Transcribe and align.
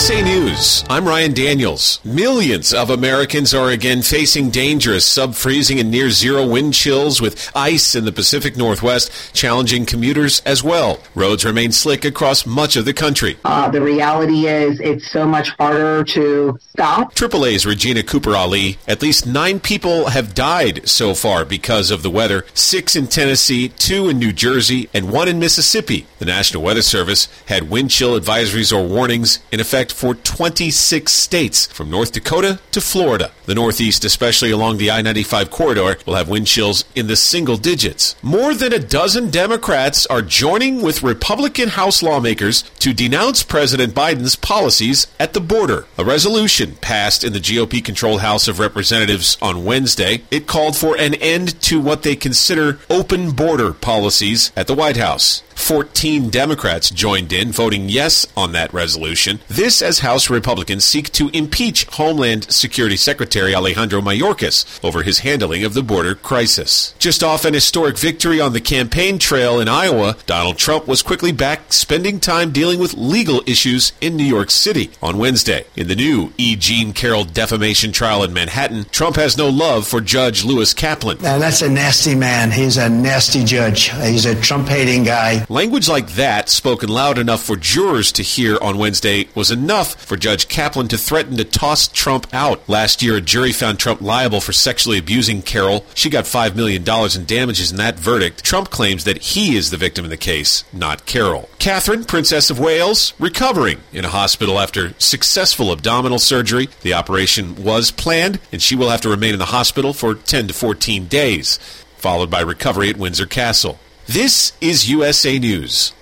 USA 0.00 0.22
News. 0.22 0.82
I'm 0.88 1.06
Ryan 1.06 1.34
Daniels. 1.34 2.00
Millions 2.06 2.72
of 2.72 2.88
Americans 2.88 3.52
are 3.52 3.68
again 3.68 4.00
facing 4.00 4.48
dangerous 4.48 5.04
sub 5.04 5.34
freezing 5.34 5.78
and 5.78 5.90
near 5.90 6.08
zero 6.08 6.46
wind 6.46 6.72
chills 6.72 7.20
with 7.20 7.52
ice 7.54 7.94
in 7.94 8.06
the 8.06 8.10
Pacific 8.10 8.56
Northwest, 8.56 9.12
challenging 9.34 9.84
commuters 9.84 10.40
as 10.46 10.64
well. 10.64 11.00
Roads 11.14 11.44
remain 11.44 11.70
slick 11.70 12.06
across 12.06 12.46
much 12.46 12.76
of 12.76 12.86
the 12.86 12.94
country. 12.94 13.36
Uh, 13.44 13.68
the 13.70 13.82
reality 13.82 14.46
is 14.46 14.80
it's 14.80 15.06
so 15.12 15.26
much 15.26 15.50
harder 15.58 16.02
to 16.04 16.58
stop. 16.70 17.14
AAA's 17.14 17.66
Regina 17.66 18.02
Cooper 18.02 18.34
Ali. 18.34 18.78
At 18.88 19.02
least 19.02 19.26
nine 19.26 19.60
people 19.60 20.08
have 20.08 20.34
died 20.34 20.88
so 20.88 21.12
far 21.12 21.44
because 21.44 21.90
of 21.90 22.02
the 22.02 22.10
weather 22.10 22.46
six 22.54 22.96
in 22.96 23.06
Tennessee, 23.06 23.68
two 23.68 24.08
in 24.08 24.18
New 24.18 24.32
Jersey, 24.32 24.88
and 24.94 25.12
one 25.12 25.28
in 25.28 25.38
Mississippi. 25.38 26.06
The 26.20 26.24
National 26.24 26.62
Weather 26.62 26.80
Service 26.80 27.28
had 27.48 27.68
wind 27.68 27.90
chill 27.90 28.18
advisories 28.18 28.74
or 28.74 28.88
warnings 28.88 29.40
in 29.52 29.60
effect 29.60 29.89
for 29.90 30.14
26 30.14 31.12
states, 31.12 31.66
from 31.66 31.90
North 31.90 32.12
Dakota 32.12 32.60
to 32.72 32.80
Florida. 32.80 33.32
The 33.46 33.54
Northeast, 33.54 34.04
especially 34.04 34.50
along 34.50 34.78
the 34.78 34.90
I 34.90 35.02
95 35.02 35.50
corridor, 35.50 35.96
will 36.06 36.14
have 36.14 36.28
wind 36.28 36.46
chills 36.46 36.84
in 36.94 37.06
the 37.06 37.16
single 37.16 37.56
digits. 37.56 38.14
More 38.22 38.54
than 38.54 38.72
a 38.72 38.78
dozen 38.78 39.30
Democrats 39.30 40.06
are 40.06 40.22
joining 40.22 40.82
with 40.82 41.02
Republican 41.02 41.70
House 41.70 42.02
lawmakers 42.02 42.62
to 42.80 42.92
denounce 42.92 43.42
President 43.42 43.94
Biden's 43.94 44.36
policies 44.36 45.06
at 45.18 45.32
the 45.32 45.40
border. 45.40 45.86
A 45.98 46.04
resolution 46.04 46.76
passed 46.80 47.24
in 47.24 47.32
the 47.32 47.40
GOP 47.40 47.84
controlled 47.84 48.20
House 48.20 48.48
of 48.48 48.58
Representatives 48.58 49.36
on 49.42 49.64
Wednesday. 49.64 50.22
It 50.30 50.46
called 50.46 50.76
for 50.76 50.96
an 50.96 51.14
end 51.14 51.60
to 51.62 51.80
what 51.80 52.02
they 52.02 52.16
consider 52.16 52.78
open 52.88 53.32
border 53.32 53.72
policies 53.72 54.52
at 54.56 54.66
the 54.66 54.74
White 54.74 54.96
House. 54.96 55.42
14 55.60 56.30
Democrats 56.30 56.90
joined 56.90 57.32
in, 57.32 57.52
voting 57.52 57.88
yes 57.88 58.26
on 58.36 58.52
that 58.52 58.72
resolution. 58.72 59.38
This 59.46 59.82
as 59.82 60.00
House 60.00 60.28
Republicans 60.30 60.84
seek 60.84 61.10
to 61.12 61.28
impeach 61.28 61.84
Homeland 61.84 62.50
Security 62.50 62.96
Secretary 62.96 63.54
Alejandro 63.54 64.00
Mayorkas 64.00 64.82
over 64.82 65.02
his 65.02 65.20
handling 65.20 65.62
of 65.62 65.74
the 65.74 65.82
border 65.82 66.14
crisis. 66.14 66.94
Just 66.98 67.22
off 67.22 67.44
an 67.44 67.54
historic 67.54 67.98
victory 67.98 68.40
on 68.40 68.52
the 68.52 68.60
campaign 68.60 69.18
trail 69.18 69.60
in 69.60 69.68
Iowa, 69.68 70.16
Donald 70.26 70.56
Trump 70.58 70.88
was 70.88 71.02
quickly 71.02 71.30
back 71.30 71.72
spending 71.72 72.18
time 72.18 72.50
dealing 72.50 72.80
with 72.80 72.94
legal 72.94 73.42
issues 73.46 73.92
in 74.00 74.16
New 74.16 74.24
York 74.24 74.50
City 74.50 74.90
on 75.02 75.18
Wednesday. 75.18 75.66
In 75.76 75.88
the 75.88 75.94
new 75.94 76.32
E. 76.38 76.56
Jean 76.56 76.92
Carroll 76.92 77.24
defamation 77.24 77.92
trial 77.92 78.24
in 78.24 78.32
Manhattan, 78.32 78.86
Trump 78.86 79.16
has 79.16 79.36
no 79.36 79.48
love 79.48 79.86
for 79.86 80.00
Judge 80.00 80.42
Lewis 80.44 80.74
Kaplan. 80.74 81.18
Now, 81.20 81.38
that's 81.38 81.62
a 81.62 81.68
nasty 81.68 82.14
man. 82.14 82.50
He's 82.50 82.76
a 82.76 82.88
nasty 82.88 83.44
judge. 83.44 83.90
He's 83.90 84.24
a 84.24 84.40
Trump 84.40 84.66
hating 84.66 85.04
guy. 85.04 85.44
Language 85.50 85.88
like 85.88 86.10
that, 86.12 86.48
spoken 86.48 86.88
loud 86.88 87.18
enough 87.18 87.42
for 87.42 87.56
jurors 87.56 88.12
to 88.12 88.22
hear 88.22 88.56
on 88.62 88.78
Wednesday, 88.78 89.26
was 89.34 89.50
enough 89.50 90.00
for 90.00 90.16
Judge 90.16 90.46
Kaplan 90.46 90.86
to 90.86 90.96
threaten 90.96 91.36
to 91.38 91.44
toss 91.44 91.88
Trump 91.88 92.32
out. 92.32 92.68
Last 92.68 93.02
year, 93.02 93.16
a 93.16 93.20
jury 93.20 93.50
found 93.50 93.80
Trump 93.80 94.00
liable 94.00 94.40
for 94.40 94.52
sexually 94.52 94.96
abusing 94.96 95.42
Carroll. 95.42 95.84
She 95.92 96.08
got 96.08 96.26
$5 96.26 96.54
million 96.54 96.84
in 96.84 97.24
damages 97.24 97.72
in 97.72 97.78
that 97.78 97.98
verdict. 97.98 98.44
Trump 98.44 98.70
claims 98.70 99.02
that 99.02 99.18
he 99.18 99.56
is 99.56 99.70
the 99.70 99.76
victim 99.76 100.04
in 100.04 100.10
the 100.12 100.16
case, 100.16 100.62
not 100.72 101.04
Carroll. 101.04 101.50
Catherine, 101.58 102.04
Princess 102.04 102.48
of 102.50 102.60
Wales, 102.60 103.12
recovering 103.18 103.80
in 103.92 104.04
a 104.04 104.08
hospital 104.08 104.60
after 104.60 104.94
successful 105.00 105.72
abdominal 105.72 106.20
surgery. 106.20 106.68
The 106.82 106.94
operation 106.94 107.64
was 107.64 107.90
planned, 107.90 108.38
and 108.52 108.62
she 108.62 108.76
will 108.76 108.90
have 108.90 109.00
to 109.00 109.08
remain 109.08 109.32
in 109.32 109.40
the 109.40 109.46
hospital 109.46 109.94
for 109.94 110.14
10 110.14 110.46
to 110.46 110.54
14 110.54 111.08
days, 111.08 111.58
followed 111.96 112.30
by 112.30 112.40
recovery 112.40 112.88
at 112.88 112.96
Windsor 112.96 113.26
Castle. 113.26 113.80
This 114.12 114.54
is 114.60 114.90
USA 114.90 115.38
News. 115.38 115.92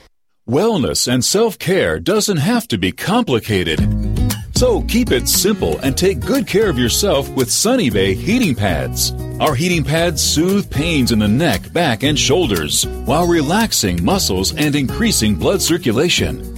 Wellness 0.48 1.12
and 1.12 1.22
self 1.22 1.58
care 1.58 2.00
doesn't 2.00 2.38
have 2.38 2.66
to 2.68 2.78
be 2.78 2.90
complicated. 2.90 3.80
So 4.56 4.80
keep 4.88 5.12
it 5.12 5.28
simple 5.28 5.76
and 5.80 5.94
take 5.94 6.18
good 6.20 6.46
care 6.46 6.70
of 6.70 6.78
yourself 6.78 7.28
with 7.28 7.50
Sunny 7.52 7.90
Bay 7.90 8.14
heating 8.14 8.54
pads. 8.54 9.12
Our 9.40 9.54
heating 9.54 9.84
pads 9.84 10.22
soothe 10.22 10.70
pains 10.70 11.12
in 11.12 11.18
the 11.18 11.28
neck, 11.28 11.70
back, 11.74 12.02
and 12.02 12.18
shoulders 12.18 12.86
while 13.04 13.26
relaxing 13.26 14.02
muscles 14.02 14.54
and 14.56 14.74
increasing 14.74 15.34
blood 15.34 15.60
circulation. 15.60 16.57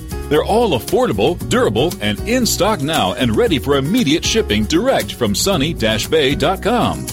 They're 0.31 0.45
all 0.45 0.79
affordable, 0.79 1.37
durable, 1.49 1.93
and 1.99 2.17
in 2.21 2.45
stock 2.45 2.79
now 2.79 3.15
and 3.15 3.35
ready 3.35 3.59
for 3.59 3.75
immediate 3.75 4.23
shipping 4.23 4.63
direct 4.63 5.15
from 5.15 5.35
sunny-bay.com. 5.35 7.07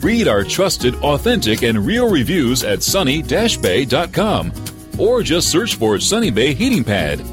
Read 0.00 0.26
our 0.26 0.42
trusted, 0.42 0.96
authentic, 0.96 1.62
and 1.62 1.86
real 1.86 2.10
reviews 2.10 2.64
at 2.64 2.82
sunny-bay.com 2.82 4.52
or 4.98 5.22
just 5.22 5.52
search 5.52 5.76
for 5.76 6.00
Sunny 6.00 6.32
Bay 6.32 6.52
Heating 6.52 6.82
Pad. 6.82 7.24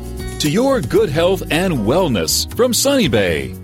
To 0.41 0.49
your 0.51 0.79
good 0.79 1.09
health 1.09 1.41
and 1.49 1.73
wellness 1.73 2.47
from 2.55 2.71
Sunny 2.71 3.07
Bay. 3.07 3.55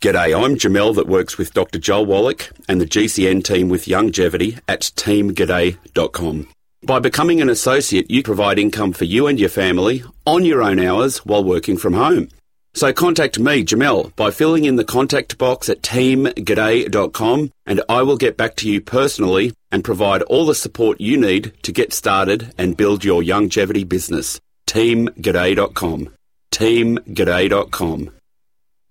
G'day, 0.00 0.44
I'm 0.44 0.54
Jamel 0.54 0.94
that 0.94 1.08
works 1.08 1.38
with 1.38 1.54
Dr. 1.54 1.80
Joel 1.80 2.06
Wallach 2.06 2.52
and 2.68 2.80
the 2.80 2.86
GCN 2.86 3.42
team 3.42 3.68
with 3.68 3.88
Longevity 3.88 4.58
at 4.68 4.82
teamg'day.com. 4.82 6.46
By 6.82 6.98
becoming 6.98 7.42
an 7.42 7.50
associate, 7.50 8.10
you 8.10 8.22
provide 8.22 8.58
income 8.58 8.92
for 8.92 9.04
you 9.04 9.26
and 9.26 9.38
your 9.38 9.50
family 9.50 10.02
on 10.26 10.46
your 10.46 10.62
own 10.62 10.80
hours 10.80 11.18
while 11.18 11.44
working 11.44 11.76
from 11.76 11.92
home. 11.92 12.28
So 12.72 12.92
contact 12.92 13.38
me, 13.38 13.64
Jamel, 13.64 14.14
by 14.16 14.30
filling 14.30 14.64
in 14.64 14.76
the 14.76 14.84
contact 14.84 15.36
box 15.36 15.68
at 15.68 15.82
teamg'day.com 15.82 17.52
and 17.66 17.82
I 17.88 18.02
will 18.02 18.16
get 18.16 18.36
back 18.36 18.56
to 18.56 18.70
you 18.70 18.80
personally 18.80 19.52
and 19.70 19.84
provide 19.84 20.22
all 20.22 20.46
the 20.46 20.54
support 20.54 21.00
you 21.00 21.16
need 21.18 21.52
to 21.64 21.72
get 21.72 21.92
started 21.92 22.54
and 22.56 22.76
build 22.76 23.04
your 23.04 23.22
longevity 23.22 23.84
business. 23.84 24.40
teamg'day.com. 24.66 26.08
teamg'day.com. 26.52 28.10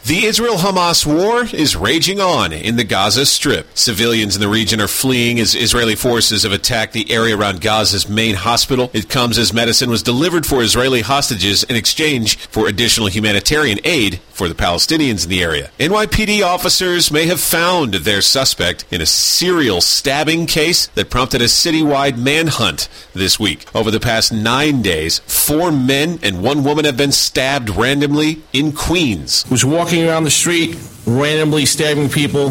The 0.05 0.25
Israel 0.25 0.55
Hamas 0.55 1.05
war 1.05 1.43
is 1.53 1.75
raging 1.75 2.21
on 2.21 2.53
in 2.53 2.77
the 2.77 2.85
Gaza 2.85 3.25
Strip. 3.25 3.77
Civilians 3.77 4.33
in 4.33 4.41
the 4.41 4.47
region 4.47 4.79
are 4.79 4.87
fleeing 4.87 5.41
as 5.41 5.53
Israeli 5.53 5.95
forces 5.95 6.43
have 6.43 6.53
attacked 6.53 6.93
the 6.93 7.11
area 7.11 7.37
around 7.37 7.59
Gaza's 7.59 8.07
main 8.07 8.35
hospital. 8.35 8.89
It 8.93 9.09
comes 9.09 9.37
as 9.37 9.51
medicine 9.51 9.89
was 9.89 10.01
delivered 10.01 10.45
for 10.45 10.63
Israeli 10.63 11.01
hostages 11.01 11.63
in 11.63 11.75
exchange 11.75 12.37
for 12.37 12.67
additional 12.67 13.09
humanitarian 13.09 13.77
aid 13.83 14.21
for 14.39 14.47
the 14.47 14.55
Palestinians 14.55 15.25
in 15.25 15.29
the 15.29 15.43
area. 15.43 15.69
NYPD 15.79 16.41
officers 16.41 17.11
may 17.11 17.25
have 17.25 17.41
found 17.41 17.93
their 17.93 18.21
suspect 18.21 18.85
in 18.89 19.01
a 19.01 19.05
serial 19.05 19.81
stabbing 19.81 20.45
case 20.45 20.87
that 20.95 21.09
prompted 21.09 21.41
a 21.41 21.45
citywide 21.45 22.17
manhunt 22.17 22.87
this 23.13 23.37
week. 23.37 23.65
Over 23.75 23.91
the 23.91 23.99
past 23.99 24.31
nine 24.31 24.81
days, 24.81 25.19
four 25.19 25.73
men 25.73 26.19
and 26.23 26.41
one 26.41 26.63
woman 26.63 26.85
have 26.85 26.95
been 26.95 27.11
stabbed 27.11 27.69
randomly 27.69 28.41
in 28.53 28.71
Queens. 28.71 29.43
Was 29.51 29.65
walking 29.65 30.07
around 30.07 30.23
the 30.23 30.31
street, 30.31 30.77
randomly 31.05 31.65
stabbing 31.65 32.07
people 32.07 32.45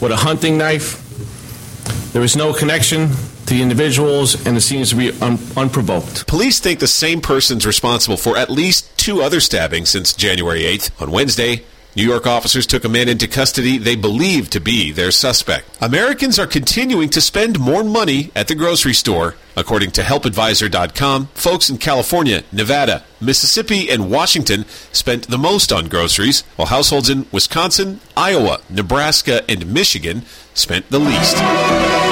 with 0.00 0.10
a 0.10 0.16
hunting 0.16 0.58
knife. 0.58 1.04
There 2.12 2.20
was 2.20 2.34
no 2.34 2.52
connection 2.52 3.10
to 3.48 3.54
the 3.54 3.62
individuals, 3.62 4.46
and 4.46 4.56
it 4.56 4.60
seems 4.60 4.90
to 4.90 4.96
be 4.96 5.10
un- 5.20 5.38
unprovoked. 5.56 6.26
Police 6.26 6.60
think 6.60 6.80
the 6.80 6.86
same 6.86 7.20
person's 7.20 7.66
responsible 7.66 8.16
for 8.16 8.36
at 8.36 8.50
least 8.50 8.96
two 8.98 9.22
other 9.22 9.40
stabbings 9.40 9.88
since 9.88 10.12
January 10.12 10.62
8th. 10.62 10.90
On 11.00 11.10
Wednesday, 11.10 11.64
New 11.96 12.04
York 12.04 12.26
officers 12.26 12.66
took 12.66 12.84
a 12.84 12.88
man 12.88 13.08
into 13.08 13.26
custody 13.26 13.78
they 13.78 13.96
believe 13.96 14.50
to 14.50 14.60
be 14.60 14.92
their 14.92 15.10
suspect. 15.10 15.66
Americans 15.80 16.38
are 16.38 16.46
continuing 16.46 17.08
to 17.08 17.20
spend 17.20 17.58
more 17.58 17.82
money 17.82 18.30
at 18.36 18.48
the 18.48 18.54
grocery 18.54 18.92
store. 18.92 19.34
According 19.56 19.90
to 19.92 20.02
HelpAdvisor.com, 20.02 21.28
folks 21.34 21.70
in 21.70 21.78
California, 21.78 22.44
Nevada, 22.52 23.04
Mississippi, 23.20 23.90
and 23.90 24.10
Washington 24.10 24.66
spent 24.92 25.26
the 25.26 25.38
most 25.38 25.72
on 25.72 25.88
groceries, 25.88 26.42
while 26.56 26.68
households 26.68 27.08
in 27.08 27.26
Wisconsin, 27.32 28.00
Iowa, 28.16 28.60
Nebraska, 28.70 29.42
and 29.50 29.72
Michigan 29.72 30.22
spent 30.54 30.88
the 30.90 31.00
least. 31.00 32.07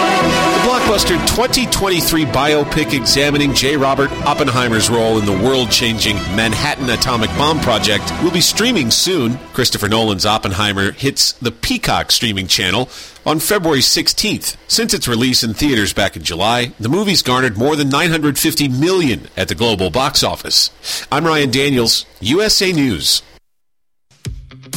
Blockbuster 0.86 1.18
2023 1.26 2.26
biopic 2.26 2.96
examining 2.96 3.52
J. 3.52 3.76
Robert 3.76 4.08
Oppenheimer's 4.24 4.88
role 4.88 5.18
in 5.18 5.26
the 5.26 5.32
world 5.32 5.68
changing 5.68 6.14
Manhattan 6.36 6.88
atomic 6.88 7.28
bomb 7.30 7.58
project 7.58 8.08
will 8.22 8.30
be 8.30 8.40
streaming 8.40 8.92
soon. 8.92 9.36
Christopher 9.52 9.88
Nolan's 9.88 10.24
Oppenheimer 10.24 10.92
hits 10.92 11.32
the 11.32 11.50
Peacock 11.50 12.12
streaming 12.12 12.46
channel 12.46 12.88
on 13.26 13.40
February 13.40 13.80
16th. 13.80 14.56
Since 14.68 14.94
its 14.94 15.08
release 15.08 15.42
in 15.42 15.54
theaters 15.54 15.92
back 15.92 16.14
in 16.14 16.22
July, 16.22 16.66
the 16.78 16.88
movie's 16.88 17.20
garnered 17.22 17.58
more 17.58 17.74
than 17.74 17.88
950 17.88 18.68
million 18.68 19.26
at 19.36 19.48
the 19.48 19.56
global 19.56 19.90
box 19.90 20.22
office. 20.22 20.70
I'm 21.10 21.26
Ryan 21.26 21.50
Daniels, 21.50 22.06
USA 22.20 22.70
News. 22.70 23.22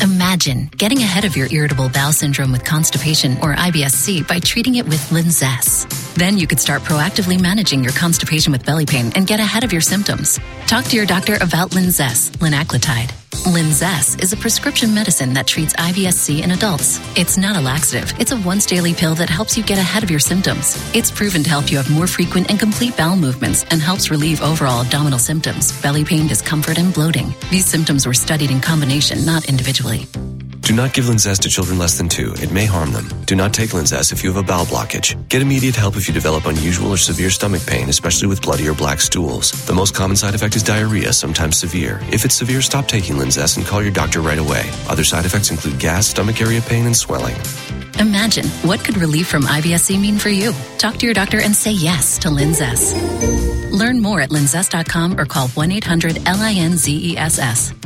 Imagine 0.02 0.70
getting 0.78 1.00
ahead 1.00 1.26
of 1.26 1.36
your 1.36 1.52
irritable 1.52 1.90
bowel 1.90 2.14
syndrome 2.14 2.54
with 2.54 2.64
constipation 2.64 3.34
or 3.42 3.54
IBS-C 3.54 4.24
by 4.24 4.40
treating 4.40 4.76
it 4.76 4.88
with 4.88 5.02
Linzess. 5.10 5.88
Then 6.16 6.38
you 6.38 6.48
could 6.48 6.60
start 6.60 6.84
proactively 6.84 7.40
managing 7.40 7.84
your 7.84 7.92
constipation 7.92 8.54
with 8.54 8.66
belly 8.66 8.86
pain 8.86 9.12
and 9.16 9.28
get 9.28 9.42
ahead 9.42 9.66
of 9.66 9.74
your 9.74 9.82
symptoms. 9.82 10.40
Talk 10.68 10.86
to 10.86 10.96
your 10.96 11.06
doctor 11.06 11.36
about 11.42 11.72
Linzess, 11.72 12.30
linaclotide. 12.38 13.12
Linzess 13.32 14.22
is 14.22 14.34
a 14.34 14.38
prescription 14.38 14.94
medicine 14.94 15.34
that 15.34 15.48
treats 15.48 15.74
IBS-C 15.76 16.42
in 16.44 16.52
adults. 16.52 17.00
It's 17.18 17.38
not 17.38 17.56
a 17.56 17.62
laxative. 17.62 18.12
It's 18.20 18.32
a 18.32 18.38
once 18.42 18.66
daily 18.66 18.94
pill 18.94 19.16
that 19.16 19.30
helps 19.30 19.58
you 19.58 19.64
get 19.64 19.78
ahead 19.78 20.04
of 20.04 20.10
your 20.10 20.20
symptoms. 20.20 20.76
It's 20.96 21.12
proven 21.12 21.44
to 21.44 21.50
help 21.50 21.72
you 21.72 21.78
have 21.78 21.90
more 21.92 22.08
frequent 22.08 22.50
and 22.50 22.60
complete 22.60 22.98
bowel 22.98 23.16
movements 23.16 23.64
and 23.72 23.82
helps 23.82 24.10
relieve 24.10 24.42
overall 24.42 24.82
abdominal 24.82 25.20
symptoms, 25.20 25.80
belly 25.82 26.04
pain, 26.04 26.28
discomfort, 26.28 26.78
and 26.78 26.94
bloating. 26.94 27.34
These 27.50 27.66
symptoms 27.66 28.06
were 28.06 28.14
studied 28.14 28.52
in 28.52 28.62
combination, 28.62 29.26
not 29.26 29.48
individually. 29.48 30.08
Do 30.70 30.76
not 30.76 30.94
give 30.94 31.06
Linzess 31.06 31.40
to 31.40 31.50
children 31.50 31.80
less 31.80 31.98
than 31.98 32.08
two. 32.08 32.32
It 32.36 32.52
may 32.52 32.66
harm 32.66 32.92
them. 32.92 33.08
Do 33.26 33.36
not 33.36 33.56
take 33.56 33.72
Linzess 33.72 34.12
if 34.12 34.24
you 34.24 34.32
have 34.32 34.38
a 34.38 34.44
bowel 34.46 34.68
blockage. 34.68 35.18
Get 35.28 35.42
immediate 35.42 35.76
help 35.76 35.98
if 35.98 36.08
you 36.08 36.14
develop 36.14 36.46
unusual 36.46 36.92
or 36.92 36.98
severe 36.98 37.32
stomach 37.32 37.66
pain, 37.66 37.90
especially 37.90 38.28
with 38.28 38.44
bloody 38.44 38.70
or 38.70 38.76
black 38.76 39.02
stools. 39.02 39.50
The 39.66 39.74
most 39.74 39.96
common 39.96 40.16
side 40.16 40.36
effect 40.36 40.56
is 40.56 40.62
diarrhea, 40.62 41.12
sometimes 41.12 41.58
severe. 41.58 42.00
If 42.12 42.24
it's 42.24 42.36
severe, 42.36 42.62
stop 42.62 42.88
taking 42.88 43.16
Linzess 43.16 43.58
and 43.58 43.66
call 43.66 43.82
your 43.82 43.92
doctor 43.92 44.22
right 44.22 44.38
away. 44.38 44.70
Other 44.88 45.04
side 45.04 45.26
effects 45.26 45.50
include 45.50 45.80
gas, 45.80 46.06
stomach 46.06 46.40
area 46.40 46.62
pain, 46.62 46.86
and 46.86 46.96
swelling. 46.96 47.34
Imagine 47.98 48.46
what 48.62 48.86
could 48.86 48.98
relief 48.98 49.28
from 49.28 49.46
IBS-C 49.46 49.98
mean 49.98 50.20
for 50.20 50.30
you. 50.30 50.54
Talk 50.78 50.98
to 50.98 51.06
your 51.08 51.16
doctor 51.16 51.42
and 51.42 51.56
say 51.56 51.72
yes 51.72 52.20
to 52.20 52.28
Linzess. 52.28 52.94
Learn 53.72 54.00
more 54.00 54.22
at 54.22 54.30
linzess.com 54.30 55.20
or 55.20 55.26
call 55.26 55.48
1-800-LINZESS. 55.48 57.79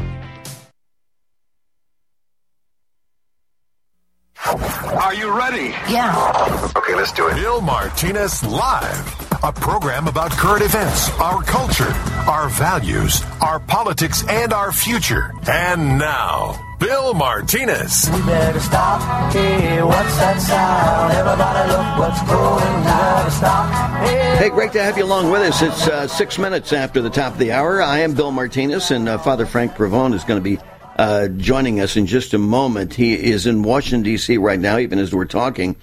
You 5.24 5.32
ready? 5.38 5.70
Yeah. 5.88 6.72
Okay, 6.76 6.96
let's 6.96 7.14
do 7.14 7.30
it. 7.30 7.36
Bill 7.36 7.62
Martinez 7.62 8.44
Live, 8.44 9.42
a 9.42 9.54
program 9.54 10.10
about 10.10 10.32
current 10.32 10.62
events, 10.64 11.10
our 11.12 11.42
culture, 11.44 11.94
our 12.28 12.50
values, 12.50 13.24
our 13.40 13.62
politics, 13.62 14.28
and 14.28 14.52
our 14.52 14.74
future. 14.74 15.34
And 15.48 15.98
now, 15.98 16.76
Bill 16.78 17.14
Martinez. 17.14 18.10
We 18.14 18.22
better 18.24 18.60
stop. 18.60 19.32
Hey, 19.32 19.82
what's 19.82 20.18
that 20.18 20.42
sound? 20.42 21.14
Everybody 21.14 21.70
look 21.70 22.00
what's 22.00 22.22
going. 22.24 22.80
We 22.80 22.84
better 22.84 23.32
stop. 23.32 24.06
Hey. 24.06 24.36
Hey, 24.40 24.50
great 24.50 24.74
to 24.74 24.84
have 24.84 24.98
you 24.98 25.06
along 25.06 25.32
with 25.32 25.42
us. 25.44 25.62
It's 25.62 25.88
uh, 25.88 26.06
six 26.10 26.38
minutes 26.38 26.74
after 26.74 27.02
the 27.02 27.10
top 27.10 27.32
of 27.32 27.40
the 27.40 27.54
hour. 27.54 27.82
I 27.82 28.00
am 28.00 28.14
Bill 28.14 28.32
Martinez, 28.32 28.92
and 28.92 29.08
uh, 29.08 29.18
Father 29.20 29.46
Frank 29.46 29.72
Pavone 29.76 30.14
is 30.16 30.26
going 30.26 30.38
to 30.38 30.44
be 30.44 30.60
uh, 30.98 31.28
joining 31.28 31.80
us 31.80 31.98
in 31.98 32.06
just 32.06 32.34
a 32.34 32.38
moment. 32.38 32.94
He 32.94 33.14
is 33.14 33.46
in 33.48 33.64
Washington, 33.64 34.04
D.C. 34.04 34.38
right 34.38 34.60
now, 34.60 34.78
even 34.78 35.00
as 35.00 35.14
we're 35.14 35.26
talking. 35.26 35.76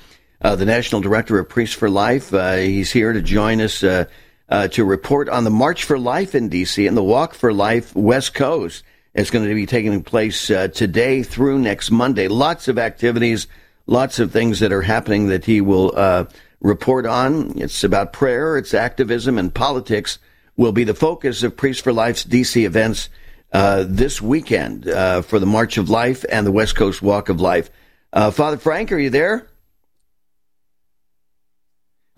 Uh, 0.43 0.57
the 0.57 0.65
National 0.65 1.01
Director 1.01 1.39
of 1.39 1.49
Priests 1.49 1.75
for 1.75 1.91
Life. 1.91 2.33
Uh, 2.33 2.57
he's 2.57 2.91
here 2.91 3.13
to 3.13 3.21
join 3.21 3.61
us 3.61 3.83
uh, 3.83 4.07
uh, 4.49 4.69
to 4.69 4.85
report 4.85 5.29
on 5.29 5.45
the 5.45 5.51
March 5.51 5.85
for 5.85 5.99
Life 5.99 6.35
in 6.35 6.49
D.C. 6.49 6.87
and 6.87 6.97
the 6.97 7.03
Walk 7.03 7.35
for 7.35 7.53
Life 7.53 7.95
West 7.95 8.35
Coast. 8.35 8.85
It's 9.15 9.31
going 9.31 9.47
to 9.47 9.55
be 9.55 9.67
taking 9.67 10.03
place 10.03 10.51
uh, 10.51 10.69
today 10.69 11.23
through 11.23 11.59
next 11.59 11.91
Monday. 11.91 12.29
Lots 12.29 12.69
of 12.69 12.79
activities, 12.79 13.49
lots 13.87 14.19
of 14.19 14.33
things 14.33 14.61
that 14.61 14.73
are 14.73 14.83
happening 14.83 15.27
that 15.27 15.45
he 15.45 15.61
will 15.61 15.93
uh, 15.95 16.25
report 16.61 17.05
on. 17.05 17.59
It's 17.59 17.85
about 17.85 18.13
prayer, 18.13 18.57
it's 18.57 18.73
activism, 18.73 19.37
and 19.37 19.53
politics 19.53 20.19
will 20.57 20.73
be 20.73 20.85
the 20.85 20.95
focus 20.95 21.43
of 21.43 21.57
Priests 21.57 21.83
for 21.83 21.93
Life's 21.93 22.25
D.C. 22.25 22.65
events 22.65 23.09
uh, 23.53 23.85
this 23.89 24.21
weekend 24.21 24.89
uh, 24.89 25.23
for 25.23 25.39
the 25.39 25.47
March 25.47 25.77
of 25.77 25.91
Life 25.91 26.25
and 26.31 26.47
the 26.47 26.53
West 26.53 26.77
Coast 26.77 27.03
Walk 27.03 27.29
of 27.29 27.41
Life. 27.41 27.71
Uh, 28.13 28.31
Father 28.31 28.57
Frank, 28.57 28.93
are 28.93 28.99
you 28.99 29.11
there? 29.11 29.49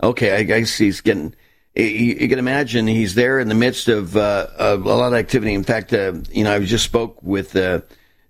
Okay, 0.01 0.35
I 0.35 0.43
guess 0.43 0.77
he's 0.77 1.01
getting. 1.01 1.33
You, 1.75 2.27
can 2.27 2.37
imagine 2.37 2.85
he's 2.85 3.15
there 3.15 3.39
in 3.39 3.47
the 3.47 3.55
midst 3.55 3.87
of, 3.87 4.15
uh, 4.15 4.47
of 4.59 4.85
a 4.85 4.93
lot 4.93 5.07
of 5.07 5.13
activity. 5.13 5.55
In 5.55 5.63
fact, 5.63 5.91
uh, 5.91 6.13
you 6.31 6.43
know, 6.43 6.53
I 6.53 6.63
just 6.63 6.83
spoke 6.83 7.23
with 7.23 7.55
a 7.55 7.83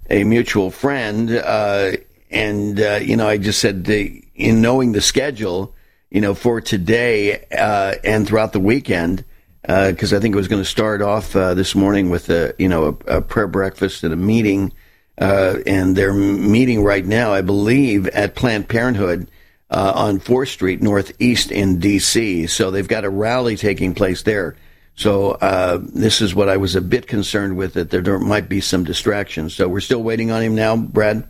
mutual 0.09 0.71
friend, 0.71 1.29
and 1.29 2.79
you 2.79 3.17
know, 3.17 3.27
I 3.27 3.37
just 3.37 3.59
said, 3.59 3.89
in 3.89 4.61
knowing 4.61 4.93
the 4.93 5.01
schedule, 5.01 5.75
you 6.09 6.21
know, 6.21 6.35
for 6.35 6.61
today 6.61 7.43
and 7.51 8.25
throughout 8.25 8.53
the 8.53 8.61
weekend 8.61 9.25
because 9.63 10.11
uh, 10.11 10.17
I 10.17 10.19
think 10.19 10.33
it 10.33 10.37
was 10.37 10.49
going 10.49 10.61
to 10.61 10.69
start 10.69 11.01
off 11.01 11.35
uh, 11.35 11.53
this 11.53 11.73
morning 11.73 12.09
with 12.09 12.29
a 12.29 12.53
you 12.59 12.67
know 12.67 12.99
a, 13.07 13.17
a 13.17 13.21
prayer 13.21 13.47
breakfast 13.47 14.03
and 14.03 14.13
a 14.13 14.17
meeting, 14.17 14.73
uh, 15.17 15.59
and 15.65 15.95
they're 15.95 16.13
meeting 16.13 16.83
right 16.83 17.05
now, 17.05 17.33
I 17.33 17.41
believe, 17.41 18.07
at 18.07 18.35
Planned 18.35 18.67
Parenthood 18.67 19.31
uh, 19.69 19.93
on 19.95 20.19
Fourth 20.19 20.49
Street 20.49 20.81
Northeast 20.81 21.49
in 21.49 21.79
D.C. 21.79 22.47
So 22.47 22.71
they've 22.71 22.87
got 22.87 23.05
a 23.05 23.09
rally 23.09 23.55
taking 23.55 23.95
place 23.95 24.23
there. 24.23 24.57
So 24.95 25.31
uh, 25.31 25.79
this 25.81 26.19
is 26.21 26.35
what 26.35 26.49
I 26.49 26.57
was 26.57 26.75
a 26.75 26.81
bit 26.81 27.07
concerned 27.07 27.55
with 27.55 27.73
that 27.73 27.89
there 27.89 28.19
might 28.19 28.49
be 28.49 28.59
some 28.59 28.83
distractions. 28.83 29.55
So 29.55 29.67
we're 29.69 29.79
still 29.79 30.03
waiting 30.03 30.29
on 30.29 30.41
him 30.41 30.55
now, 30.55 30.75
Brad. 30.75 31.27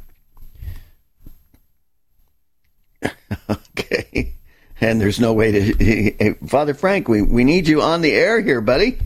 okay 3.50 4.33
and 4.81 5.00
there's 5.00 5.20
no 5.20 5.34
way 5.34 5.52
to. 5.52 6.36
Father 6.48 6.74
Frank, 6.74 7.08
we, 7.08 7.22
we 7.22 7.44
need 7.44 7.68
you 7.68 7.81
on 7.81 8.02
the 8.02 8.12
air 8.14 8.42
here, 8.42 8.62
buddy. 8.62 8.98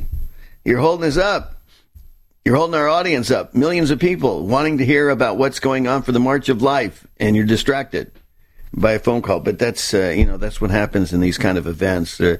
You're 0.64 0.80
holding 0.80 1.08
us 1.08 1.18
up. 1.18 1.62
You're 2.44 2.56
holding 2.56 2.76
our 2.76 2.88
audience 2.88 3.30
up. 3.30 3.54
Millions 3.54 3.92
of 3.92 4.00
people 4.00 4.48
wanting 4.48 4.78
to 4.78 4.86
hear 4.86 5.10
about 5.10 5.38
what's 5.38 5.60
going 5.60 5.88
on 5.88 6.02
for 6.02 6.12
the 6.12 6.20
March 6.20 6.50
of 6.50 6.62
Life, 6.62 7.06
and 7.20 7.36
you're 7.36 7.46
distracted 7.46 8.12
by 8.74 8.94
a 8.94 9.00
phone 9.00 9.22
call. 9.22 9.40
But 9.40 9.60
that's 9.60 9.94
uh, 9.94 10.14
you 10.16 10.26
know 10.26 10.38
that's 10.38 10.62
what 10.62 10.72
happens 10.72 11.14
in 11.14 11.20
these 11.20 11.38
kind 11.38 11.58
of 11.58 11.68
events. 11.68 12.20
Uh, 12.20 12.38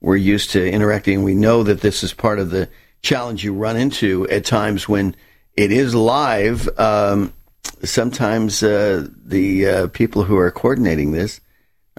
we're 0.00 0.16
used 0.16 0.50
to 0.50 0.70
interacting. 0.70 1.24
We 1.24 1.34
know 1.34 1.64
that 1.64 1.80
this 1.80 2.04
is 2.04 2.14
part 2.14 2.38
of 2.38 2.50
the 2.50 2.68
challenge 3.02 3.44
you 3.44 3.52
run 3.54 3.76
into 3.76 4.28
at 4.28 4.44
times 4.44 4.88
when 4.88 5.16
it 5.56 5.72
is 5.72 5.94
live. 5.94 6.68
Um, 6.78 7.32
sometimes 7.82 8.62
uh, 8.62 9.08
the 9.24 9.66
uh, 9.66 9.86
people 9.88 10.24
who 10.24 10.36
are 10.36 10.50
coordinating 10.50 11.12
this 11.12 11.40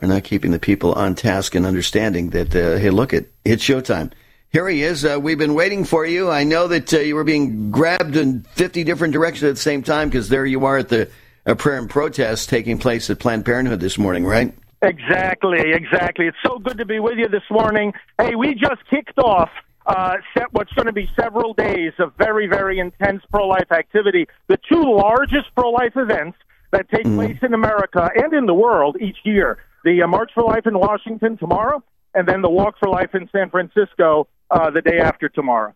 are 0.01 0.07
not 0.07 0.23
keeping 0.23 0.51
the 0.51 0.59
people 0.59 0.93
on 0.93 1.15
task 1.15 1.55
and 1.55 1.65
understanding 1.65 2.29
that, 2.31 2.55
uh, 2.55 2.77
hey, 2.77 2.89
look, 2.89 3.13
it, 3.13 3.31
it's 3.45 3.63
showtime. 3.63 4.11
Here 4.51 4.67
he 4.67 4.81
is. 4.81 5.05
Uh, 5.05 5.19
we've 5.21 5.37
been 5.37 5.53
waiting 5.53 5.85
for 5.85 6.05
you. 6.05 6.29
I 6.29 6.43
know 6.43 6.67
that 6.67 6.93
uh, 6.93 6.99
you 6.99 7.15
were 7.15 7.23
being 7.23 7.69
grabbed 7.69 8.15
in 8.15 8.43
50 8.55 8.83
different 8.83 9.13
directions 9.13 9.43
at 9.43 9.55
the 9.55 9.61
same 9.61 9.83
time 9.83 10.09
because 10.09 10.29
there 10.29 10.45
you 10.45 10.65
are 10.65 10.77
at 10.77 10.89
the 10.89 11.09
prayer 11.57 11.77
and 11.77 11.89
protest 11.89 12.49
taking 12.49 12.77
place 12.77 13.09
at 13.09 13.19
Planned 13.19 13.45
Parenthood 13.45 13.79
this 13.79 13.97
morning, 13.97 14.25
right? 14.25 14.53
Exactly, 14.81 15.71
exactly. 15.71 16.27
It's 16.27 16.37
so 16.43 16.57
good 16.57 16.77
to 16.77 16.85
be 16.85 16.99
with 16.99 17.17
you 17.17 17.27
this 17.27 17.43
morning. 17.51 17.93
Hey, 18.17 18.35
we 18.35 18.55
just 18.55 18.85
kicked 18.89 19.17
off 19.19 19.49
uh, 19.85 20.17
set 20.37 20.53
what's 20.53 20.71
going 20.73 20.85
to 20.85 20.93
be 20.93 21.09
several 21.19 21.53
days 21.53 21.93
of 21.99 22.13
very, 22.17 22.47
very 22.47 22.79
intense 22.79 23.23
pro 23.31 23.47
life 23.47 23.71
activity. 23.71 24.27
The 24.47 24.57
two 24.71 24.83
largest 24.83 25.47
pro 25.55 25.71
life 25.71 25.93
events 25.95 26.37
that 26.71 26.89
take 26.89 27.05
mm. 27.05 27.15
place 27.15 27.37
in 27.41 27.53
America 27.53 28.09
and 28.15 28.31
in 28.33 28.45
the 28.45 28.53
world 28.53 28.97
each 29.01 29.17
year 29.23 29.57
the 29.83 30.03
uh, 30.03 30.07
March 30.07 30.31
for 30.33 30.43
Life 30.43 30.65
in 30.65 30.77
Washington 30.77 31.37
tomorrow, 31.37 31.83
and 32.13 32.27
then 32.27 32.41
the 32.41 32.49
Walk 32.49 32.75
for 32.79 32.89
Life 32.89 33.13
in 33.13 33.29
San 33.31 33.49
Francisco 33.49 34.27
uh, 34.51 34.69
the 34.69 34.81
day 34.81 34.99
after 34.99 35.29
tomorrow. 35.29 35.73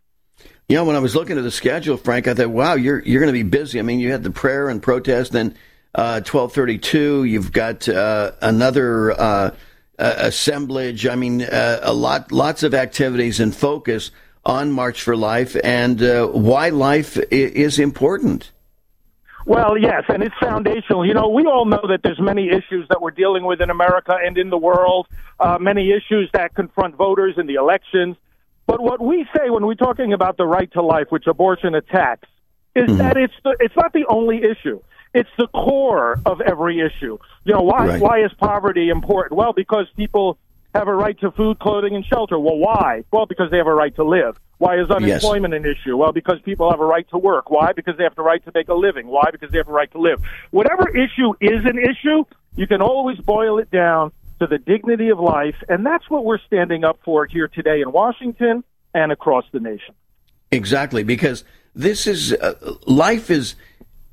You 0.68 0.78
know, 0.78 0.86
when 0.86 0.96
I 0.96 1.00
was 1.00 1.16
looking 1.16 1.38
at 1.38 1.44
the 1.44 1.52
schedule, 1.52 1.98
Frank, 1.98 2.28
I 2.28 2.34
thought, 2.34 2.50
wow, 2.50 2.74
you're 2.74 3.00
you're 3.00 3.22
going 3.22 3.34
to 3.34 3.34
be 3.34 3.44
busy. 3.44 3.80
I 3.80 3.84
mean, 3.84 4.00
you 4.00 4.12
had 4.12 4.24
the 4.24 4.32
prayer 4.32 4.70
and 4.70 4.82
protest, 4.82 5.32
then 5.32 5.56
uh, 5.94 6.22
twelve 6.22 6.54
thirty 6.54 6.78
two. 6.78 7.24
You've 7.24 7.52
got 7.52 7.88
uh, 7.88 8.32
another 8.42 9.12
uh, 9.12 9.52
assemblage. 9.98 11.06
I 11.06 11.16
mean, 11.16 11.44
uh, 11.44 11.80
a 11.84 11.94
lot, 11.94 12.32
lots 12.32 12.64
of 12.64 12.74
activities 12.74 13.40
and 13.40 13.56
focus 13.56 14.12
on 14.46 14.72
March 14.72 15.02
for 15.02 15.16
Life 15.16 15.56
and 15.64 16.02
uh, 16.02 16.28
why 16.28 16.70
life 16.70 17.18
is 17.32 17.80
important. 17.80 18.52
Well, 19.46 19.78
yes, 19.78 20.04
and 20.08 20.24
it's 20.24 20.36
foundational. 20.40 21.06
You 21.06 21.14
know, 21.14 21.30
we 21.30 21.46
all 21.46 21.66
know 21.66 21.82
that 21.90 22.02
there's 22.04 22.20
many 22.20 22.50
issues 22.50 22.88
that 22.90 23.02
we're 23.02 23.12
dealing 23.12 23.44
with 23.44 23.62
in 23.62 23.70
America 23.70 24.16
and 24.24 24.38
in 24.38 24.50
the 24.50 24.58
world, 24.58 25.08
uh, 25.40 25.58
many 25.60 25.92
issues 25.92 26.30
that 26.34 26.56
confront 26.56 26.96
voters 26.96 27.36
in 27.38 27.48
the 27.48 27.56
elections. 27.56 28.16
But 28.66 28.82
what 28.82 29.02
we 29.02 29.26
say 29.36 29.50
when 29.50 29.66
we're 29.66 29.74
talking 29.76 30.14
about 30.14 30.38
the 30.38 30.46
right 30.46 30.72
to 30.74 30.82
life, 30.82 31.08
which 31.10 31.28
abortion 31.28 31.76
attacks, 31.76 32.28
is 32.76 32.86
mm-hmm. 32.86 32.98
that 32.98 33.18
it's 33.18 33.34
the, 33.44 33.56
it's 33.60 33.76
not 33.76 33.92
the 33.94 34.06
only 34.08 34.38
issue. 34.44 34.82
It's 35.14 35.30
the 35.38 35.48
core 35.48 36.20
of 36.26 36.42
every 36.42 36.80
issue. 36.80 37.20
You 37.44 37.54
know, 37.54 37.62
why 37.62 37.88
right. 37.88 38.02
why 38.02 38.24
is 38.24 38.32
poverty 38.40 38.90
important? 38.90 39.38
Well, 39.38 39.54
because 39.54 39.86
people 39.96 40.40
have 40.74 40.88
a 40.88 40.94
right 40.94 41.20
to 41.20 41.32
food, 41.32 41.60
clothing, 41.60 41.96
and 41.96 42.06
shelter. 42.06 42.40
Well, 42.40 42.58
why? 42.58 43.04
Well, 43.12 43.26
because 43.26 43.52
they 43.52 43.58
have 43.58 43.68
a 43.68 43.74
right 43.74 43.96
to 43.96 44.04
live. 44.04 44.38
Why 44.58 44.80
is 44.80 44.90
unemployment 44.90 45.54
yes. 45.54 45.64
an 45.64 45.72
issue? 45.72 45.98
Well, 45.98 46.12
because 46.12 46.40
people 46.42 46.70
have 46.72 46.80
a 46.80 46.86
right 46.86 47.08
to 47.10 47.18
work. 47.18 47.50
Why? 47.50 47.74
Because 47.74 47.98
they 47.98 48.04
have 48.04 48.16
the 48.16 48.24
right 48.24 48.44
to 48.46 48.52
make 48.56 48.70
a 48.70 48.74
living. 48.74 49.08
Why? 49.08 49.30
Because 49.32 49.52
they 49.52 49.58
have 49.58 49.68
a 49.68 49.72
right 49.72 49.92
to 49.92 50.00
live. 50.00 50.22
Whatever 50.52 50.90
issue 50.90 51.34
is 51.42 51.66
an 51.66 51.78
issue, 51.78 52.24
You 52.56 52.68
can 52.68 52.82
always 52.82 53.18
boil 53.18 53.58
it 53.58 53.72
down 53.72 54.12
to 54.40 54.48
the 54.48 54.58
dignity 54.58 55.10
of 55.10 55.20
life, 55.20 55.56
and 55.70 55.86
that's 55.86 56.10
what 56.10 56.24
we're 56.24 56.40
standing 56.40 56.84
up 56.84 57.00
for 57.04 57.26
here 57.26 57.48
today 57.48 57.82
in 57.82 57.92
Washington 57.92 58.64
and 58.94 59.12
across 59.12 59.46
the 59.52 59.60
nation. 59.60 59.96
Exactly, 60.52 61.04
because 61.04 61.44
this 61.74 62.06
is 62.06 62.34
uh, 62.34 62.76
life 62.86 63.32
is 63.32 63.56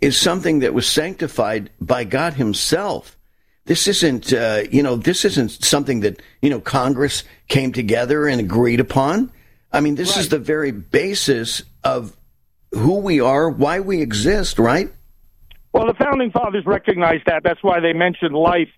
is 0.00 0.16
something 0.16 0.60
that 0.60 0.72
was 0.72 0.88
sanctified 0.88 1.68
by 1.80 2.04
God 2.04 2.34
Himself. 2.34 3.18
This 3.70 3.86
isn't, 3.86 4.32
uh, 4.32 4.64
you 4.68 4.82
know, 4.82 4.96
this 4.96 5.24
isn't 5.24 5.52
something 5.52 6.00
that 6.00 6.20
you 6.42 6.50
know 6.50 6.60
Congress 6.60 7.22
came 7.46 7.72
together 7.72 8.26
and 8.26 8.40
agreed 8.40 8.80
upon. 8.80 9.30
I 9.72 9.78
mean, 9.78 9.94
this 9.94 10.16
right. 10.16 10.22
is 10.22 10.28
the 10.28 10.40
very 10.40 10.72
basis 10.72 11.62
of 11.84 12.16
who 12.72 12.96
we 12.96 13.20
are, 13.20 13.48
why 13.48 13.78
we 13.78 14.02
exist, 14.02 14.58
right? 14.58 14.92
Well, 15.72 15.86
the 15.86 15.94
founding 15.94 16.32
fathers 16.32 16.66
recognized 16.66 17.26
that. 17.26 17.44
That's 17.44 17.62
why 17.62 17.78
they 17.78 17.92
mentioned 17.92 18.34
life 18.34 18.70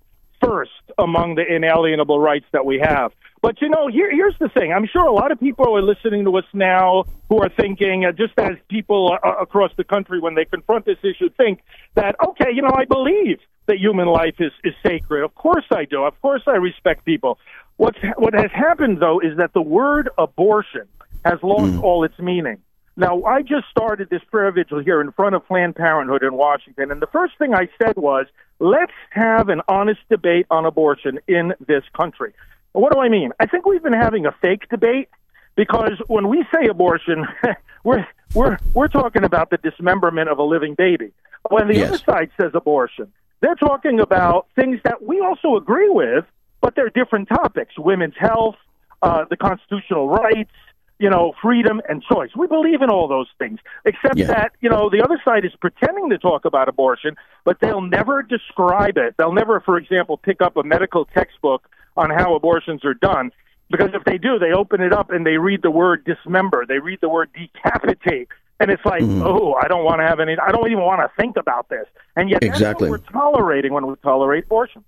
first 0.45 0.83
among 0.99 1.37
the 1.37 1.47
inalienable 1.51 2.21
rights 2.21 2.45
that 2.53 2.67
we 2.67 2.79
have. 2.79 3.13
But 3.41 3.63
you 3.63 3.71
know, 3.71 3.89
here, 3.89 4.11
here's 4.11 4.37
the 4.41 4.51
thing. 4.51 4.75
I'm 4.75 4.87
sure 4.87 5.07
a 5.07 5.15
lot 5.15 5.33
of 5.33 5.41
people 5.41 5.75
are 5.75 5.81
listening 5.81 6.27
to 6.27 6.37
us 6.37 6.45
now 6.53 7.05
who 7.31 7.43
are 7.43 7.49
thinking, 7.49 8.05
uh, 8.05 8.13
just 8.13 8.39
as 8.39 8.59
people 8.69 9.17
uh, 9.25 9.37
across 9.41 9.71
the 9.79 9.85
country, 9.85 10.21
when 10.21 10.35
they 10.35 10.45
confront 10.45 10.85
this 10.85 10.99
issue, 11.03 11.31
think 11.39 11.63
that, 11.95 12.15
okay, 12.29 12.51
you 12.53 12.61
know, 12.61 12.75
I 12.77 12.85
believe 12.85 13.39
that 13.73 13.81
human 13.81 14.07
life 14.07 14.35
is, 14.39 14.53
is 14.63 14.75
sacred. 14.85 15.25
Of 15.25 15.35
course 15.35 15.65
I 15.71 15.87
do. 15.87 16.05
Of 16.05 16.21
course 16.21 16.43
I 16.47 16.57
respect 16.57 17.07
people. 17.07 17.39
What's, 17.79 17.99
what 18.19 18.35
has 18.35 18.51
happened, 18.53 19.01
though, 19.01 19.19
is 19.19 19.39
that 19.39 19.55
the 19.55 19.63
word 19.63 20.11
abortion 20.19 20.87
has 21.25 21.39
lost 21.43 21.73
mm. 21.73 21.83
all 21.83 22.05
its 22.05 22.19
meaning. 22.19 22.59
Now, 22.97 23.23
I 23.23 23.41
just 23.41 23.65
started 23.71 24.11
this 24.11 24.21
prayer 24.31 24.53
vigil 24.53 24.81
here 24.81 25.01
in 25.01 25.11
front 25.13 25.35
of 25.35 25.47
Planned 25.47 25.77
Parenthood 25.77 26.23
in 26.23 26.35
Washington, 26.35 26.91
and 26.91 27.01
the 27.01 27.07
first 27.07 27.39
thing 27.39 27.55
I 27.55 27.69
said 27.83 27.97
was, 27.97 28.27
let's 28.59 28.93
have 29.11 29.49
an 29.49 29.63
honest 29.69 30.01
debate 30.11 30.45
on 30.51 30.67
abortion 30.67 31.19
in 31.27 31.55
this 31.67 31.85
country. 31.97 32.35
What 32.73 32.93
do 32.93 33.01
I 33.01 33.09
mean? 33.09 33.31
I 33.41 33.47
think 33.47 33.65
we've 33.65 33.83
been 33.83 33.95
having 33.95 34.27
a 34.27 34.33
fake 34.43 34.69
debate 34.69 35.09
because 35.57 35.93
when 36.09 36.29
we 36.29 36.45
say 36.55 36.69
abortion, 36.69 37.27
we're 37.85 38.07
we're 38.35 38.59
we're 38.75 38.89
talking 38.89 39.25
about 39.25 39.49
the 39.49 39.57
dismemberment 39.59 40.29
of 40.29 40.39
a 40.39 40.43
living 40.43 40.75
baby. 40.75 41.13
When 41.49 41.69
the 41.69 41.77
yes. 41.77 41.89
other 41.89 41.99
side 41.99 42.31
says 42.41 42.53
abortion, 42.55 43.13
they're 43.43 43.55
talking 43.57 44.01
about 44.01 44.47
things 44.57 44.81
that 44.85 45.03
we 45.03 45.21
also 45.21 45.57
agree 45.57 45.91
with, 45.91 46.25
but 46.63 46.75
they're 46.75 46.91
different 46.91 47.29
topics: 47.29 47.79
women's 47.79 48.15
health, 48.19 48.57
uh, 49.03 49.27
the 49.29 49.37
constitutional 49.37 50.09
rights, 50.09 50.51
you 50.99 51.11
know, 51.11 51.35
freedom 51.43 51.83
and 51.89 52.03
choice. 52.03 52.31
We 52.37 52.47
believe 52.47 52.81
in 52.81 52.89
all 52.89 53.09
those 53.09 53.27
things, 53.39 53.59
except 53.85 54.17
yeah. 54.17 54.27
that, 54.29 54.53
you 54.61 54.71
know, 54.71 54.89
the 54.89 55.03
other 55.03 55.21
side 55.25 55.45
is 55.45 55.53
pretending 55.61 56.11
to 56.11 56.19
talk 56.19 56.45
about 56.45 56.69
abortion, 56.69 57.17
but 57.45 57.59
they'll 57.61 57.81
never 57.81 58.23
describe 58.23 58.97
it. 58.97 59.17
They'll 59.19 59.33
never, 59.33 59.61
for 59.61 59.77
example, 59.77 60.17
pick 60.17 60.41
up 60.41 60.57
a 60.57 60.63
medical 60.63 61.05
textbook 61.07 61.69
on 61.97 62.11
how 62.11 62.37
abortions 62.37 62.85
are 62.85 62.95
done. 62.95 63.33
Because 63.69 63.91
if 63.95 64.05
they 64.05 64.19
do, 64.19 64.39
they 64.39 64.53
open 64.53 64.81
it 64.81 64.93
up 64.93 65.11
and 65.11 65.27
they 65.27 65.39
read 65.39 65.63
the 65.63 65.71
word 65.71 66.05
dismember, 66.05 66.65
they 66.67 66.79
read 66.79 67.01
the 67.01 67.09
word 67.09 67.31
decapitate, 67.33 68.29
and 68.63 68.71
it's 68.71 68.85
like, 68.85 69.03
mm. 69.03 69.23
oh, 69.27 69.55
I 69.55 69.67
don't 69.67 69.85
want 69.85 70.01
to 70.01 70.07
have 70.07 70.21
any, 70.21 70.37
I 70.39 70.53
don't 70.53 70.71
even 70.71 70.85
want 70.85 71.01
to 71.01 71.11
think 71.21 71.37
about 71.37 71.69
this. 71.69 71.87
And 72.15 72.31
yet, 72.31 72.45
exactly. 72.45 72.89
we're 72.89 72.99
tolerating 72.99 73.73
when 73.73 73.87
we 73.87 73.97
tolerate 73.97 74.45
abortion. 74.45 74.85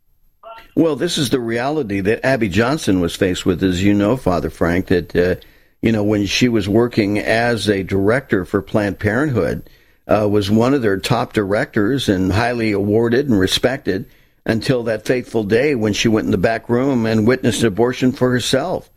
Well, 0.77 0.95
this 0.95 1.19
is 1.19 1.31
the 1.31 1.41
reality 1.41 2.01
that 2.01 2.25
Abby 2.25 2.49
Johnson 2.49 3.01
was 3.01 3.17
faced 3.17 3.45
with, 3.45 3.65
as 3.65 3.83
you 3.83 3.93
know, 3.93 4.17
Father 4.17 4.49
Frank, 4.49 4.87
that 4.87 5.17
uh, 5.17 5.35
you 5.83 5.91
know, 5.91 6.05
when 6.05 6.27
she 6.27 6.49
was 6.49 6.69
working 6.69 7.19
as 7.19 7.69
a 7.69 7.83
director 7.83 8.45
for 8.45 8.63
Planned 8.63 9.01
Parenthood, 9.01 9.69
uh, 10.07 10.29
was 10.31 10.51
one 10.51 10.73
of 10.73 10.83
their 10.83 10.99
top 10.99 11.33
directors 11.33 12.09
and 12.09 12.33
highly 12.33 12.73
awarded 12.73 13.29
and 13.29 13.39
respected 13.39 14.07
until 14.47 14.85
that 14.85 15.05
fateful 15.05 15.43
day 15.43 15.75
when 15.75 15.93
she 15.93 16.09
went 16.09 16.27
in 16.27 16.31
the 16.31 16.39
back 16.39 16.69
room 16.69 17.07
and 17.07 17.27
witnessed 17.27 17.65
abortion 17.65 18.13
for 18.13 18.31
herself. 18.31 18.89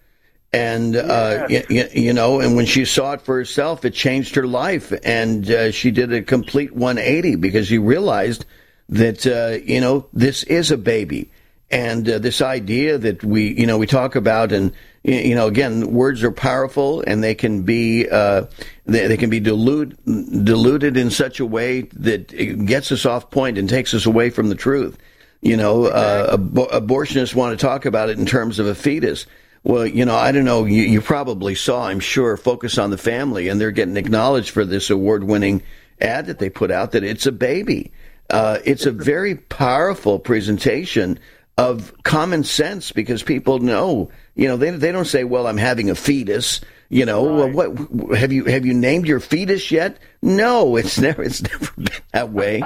And, 0.57 0.95
uh, 0.95 1.47
you, 1.49 1.87
you, 1.93 2.13
know, 2.13 2.39
and 2.39 2.55
when 2.55 2.65
she 2.65 2.85
saw 2.85 3.13
it 3.13 3.21
for 3.21 3.35
herself, 3.35 3.85
it 3.85 3.93
changed 3.93 4.35
her 4.35 4.47
life. 4.47 4.91
And 5.03 5.49
uh, 5.49 5.71
she 5.71 5.91
did 5.91 6.11
a 6.11 6.21
complete 6.21 6.73
180 6.73 7.35
because 7.35 7.67
she 7.67 7.77
realized 7.77 8.45
that, 8.89 9.27
uh, 9.27 9.63
you 9.63 9.81
know, 9.81 10.07
this 10.13 10.43
is 10.43 10.71
a 10.71 10.77
baby. 10.77 11.31
And 11.69 12.09
uh, 12.09 12.19
this 12.19 12.41
idea 12.41 12.97
that 12.97 13.23
we, 13.23 13.53
you 13.53 13.67
know, 13.67 13.77
we 13.77 13.87
talk 13.87 14.15
about 14.15 14.51
and 14.51 14.73
you 15.07 15.35
know, 15.35 15.47
again, 15.47 15.93
words 15.93 16.21
are 16.23 16.31
powerful 16.31 17.01
and 17.07 17.23
they 17.23 17.33
can 17.33 17.61
be 17.61 18.09
uh, 18.09 18.45
they, 18.85 19.07
they, 19.07 19.15
can 19.15 19.29
be 19.29 19.39
dilute, 19.39 19.97
diluted 20.05 20.97
in 20.97 21.11
such 21.11 21.39
a 21.39 21.45
way 21.45 21.83
that 21.93 22.33
it 22.33 22.65
gets 22.65 22.91
us 22.91 23.05
off 23.05 23.31
point 23.31 23.57
and 23.57 23.69
takes 23.69 23.93
us 23.93 24.05
away 24.05 24.29
from 24.29 24.49
the 24.49 24.55
truth. 24.55 24.97
You 25.41 25.55
know, 25.55 25.85
uh, 25.85 26.31
ab- 26.33 26.55
abortionists 26.55 27.33
want 27.33 27.57
to 27.57 27.65
talk 27.65 27.85
about 27.85 28.09
it 28.09 28.19
in 28.19 28.25
terms 28.25 28.59
of 28.59 28.67
a 28.67 28.75
fetus. 28.75 29.27
Well, 29.63 29.85
you 29.85 30.05
know, 30.05 30.15
I 30.15 30.31
don't 30.31 30.45
know. 30.45 30.65
You, 30.65 30.83
you 30.83 31.01
probably 31.01 31.55
saw, 31.55 31.87
I'm 31.87 31.99
sure, 31.99 32.37
Focus 32.37 32.77
on 32.77 32.89
the 32.89 32.97
Family, 32.97 33.49
and 33.49 33.59
they're 33.59 33.71
getting 33.71 33.97
acknowledged 33.97 34.51
for 34.51 34.63
this 34.65 34.89
award-winning 34.89 35.63
ad 35.99 36.27
that 36.27 36.39
they 36.39 36.49
put 36.49 36.71
out 36.71 36.91
that 36.91 37.03
it's 37.03 37.25
a 37.25 37.31
baby. 37.31 37.91
Uh, 38.29 38.59
it's 38.65 38.85
a 38.85 38.91
very 38.91 39.35
powerful 39.35 40.19
presentation 40.19 41.19
of 41.57 41.91
common 42.03 42.43
sense 42.43 42.91
because 42.91 43.23
people 43.23 43.59
know, 43.59 44.11
you 44.35 44.47
know, 44.47 44.57
they 44.57 44.69
they 44.69 44.91
don't 44.91 45.05
say, 45.05 45.23
"Well, 45.23 45.47
I'm 45.47 45.57
having 45.57 45.89
a 45.89 45.95
fetus." 45.95 46.61
You 46.89 47.05
know, 47.05 47.43
right. 47.43 47.53
what 47.53 48.17
have 48.17 48.31
you 48.31 48.45
have 48.45 48.65
you 48.65 48.73
named 48.73 49.07
your 49.07 49.19
fetus 49.19 49.71
yet? 49.71 49.99
No, 50.21 50.77
it's 50.77 50.97
never 50.99 51.23
it's 51.23 51.41
never 51.41 51.71
been 51.75 51.87
that 52.13 52.31
way. 52.31 52.63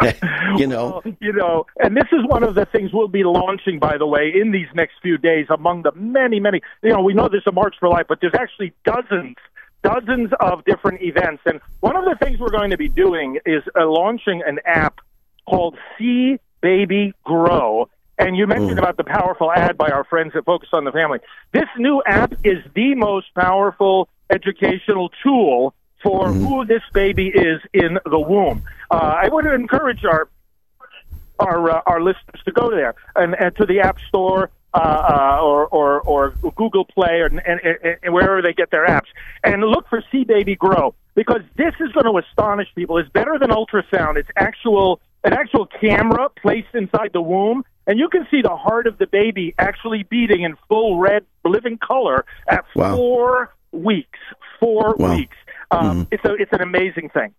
you 0.56 0.66
know, 0.66 1.02
well, 1.04 1.14
you 1.20 1.32
know, 1.32 1.66
and 1.78 1.96
this 1.96 2.08
is 2.12 2.20
one 2.26 2.42
of 2.42 2.54
the 2.54 2.66
things 2.66 2.90
we'll 2.92 3.08
be 3.08 3.22
launching, 3.24 3.78
by 3.78 3.96
the 3.96 4.06
way, 4.06 4.32
in 4.34 4.50
these 4.50 4.68
next 4.74 4.94
few 5.02 5.18
days. 5.18 5.46
Among 5.50 5.82
the 5.82 5.92
many, 5.92 6.40
many, 6.40 6.60
you 6.82 6.90
know, 6.90 7.00
we 7.00 7.14
know 7.14 7.28
there's 7.28 7.46
a 7.46 7.52
March 7.52 7.76
for 7.78 7.88
Life, 7.88 8.06
but 8.08 8.18
there's 8.20 8.34
actually 8.34 8.72
dozens 8.84 9.36
dozens 9.82 10.30
of 10.40 10.64
different 10.64 11.00
events. 11.02 11.42
And 11.46 11.60
one 11.80 11.96
of 11.96 12.04
the 12.04 12.16
things 12.24 12.38
we're 12.38 12.50
going 12.50 12.70
to 12.70 12.76
be 12.76 12.88
doing 12.88 13.38
is 13.46 13.62
uh, 13.78 13.86
launching 13.86 14.42
an 14.46 14.58
app 14.64 15.00
called 15.48 15.76
See 15.98 16.38
Baby 16.60 17.14
Grow. 17.24 17.88
And 18.20 18.36
you 18.36 18.46
mentioned 18.46 18.78
mm. 18.78 18.82
about 18.82 18.98
the 18.98 19.04
powerful 19.04 19.50
ad 19.50 19.78
by 19.78 19.88
our 19.88 20.04
friends 20.04 20.32
at 20.36 20.44
Focus 20.44 20.68
on 20.72 20.84
the 20.84 20.92
Family. 20.92 21.20
This 21.52 21.68
new 21.78 22.02
app 22.06 22.34
is 22.44 22.58
the 22.74 22.94
most 22.94 23.34
powerful 23.34 24.10
educational 24.28 25.10
tool 25.22 25.74
for 26.02 26.28
mm. 26.28 26.46
who 26.46 26.66
this 26.66 26.82
baby 26.92 27.28
is 27.28 27.62
in 27.72 27.98
the 28.04 28.20
womb. 28.20 28.62
Uh, 28.90 29.16
I 29.22 29.28
would 29.28 29.46
encourage 29.46 30.04
our 30.04 30.28
our 31.38 31.70
uh, 31.70 31.80
our 31.86 32.02
listeners 32.02 32.42
to 32.44 32.52
go 32.52 32.70
there 32.70 32.94
and, 33.16 33.34
and 33.34 33.56
to 33.56 33.64
the 33.64 33.80
App 33.80 33.98
Store 34.08 34.50
uh, 34.74 34.76
uh, 34.76 35.38
or, 35.42 35.66
or 35.68 36.00
or 36.02 36.30
Google 36.56 36.84
Play 36.84 37.20
or 37.20 37.26
and, 37.26 37.40
and, 37.46 37.96
and 38.02 38.12
wherever 38.12 38.42
they 38.42 38.52
get 38.52 38.70
their 38.70 38.86
apps 38.86 39.08
and 39.42 39.62
look 39.62 39.88
for 39.88 40.04
See 40.12 40.24
Baby 40.24 40.56
Grow 40.56 40.94
because 41.14 41.40
this 41.56 41.72
is 41.80 41.90
going 41.92 42.04
to 42.04 42.18
astonish 42.18 42.68
people. 42.74 42.98
It's 42.98 43.08
better 43.08 43.38
than 43.38 43.48
ultrasound. 43.48 44.16
It's 44.16 44.28
actual 44.36 45.00
an 45.24 45.32
actual 45.32 45.66
camera 45.66 46.28
placed 46.40 46.74
inside 46.74 47.10
the 47.14 47.22
womb 47.22 47.64
and 47.86 47.98
you 47.98 48.08
can 48.08 48.26
see 48.30 48.42
the 48.42 48.56
heart 48.56 48.86
of 48.86 48.98
the 48.98 49.06
baby 49.06 49.54
actually 49.58 50.02
beating 50.02 50.42
in 50.42 50.56
full 50.68 50.98
red 50.98 51.24
living 51.44 51.78
color 51.78 52.24
at 52.48 52.64
wow. 52.74 52.96
four 52.96 53.54
weeks. 53.72 54.18
Four 54.58 54.94
wow. 54.98 55.16
weeks. 55.16 55.36
Um, 55.70 56.04
mm. 56.04 56.08
It's 56.10 56.24
a 56.24 56.34
it's 56.34 56.52
an 56.52 56.62
amazing 56.62 57.10
thing. 57.10 57.34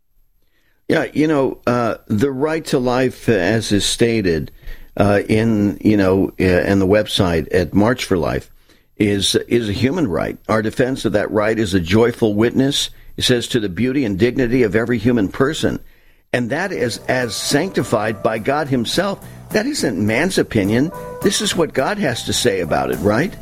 Yeah, 0.88 1.06
you 1.14 1.28
know, 1.28 1.62
uh, 1.66 1.98
the 2.08 2.32
right 2.32 2.66
to 2.66 2.80
life, 2.80 3.30
uh, 3.30 3.34
as 3.34 3.72
is 3.72 3.86
stated 3.86 4.52
uh, 4.98 5.22
in 5.30 5.78
you 5.82 5.98
know 5.98 6.34
uh, 6.40 6.44
in 6.44 6.80
the 6.80 6.88
website 6.88 7.54
at 7.54 7.74
March 7.74 8.06
for 8.06 8.18
Life, 8.18 8.52
is 8.98 9.36
is 9.36 9.70
a 9.70 9.74
human 9.74 10.08
right. 10.08 10.38
Our 10.50 10.62
defense 10.62 11.06
of 11.06 11.14
that 11.14 11.32
right 11.32 11.58
is 11.58 11.74
a 11.74 11.80
joyful 11.80 12.34
witness. 12.34 12.90
It 13.18 13.24
says 13.24 13.48
to 13.50 13.60
the 13.60 13.70
beauty 13.70 14.06
and 14.06 14.18
dignity 14.18 14.64
of 14.64 14.76
every 14.76 14.98
human 14.98 15.30
person, 15.30 15.80
and 16.34 16.50
that 16.50 16.72
is 16.72 16.98
as 17.08 17.36
sanctified 17.36 18.24
by 18.24 18.40
God 18.40 18.68
Himself. 18.68 19.26
That 19.52 19.66
isn't 19.66 20.06
man's 20.06 20.38
opinion. 20.38 20.92
This 21.22 21.42
is 21.42 21.56
what 21.56 21.74
God 21.74 21.98
has 21.98 22.24
to 22.24 22.34
say 22.34 22.62
about 22.62 22.90
it, 22.92 22.98
right? 23.00 23.36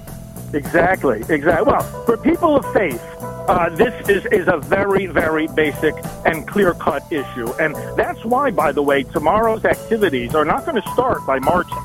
Exactly, 0.53 1.19
exactly. 1.29 1.71
Well, 1.71 1.83
for 2.05 2.17
people 2.17 2.55
of 2.55 2.65
faith, 2.73 3.01
uh, 3.21 3.69
this 3.69 4.09
is, 4.09 4.25
is 4.31 4.47
a 4.47 4.57
very, 4.57 5.05
very 5.05 5.47
basic 5.47 5.93
and 6.25 6.47
clear 6.47 6.73
cut 6.73 7.03
issue. 7.11 7.51
And 7.59 7.75
that's 7.97 8.23
why, 8.25 8.49
by 8.49 8.71
the 8.71 8.81
way, 8.81 9.03
tomorrow's 9.03 9.65
activities 9.65 10.33
are 10.33 10.45
not 10.45 10.65
going 10.65 10.81
to 10.81 10.89
start 10.91 11.25
by 11.27 11.37
marching. 11.39 11.77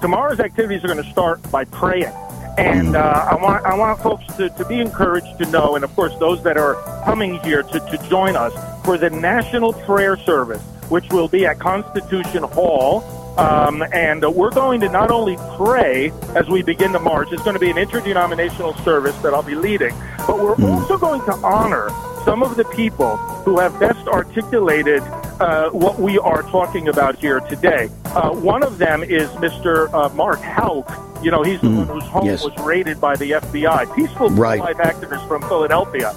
Tomorrow's 0.00 0.38
activities 0.38 0.84
are 0.84 0.88
going 0.88 1.02
to 1.02 1.10
start 1.10 1.42
by 1.50 1.64
praying. 1.64 2.12
And 2.58 2.96
uh, 2.96 3.28
I 3.30 3.34
want 3.36 3.64
I 3.64 3.74
want 3.74 4.00
folks 4.00 4.26
to, 4.36 4.50
to 4.50 4.64
be 4.66 4.78
encouraged 4.78 5.38
to 5.38 5.46
know, 5.46 5.74
and 5.74 5.84
of 5.84 5.94
course 5.96 6.14
those 6.18 6.42
that 6.42 6.58
are 6.58 6.74
coming 7.04 7.40
here 7.40 7.62
to, 7.62 7.80
to 7.80 8.08
join 8.10 8.36
us 8.36 8.52
for 8.84 8.98
the 8.98 9.08
National 9.08 9.72
Prayer 9.72 10.18
Service, 10.18 10.60
which 10.90 11.08
will 11.10 11.28
be 11.28 11.46
at 11.46 11.58
Constitution 11.58 12.42
Hall 12.42 13.21
um, 13.38 13.82
and 13.92 14.24
uh, 14.24 14.30
we're 14.30 14.50
going 14.50 14.80
to 14.80 14.88
not 14.88 15.10
only 15.10 15.36
pray 15.56 16.10
as 16.34 16.48
we 16.48 16.62
begin 16.62 16.92
the 16.92 17.00
march, 17.00 17.28
it's 17.32 17.42
going 17.42 17.54
to 17.54 17.60
be 17.60 17.70
an 17.70 17.78
interdenominational 17.78 18.74
service 18.78 19.16
that 19.18 19.32
I'll 19.34 19.42
be 19.42 19.54
leading, 19.54 19.94
but 20.26 20.38
we're 20.38 20.54
mm. 20.54 20.68
also 20.68 20.98
going 20.98 21.20
to 21.22 21.32
honor 21.44 21.90
some 22.24 22.42
of 22.42 22.56
the 22.56 22.64
people 22.66 23.16
who 23.16 23.58
have 23.58 23.78
best 23.80 24.06
articulated 24.06 25.02
uh, 25.40 25.70
what 25.70 25.98
we 25.98 26.18
are 26.18 26.42
talking 26.42 26.88
about 26.88 27.18
here 27.18 27.40
today. 27.40 27.88
Uh, 28.06 28.30
one 28.30 28.62
of 28.62 28.78
them 28.78 29.02
is 29.02 29.28
Mr. 29.30 29.92
Uh, 29.92 30.08
Mark 30.14 30.40
Houck. 30.40 30.88
You 31.22 31.30
know, 31.30 31.42
he's 31.42 31.60
the 31.60 31.68
Mm, 31.68 31.76
one 31.86 31.86
whose 32.00 32.04
home 32.10 32.26
yes. 32.26 32.42
was 32.44 32.52
raided 32.64 33.00
by 33.00 33.16
the 33.16 33.32
FBI. 33.32 33.86
Peaceful 33.94 34.30
Right. 34.30 34.60
pro-life 34.60 34.78
activist 34.78 35.26
from 35.28 35.42
Philadelphia. 35.42 36.14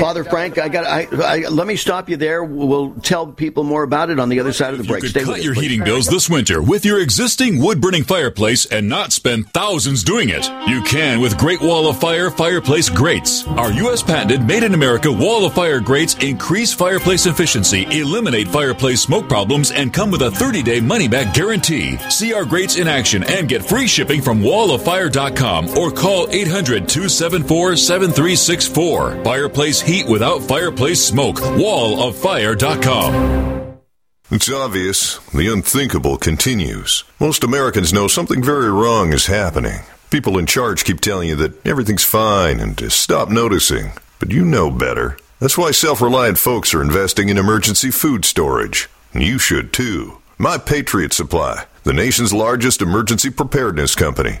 Father 0.00 0.24
Frank, 0.24 0.56
I 0.56 0.70
got. 0.70 0.86
I, 0.86 1.06
I, 1.22 1.38
let 1.50 1.66
me 1.66 1.76
stop 1.76 2.08
you 2.08 2.16
there. 2.16 2.42
We'll 2.42 2.94
tell 3.02 3.26
people 3.26 3.64
more 3.64 3.82
about 3.82 4.08
it 4.08 4.18
on 4.18 4.30
the 4.30 4.40
other 4.40 4.54
side 4.54 4.72
of 4.72 4.78
the 4.78 4.84
break. 4.84 5.02
could 5.02 5.10
Stay 5.10 5.20
cut 5.24 5.28
with 5.32 5.38
us, 5.40 5.44
your 5.44 5.52
please. 5.54 5.60
heating 5.72 5.84
bills 5.84 6.06
this 6.06 6.30
winter 6.30 6.62
with 6.62 6.86
your 6.86 7.00
existing 7.02 7.60
wood 7.60 7.82
burning 7.82 8.02
fireplace 8.02 8.64
and 8.64 8.88
not 8.88 9.12
spend 9.12 9.52
thousands 9.52 10.02
doing 10.02 10.30
it. 10.30 10.50
You 10.66 10.80
can 10.84 11.20
with 11.20 11.36
Great 11.36 11.60
Wall 11.60 11.86
of 11.86 12.00
Fire 12.00 12.30
fireplace 12.30 12.88
grates. 12.88 13.46
Our 13.46 13.70
U.S. 13.72 14.02
patented 14.02 14.46
made 14.46 14.62
in 14.62 14.72
America 14.72 15.12
Wall 15.12 15.44
of 15.44 15.52
Fire 15.52 15.80
grates 15.80 16.14
increase 16.14 16.72
fireplace 16.72 17.26
efficiency, 17.26 17.82
eliminate 17.90 18.48
fireplace 18.48 19.02
smoke 19.02 19.28
problems, 19.28 19.70
and 19.70 19.92
come 19.92 20.10
with 20.10 20.22
a 20.22 20.30
30 20.30 20.62
day 20.62 20.80
money 20.80 21.08
back 21.08 21.34
guarantee. 21.34 21.98
See 22.08 22.32
our 22.32 22.46
grates 22.46 22.78
in 22.78 22.88
action 22.88 23.22
and 23.24 23.50
get 23.50 23.62
free 23.62 23.86
shipping 23.86 24.22
from 24.22 24.42
walloffire.com 24.44 25.78
or 25.78 25.90
call 25.90 26.28
800 26.30 26.88
274 26.88 27.76
7364. 27.76 29.24
Fireplace 29.24 29.80
heat 29.80 30.06
without 30.06 30.42
fireplace 30.42 31.04
smoke. 31.04 31.36
Walloffire.com. 31.36 33.44
It's 34.30 34.50
obvious. 34.50 35.18
The 35.34 35.52
unthinkable 35.52 36.16
continues. 36.16 37.04
Most 37.20 37.44
Americans 37.44 37.92
know 37.92 38.08
something 38.08 38.42
very 38.42 38.70
wrong 38.70 39.12
is 39.12 39.26
happening. 39.26 39.80
People 40.10 40.38
in 40.38 40.46
charge 40.46 40.84
keep 40.84 41.00
telling 41.00 41.28
you 41.28 41.36
that 41.36 41.66
everything's 41.66 42.04
fine 42.04 42.58
and 42.58 42.76
to 42.78 42.88
stop 42.90 43.28
noticing. 43.28 43.92
But 44.18 44.32
you 44.32 44.44
know 44.44 44.70
better. 44.70 45.18
That's 45.40 45.58
why 45.58 45.72
self 45.72 46.00
reliant 46.00 46.38
folks 46.38 46.72
are 46.72 46.82
investing 46.82 47.28
in 47.28 47.36
emergency 47.36 47.90
food 47.90 48.24
storage. 48.24 48.88
And 49.12 49.22
you 49.22 49.38
should 49.38 49.72
too. 49.72 50.18
My 50.38 50.58
Patriot 50.58 51.12
Supply, 51.12 51.66
the 51.84 51.92
nation's 51.92 52.32
largest 52.32 52.80
emergency 52.80 53.28
preparedness 53.28 53.94
company, 53.94 54.40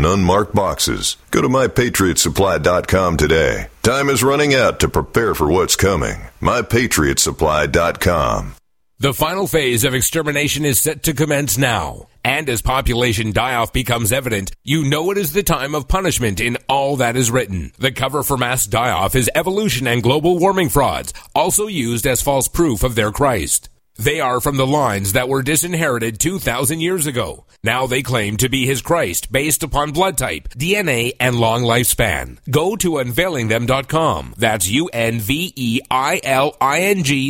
in 0.00 0.06
unmarked 0.06 0.54
boxes. 0.54 1.16
Go 1.30 1.42
to 1.42 1.48
mypatriotsupply.com 1.48 3.18
today. 3.18 3.66
Time 3.82 4.08
is 4.08 4.22
running 4.22 4.54
out 4.54 4.80
to 4.80 4.88
prepare 4.88 5.34
for 5.34 5.50
what's 5.50 5.76
coming. 5.76 6.16
mypatriotsupply.com. 6.40 8.54
The 8.98 9.14
final 9.14 9.46
phase 9.46 9.84
of 9.84 9.94
extermination 9.94 10.66
is 10.66 10.78
set 10.78 11.04
to 11.04 11.14
commence 11.14 11.56
now. 11.56 12.08
And 12.22 12.50
as 12.50 12.60
population 12.60 13.32
die-off 13.32 13.72
becomes 13.72 14.12
evident, 14.12 14.52
you 14.62 14.84
know 14.84 15.10
it 15.10 15.16
is 15.16 15.32
the 15.32 15.42
time 15.42 15.74
of 15.74 15.88
punishment 15.88 16.38
in 16.38 16.58
all 16.68 16.96
that 16.96 17.16
is 17.16 17.30
written. 17.30 17.72
The 17.78 17.92
cover 17.92 18.22
for 18.22 18.36
mass 18.36 18.66
die-off 18.66 19.14
is 19.14 19.30
evolution 19.34 19.86
and 19.86 20.02
global 20.02 20.38
warming 20.38 20.68
frauds, 20.68 21.14
also 21.34 21.66
used 21.66 22.06
as 22.06 22.20
false 22.20 22.46
proof 22.46 22.82
of 22.82 22.94
their 22.94 23.10
Christ. 23.10 23.69
They 24.00 24.18
are 24.18 24.40
from 24.40 24.56
the 24.56 24.66
lines 24.66 25.12
that 25.12 25.28
were 25.28 25.42
disinherited 25.42 26.18
2,000 26.18 26.80
years 26.80 27.06
ago. 27.06 27.44
Now 27.62 27.86
they 27.86 28.00
claim 28.00 28.38
to 28.38 28.48
be 28.48 28.64
his 28.64 28.80
Christ 28.80 29.30
based 29.30 29.62
upon 29.62 29.92
blood 29.92 30.16
type, 30.16 30.48
DNA, 30.56 31.12
and 31.20 31.36
long 31.36 31.64
lifespan. 31.64 32.38
Go 32.50 32.76
to 32.76 32.92
unveilingthem.com. 32.92 34.36
That's 34.38 34.70
E 34.70 34.76
U-N-V-E-I-L-I-N-G 34.76 35.82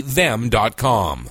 them.com. 0.02 1.30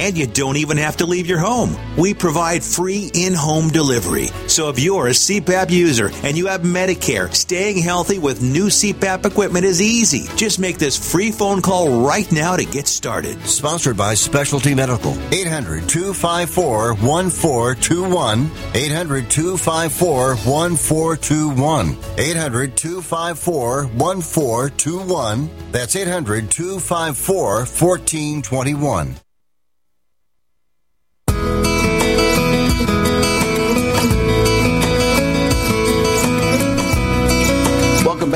you 0.01 0.25
don't 0.25 0.57
even 0.57 0.77
have 0.77 0.97
to 0.97 1.05
leave 1.05 1.27
your 1.27 1.37
home. 1.37 1.77
We 1.95 2.13
provide 2.15 2.63
free 2.63 3.11
in 3.13 3.33
home 3.33 3.69
delivery. 3.69 4.29
So 4.47 4.69
if 4.69 4.79
you're 4.79 5.07
a 5.07 5.11
CPAP 5.11 5.69
user 5.69 6.09
and 6.23 6.35
you 6.35 6.47
have 6.47 6.61
Medicare, 6.61 7.33
staying 7.33 7.77
healthy 7.77 8.17
with 8.17 8.41
new 8.41 8.65
CPAP 8.65 9.25
equipment 9.25 9.63
is 9.63 9.79
easy. 9.79 10.27
Just 10.35 10.57
make 10.59 10.79
this 10.79 10.97
free 11.11 11.31
phone 11.31 11.61
call 11.61 12.03
right 12.05 12.29
now 12.31 12.55
to 12.55 12.65
get 12.65 12.87
started. 12.87 13.39
Sponsored 13.43 13.95
by 13.95 14.15
Specialty 14.15 14.73
Medical. 14.73 15.11
800 15.31 15.87
254 15.87 16.95
1421. 16.95 18.51
800 18.73 19.29
254 19.29 20.35
1421. 20.35 21.97
800 22.17 22.75
254 22.75 23.85
1421. 23.85 25.49
That's 25.71 25.95
800 25.95 26.49
254 26.49 27.65
1421. 27.65 29.15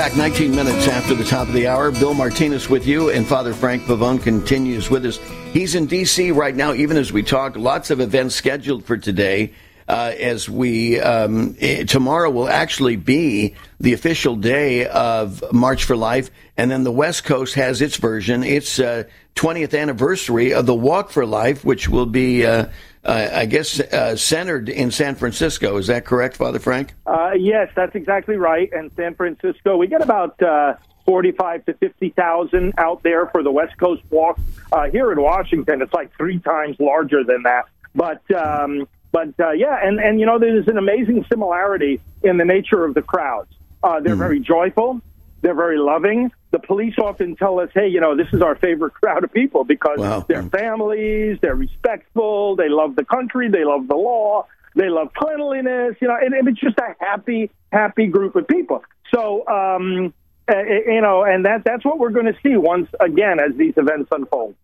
Back. 0.09 0.17
19 0.17 0.55
minutes 0.55 0.87
after 0.87 1.15
the 1.15 1.23
top 1.23 1.47
of 1.47 1.53
the 1.55 1.65
hour. 1.65 1.89
Bill 1.89 2.13
Martinez 2.13 2.69
with 2.69 2.85
you, 2.85 3.09
and 3.09 3.25
Father 3.25 3.53
Frank 3.53 3.83
Pavone 3.83 4.21
continues 4.21 4.87
with 4.87 5.03
us. 5.03 5.17
He's 5.51 5.73
in 5.73 5.87
D.C. 5.87 6.29
right 6.29 6.55
now, 6.55 6.73
even 6.73 6.95
as 6.95 7.11
we 7.11 7.23
talk. 7.23 7.55
Lots 7.55 7.89
of 7.89 7.99
events 7.99 8.35
scheduled 8.35 8.85
for 8.85 8.97
today. 8.97 9.53
Uh, 9.87 10.13
as 10.19 10.49
we 10.49 10.99
um, 10.99 11.55
eh, 11.59 11.83
tomorrow 11.85 12.29
will 12.29 12.49
actually 12.49 12.95
be 12.95 13.55
the 13.79 13.93
official 13.93 14.35
day 14.35 14.87
of 14.87 15.43
March 15.51 15.83
for 15.85 15.95
Life, 15.95 16.29
and 16.57 16.69
then 16.69 16.83
the 16.83 16.91
West 16.91 17.23
Coast 17.23 17.55
has 17.55 17.81
its 17.81 17.97
version. 17.97 18.43
It's 18.43 18.79
uh, 18.79 19.03
20th 19.35 19.79
anniversary 19.79 20.53
of 20.53 20.65
the 20.65 20.73
Walk 20.73 21.11
for 21.11 21.25
Life, 21.25 21.63
which 21.63 21.89
will 21.89 22.05
be, 22.05 22.45
uh, 22.45 22.67
uh, 23.05 23.29
I 23.33 23.45
guess, 23.45 23.79
uh, 23.79 24.15
centered 24.15 24.67
in 24.67 24.91
San 24.91 25.15
Francisco. 25.15 25.77
Is 25.77 25.87
that 25.87 26.05
correct, 26.05 26.37
Father 26.37 26.59
Frank? 26.59 26.93
Uh, 27.05 27.31
yes, 27.37 27.71
that's 27.75 27.95
exactly 27.95 28.35
right. 28.35 28.71
And 28.73 28.91
San 28.95 29.13
Francisco, 29.13 29.77
we 29.77 29.87
get 29.87 30.01
about 30.01 30.41
uh, 30.41 30.73
45 31.05 31.65
to 31.65 31.73
50,000 31.73 32.73
out 32.77 33.03
there 33.03 33.27
for 33.27 33.43
the 33.43 33.51
West 33.51 33.77
Coast 33.77 34.01
Walk. 34.09 34.39
Uh, 34.71 34.89
here 34.89 35.11
in 35.11 35.21
Washington, 35.21 35.81
it's 35.81 35.93
like 35.93 36.15
three 36.17 36.39
times 36.39 36.77
larger 36.79 37.23
than 37.23 37.43
that. 37.43 37.65
But 37.93 38.29
um, 38.31 38.87
but 39.11 39.29
uh, 39.39 39.51
yeah, 39.51 39.79
and 39.81 39.99
and 39.99 40.19
you 40.19 40.25
know, 40.25 40.37
there's 40.37 40.67
an 40.67 40.77
amazing 40.77 41.25
similarity 41.29 42.01
in 42.23 42.35
the 42.35 42.43
nature 42.43 42.83
of 42.83 42.93
the 42.93 43.01
crowds. 43.01 43.53
Uh, 43.81 44.01
they're 44.01 44.15
very 44.15 44.39
joyful. 44.41 44.99
They're 45.41 45.53
very 45.53 45.77
loving. 45.77 46.31
The 46.55 46.59
police 46.65 46.93
often 46.97 47.35
tell 47.35 47.59
us, 47.59 47.69
"Hey, 47.73 47.89
you 47.89 47.99
know, 47.99 48.15
this 48.15 48.29
is 48.31 48.41
our 48.41 48.55
favorite 48.55 48.93
crowd 49.01 49.25
of 49.25 49.33
people 49.33 49.65
because 49.65 49.97
Wow. 49.99 50.23
they're 50.25 50.41
families, 50.43 51.37
they're 51.41 51.53
respectful, 51.53 52.55
they 52.55 52.69
love 52.69 52.95
the 52.95 53.03
country, 53.03 53.49
they 53.49 53.65
love 53.65 53.89
the 53.89 53.97
law, 53.97 54.45
they 54.73 54.87
love 54.87 55.13
cleanliness." 55.13 55.97
You 55.99 56.07
know, 56.07 56.15
and, 56.15 56.33
and 56.33 56.47
it's 56.47 56.61
just 56.61 56.77
a 56.79 56.95
happy, 56.97 57.51
happy 57.73 58.07
group 58.07 58.37
of 58.37 58.47
people. 58.47 58.85
So, 59.13 59.45
um, 59.49 60.13
uh, 60.49 60.63
you 60.63 61.01
know, 61.01 61.23
and 61.25 61.43
that 61.45 61.65
that's 61.65 61.83
what 61.83 61.99
we're 61.99 62.11
going 62.11 62.27
to 62.27 62.37
see 62.41 62.55
once 62.55 62.87
again 63.01 63.41
as 63.41 63.53
these 63.57 63.73
events 63.75 64.07
unfold. 64.13 64.55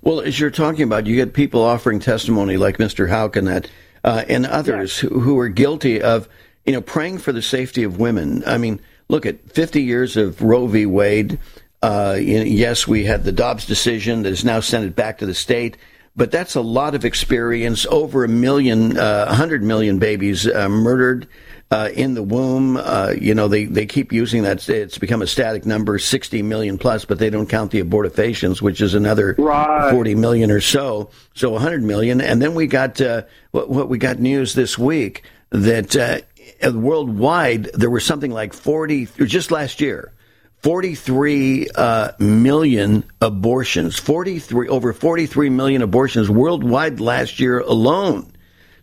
Well, 0.00 0.20
as 0.20 0.38
you're 0.38 0.52
talking 0.52 0.84
about, 0.84 1.08
you 1.08 1.16
get 1.16 1.34
people 1.34 1.60
offering 1.64 1.98
testimony 1.98 2.56
like 2.56 2.76
Mr. 2.78 3.08
Houck 3.08 3.34
and 3.34 3.48
that, 3.48 3.68
uh, 4.04 4.22
and 4.28 4.46
others 4.46 4.96
who, 4.96 5.08
who 5.18 5.36
are 5.40 5.48
guilty 5.48 6.00
of, 6.00 6.28
you 6.64 6.72
know, 6.72 6.80
praying 6.80 7.18
for 7.18 7.32
the 7.32 7.42
safety 7.42 7.82
of 7.82 7.98
women. 7.98 8.44
I 8.46 8.58
mean, 8.58 8.80
look 9.12 9.26
at 9.26 9.52
50 9.52 9.82
years 9.82 10.16
of 10.16 10.40
Roe 10.42 10.66
v. 10.66 10.86
Wade. 10.86 11.38
Uh, 11.82 12.16
yes, 12.18 12.88
we 12.88 13.04
had 13.04 13.24
the 13.24 13.32
Dobbs 13.32 13.66
decision 13.66 14.22
that 14.22 14.30
has 14.30 14.44
now 14.44 14.60
sent 14.60 14.86
it 14.86 14.96
back 14.96 15.18
to 15.18 15.26
the 15.26 15.34
state, 15.34 15.76
but 16.16 16.30
that's 16.30 16.54
a 16.54 16.60
lot 16.62 16.94
of 16.94 17.04
experience. 17.04 17.84
Over 17.86 18.24
a 18.24 18.28
million, 18.28 18.96
uh, 18.96 19.26
100 19.26 19.62
million 19.62 19.98
babies 19.98 20.48
uh, 20.48 20.68
murdered 20.68 21.28
uh, 21.70 21.90
in 21.92 22.14
the 22.14 22.22
womb. 22.22 22.78
Uh, 22.78 23.12
you 23.20 23.34
know, 23.34 23.48
they, 23.48 23.66
they 23.66 23.84
keep 23.84 24.12
using 24.12 24.44
that. 24.44 24.66
It's 24.66 24.96
become 24.96 25.20
a 25.20 25.26
static 25.26 25.66
number, 25.66 25.98
60 25.98 26.40
million 26.42 26.78
plus, 26.78 27.04
but 27.04 27.18
they 27.18 27.28
don't 27.28 27.48
count 27.48 27.70
the 27.70 27.82
abortifacients, 27.82 28.62
which 28.62 28.80
is 28.80 28.94
another 28.94 29.34
Right. 29.36 29.90
40 29.90 30.14
million 30.14 30.50
or 30.50 30.60
so. 30.60 31.10
So 31.34 31.50
100 31.50 31.82
million. 31.82 32.22
And 32.22 32.40
then 32.40 32.54
we 32.54 32.66
got, 32.66 32.98
uh, 33.00 33.22
what, 33.50 33.68
what 33.68 33.88
we 33.90 33.98
got 33.98 34.20
news 34.20 34.54
this 34.54 34.78
week 34.78 35.24
that 35.52 35.96
uh, 35.96 36.20
worldwide 36.70 37.64
there 37.74 37.90
were 37.90 38.00
something 38.00 38.30
like 38.30 38.52
40, 38.52 39.06
just 39.24 39.50
last 39.50 39.80
year, 39.80 40.12
43 40.62 41.68
uh, 41.74 42.12
million 42.20 43.04
abortions, 43.20 43.98
43, 43.98 44.68
over 44.68 44.92
43 44.92 45.50
million 45.50 45.82
abortions 45.82 46.30
worldwide 46.30 47.00
last 47.00 47.40
year 47.40 47.58
alone. 47.60 48.32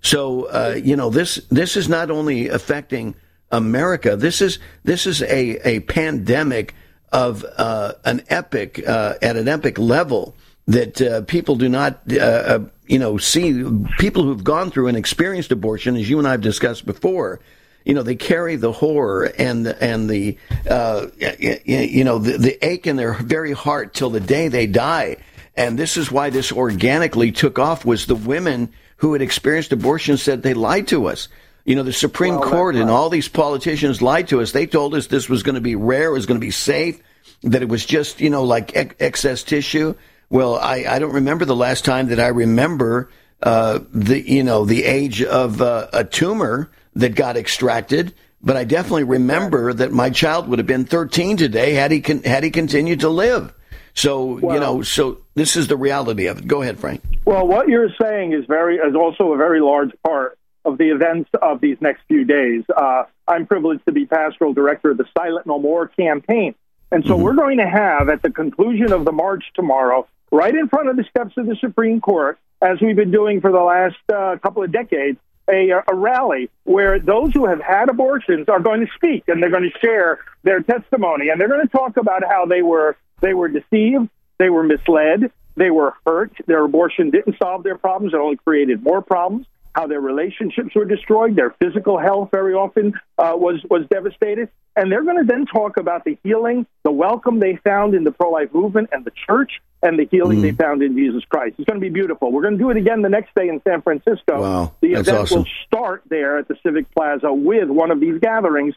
So 0.02 0.46
uh, 0.46 0.80
you 0.82 0.96
know 0.96 1.10
this 1.10 1.36
this 1.50 1.76
is 1.76 1.89
not 1.89 2.10
only 2.10 2.48
affecting 2.48 3.15
America. 3.52 4.15
This 4.15 4.42
is 4.42 4.60
this 4.84 5.06
is 5.06 5.22
a 5.22 5.68
a 5.68 5.80
pandemic 5.82 6.74
of 7.12 7.46
uh, 7.58 7.94
an 8.06 8.24
epic 8.30 8.82
uh, 8.88 9.15
at 9.22 9.36
an 9.36 9.48
epic 9.48 9.78
level 9.78 10.36
that 10.68 11.02
uh, 11.02 11.22
people 11.24 11.56
do 11.56 11.68
not 11.68 12.02
uh, 12.13 12.60
you 12.88 13.00
know 13.00 13.18
see. 13.18 13.63
People 13.98 14.24
who've 14.24 14.44
gone 14.44 14.72
through 14.72 14.88
and 14.88 14.98
experienced 14.98 15.52
abortion, 15.52 15.96
as 15.96 16.10
you 16.10 16.20
and 16.20 16.28
I 16.28 16.32
have 16.32 16.42
discussed 16.42 16.86
before. 16.86 17.39
You 17.86 17.94
know 17.96 18.04
they 18.04 18.15
carry 18.15 18.56
the 18.56 18.72
horror 18.72 19.24
and 19.24 19.65
the, 19.65 19.84
and 19.84 20.10
the 20.10 20.38
uh, 20.70 21.08
you 21.18 22.04
know 22.04 22.20
the, 22.20 22.38
the 22.38 22.65
ache 22.65 22.88
in 22.88 22.98
their 22.98 23.13
very 23.13 23.54
heart 23.54 23.94
till 23.94 24.10
the 24.10 24.20
day 24.20 24.48
they 24.48 24.68
die. 24.68 25.18
And 25.56 25.78
this 25.78 25.98
is 25.98 26.12
why 26.12 26.30
this 26.30 26.52
organically 26.52 27.32
took 27.32 27.60
off 27.60 27.84
was 27.84 28.06
the 28.06 28.15
women 28.15 28.72
who 28.98 29.13
had 29.13 29.22
experienced 29.22 29.74
abortion 29.74 30.18
said 30.18 30.42
they 30.42 30.54
lied 30.54 30.88
to 30.89 31.08
us. 31.08 31.28
You 31.65 31.76
know, 31.76 31.84
the 31.84 31.94
Supreme 31.94 32.38
Court 32.38 32.76
and 32.76 32.89
all 32.89 33.10
these 33.10 33.28
politicians 33.28 34.02
lied 34.02 34.30
to 34.30 34.42
us. 34.42 34.52
They 34.52 34.65
told 34.65 34.96
us 34.96 35.08
this 35.08 35.30
was 35.30 35.44
going 35.44 35.56
to 35.56 35.62
be 35.62 35.76
rare, 35.76 36.10
it 36.10 36.13
was 36.13 36.26
going 36.26 36.39
to 36.39 36.46
be 36.46 36.52
safe, 36.52 37.02
that 37.44 37.62
it 37.62 37.70
was 37.70 37.86
just, 37.86 38.22
you 38.22 38.30
know, 38.30 38.44
like 38.44 38.76
ex- 38.76 38.96
excess 39.00 39.44
tissue. 39.44 39.96
Well, 40.30 40.56
I, 40.56 40.86
I 40.88 41.00
don't 41.00 41.13
remember 41.13 41.46
the 41.46 41.56
last 41.56 41.86
time 41.86 42.08
that 42.08 42.20
I 42.20 42.28
remember 42.28 43.10
uh, 43.44 43.80
the, 43.94 44.20
you 44.20 44.44
know, 44.44 44.65
the 44.65 44.84
age 44.84 45.24
of 45.24 45.62
uh, 45.62 45.88
a 45.94 46.04
tumor 46.04 46.70
that 46.95 47.15
got 47.15 47.38
extracted. 47.38 48.13
But 48.41 48.56
I 48.56 48.63
definitely 48.63 49.04
remember 49.04 49.73
that 49.73 49.91
my 49.91 50.10
child 50.10 50.47
would 50.47 50.60
have 50.60 50.67
been 50.67 50.86
13 50.86 51.38
today 51.38 51.73
had 51.73 51.91
he 51.91 52.02
con- 52.02 52.23
had 52.23 52.43
he 52.43 52.52
continued 52.52 53.02
to 53.02 53.10
live. 53.10 53.54
So 53.93 54.38
you 54.38 54.60
know, 54.60 54.82
so 54.82 55.17
this 55.36 55.58
is 55.58 55.67
the 55.67 55.75
reality 55.75 56.28
of 56.28 56.39
it. 56.39 56.47
Go 56.47 56.62
ahead, 56.62 56.80
Frank. 56.80 57.04
Well, 57.25 57.45
what 57.45 57.67
you're 57.67 57.89
saying 58.02 58.34
is 58.34 58.45
very 58.45 58.78
is 58.78 58.95
also 58.95 59.34
a 59.34 59.38
very 59.38 59.60
large 59.60 59.91
part 60.06 60.38
of 60.63 60.78
the 60.78 60.89
events 60.89 61.30
of 61.41 61.60
these 61.60 61.78
next 61.82 62.04
few 62.08 62.23
days. 62.23 62.63
Uh, 62.73 63.04
I'm 63.28 63.45
privileged 63.45 63.86
to 63.86 63.91
be 63.91 64.06
pastoral 64.06 64.54
director 64.54 64.91
of 64.91 64.97
the 64.97 65.06
Silent 65.17 65.45
No 65.47 65.60
More 65.60 65.88
campaign, 65.88 66.56
and 66.91 67.06
so 67.06 67.17
we're 67.17 67.36
going 67.36 67.58
to 67.58 67.67
have 67.67 68.08
at 68.10 68.21
the 68.21 68.32
conclusion 68.32 68.93
of 68.93 69.06
the 69.06 69.12
march 69.12 69.43
tomorrow, 69.54 70.08
right 70.32 70.56
in 70.56 70.69
front 70.69 70.89
of 70.89 70.95
the 70.95 71.04
steps 71.04 71.34
of 71.36 71.45
the 71.45 71.56
Supreme 71.56 71.99
Court, 71.99 72.39
as 72.62 72.80
we've 72.82 72.95
been 72.95 73.12
doing 73.12 73.41
for 73.41 73.52
the 73.52 73.60
last 73.60 73.97
uh, 74.13 74.38
couple 74.41 74.63
of 74.63 74.71
decades. 74.71 75.19
A, 75.52 75.72
a 75.88 75.96
rally 75.96 76.50
where 76.64 77.00
those 77.00 77.34
who 77.34 77.46
have 77.48 77.62
had 77.62 77.90
abortions 77.90 78.48
are 78.50 78.60
going 78.60 78.82
to 78.82 78.92
speak 78.96 79.24
and 79.28 79.42
they're 79.42 79.50
going 79.50 79.70
to 79.72 79.80
share 79.80 80.20
their 80.44 80.62
testimony 80.62 81.30
and 81.30 81.40
they're 81.40 81.48
going 81.48 81.66
to 81.66 81.72
talk 81.72 81.98
about 81.98 82.24
how 82.24 82.46
they 82.46 82.62
were 82.62 82.96
they 83.22 83.34
were 83.34 83.50
deceived, 83.50 84.10
they 84.38 84.50
were 84.50 84.64
misled, 84.64 85.32
they 85.56 85.72
were 85.72 85.94
hurt. 86.06 86.32
Their 86.46 86.64
abortion 86.64 87.10
didn't 87.10 87.38
solve 87.38 87.64
their 87.64 87.78
problems; 87.78 88.14
it 88.14 88.18
only 88.18 88.38
created 88.38 88.82
more 88.82 89.02
problems. 89.02 89.46
How 89.80 89.88
their 89.88 90.02
relationships 90.02 90.76
were 90.76 90.84
destroyed, 90.84 91.38
their 91.38 91.52
physical 91.52 91.98
health 91.98 92.32
very 92.34 92.54
often 92.54 92.96
uh, 93.18 93.32
was 93.36 93.63
was 93.70 93.88
devastated, 93.89 94.50
and 94.76 94.92
they're 94.92 95.06
going 95.06 95.20
to 95.20 95.24
then 95.24 95.46
talk 95.46 95.78
about 95.78 96.04
the 96.04 96.18
healing, 96.22 96.65
the 96.84 96.92
welcome 96.92 97.39
they 97.39 97.56
found 97.63 97.94
in 97.94 98.04
the 98.04 98.12
pro 98.12 98.30
life 98.30 98.54
movement 98.54 98.89
and 98.92 99.06
the 99.06 99.13
church, 99.26 99.62
and 99.82 99.98
the 99.98 100.06
healing 100.12 100.42
they 100.42 100.52
found 100.52 100.84
in 100.84 100.98
Jesus 100.98 101.24
Christ. 101.24 101.56
It's 101.60 101.65
going 101.65 101.80
to 101.80 101.82
be 101.82 101.88
beautiful. 101.88 102.30
We're 102.30 102.42
going 102.42 102.58
to 102.58 102.60
do 102.60 102.72
it 102.72 102.76
again 102.76 103.02
the 103.02 103.08
next 103.08 103.34
day 103.36 103.48
in 103.48 103.62
San 103.65 103.82
Francisco. 103.82 104.42
Wow, 104.42 104.74
the 104.82 104.96
that's 104.96 105.08
event 105.08 105.24
awesome. 105.24 105.38
will 105.38 105.48
start 105.65 106.04
there 106.10 106.39
at 106.39 106.50
the 106.50 106.58
Civic 106.62 106.94
Plaza 106.94 107.32
with 107.32 107.70
one 107.70 107.89
of 107.89 108.02
these 108.02 108.20
gatherings. 108.20 108.76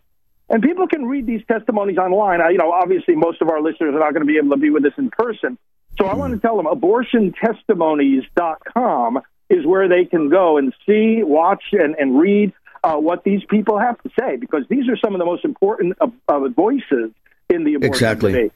And 0.49 0.63
people 0.63 0.87
can 0.87 1.07
read 1.07 1.27
these 1.27 1.43
testimonies 1.49 1.99
online. 1.99 2.41
I, 2.41 2.51
you 2.51 2.59
know, 2.59 2.71
obviously, 2.71 3.17
most 3.17 3.43
of 3.43 3.49
our 3.49 3.61
listeners 3.61 3.93
are 3.93 3.99
not 3.99 4.15
going 4.15 4.25
to 4.25 4.33
be 4.33 4.37
able 4.37 4.51
to 4.51 4.57
be 4.57 4.71
with 4.71 4.85
us 4.85 4.93
in 4.97 5.11
person. 5.11 5.59
So 5.99 6.07
I 6.07 6.15
want 6.15 6.33
to 6.33 6.39
tell 6.39 6.57
them 6.57 6.67
abortiontestimonies.com 6.67 9.23
is 9.53 9.67
where 9.67 9.89
they 9.89 10.05
can 10.05 10.31
go 10.31 10.57
and 10.57 10.75
see, 10.87 11.23
watch, 11.23 11.63
and, 11.73 11.95
and 11.97 12.19
read 12.19 12.53
uh, 12.83 12.97
what 12.97 13.23
these 13.23 13.43
people 13.49 13.79
have 13.79 14.01
to 14.03 14.11
say 14.19 14.37
because 14.37 14.65
these 14.69 14.89
are 14.89 14.97
some 14.97 15.15
of 15.15 15.19
the 15.19 15.25
most 15.25 15.45
important 15.45 15.97
uh, 16.01 16.09
uh, 16.29 16.49
voices 16.49 17.11
in 17.49 17.65
the 17.65 17.75
abortion 17.75 17.95
Exactly. 17.95 18.33
debate. 18.33 18.53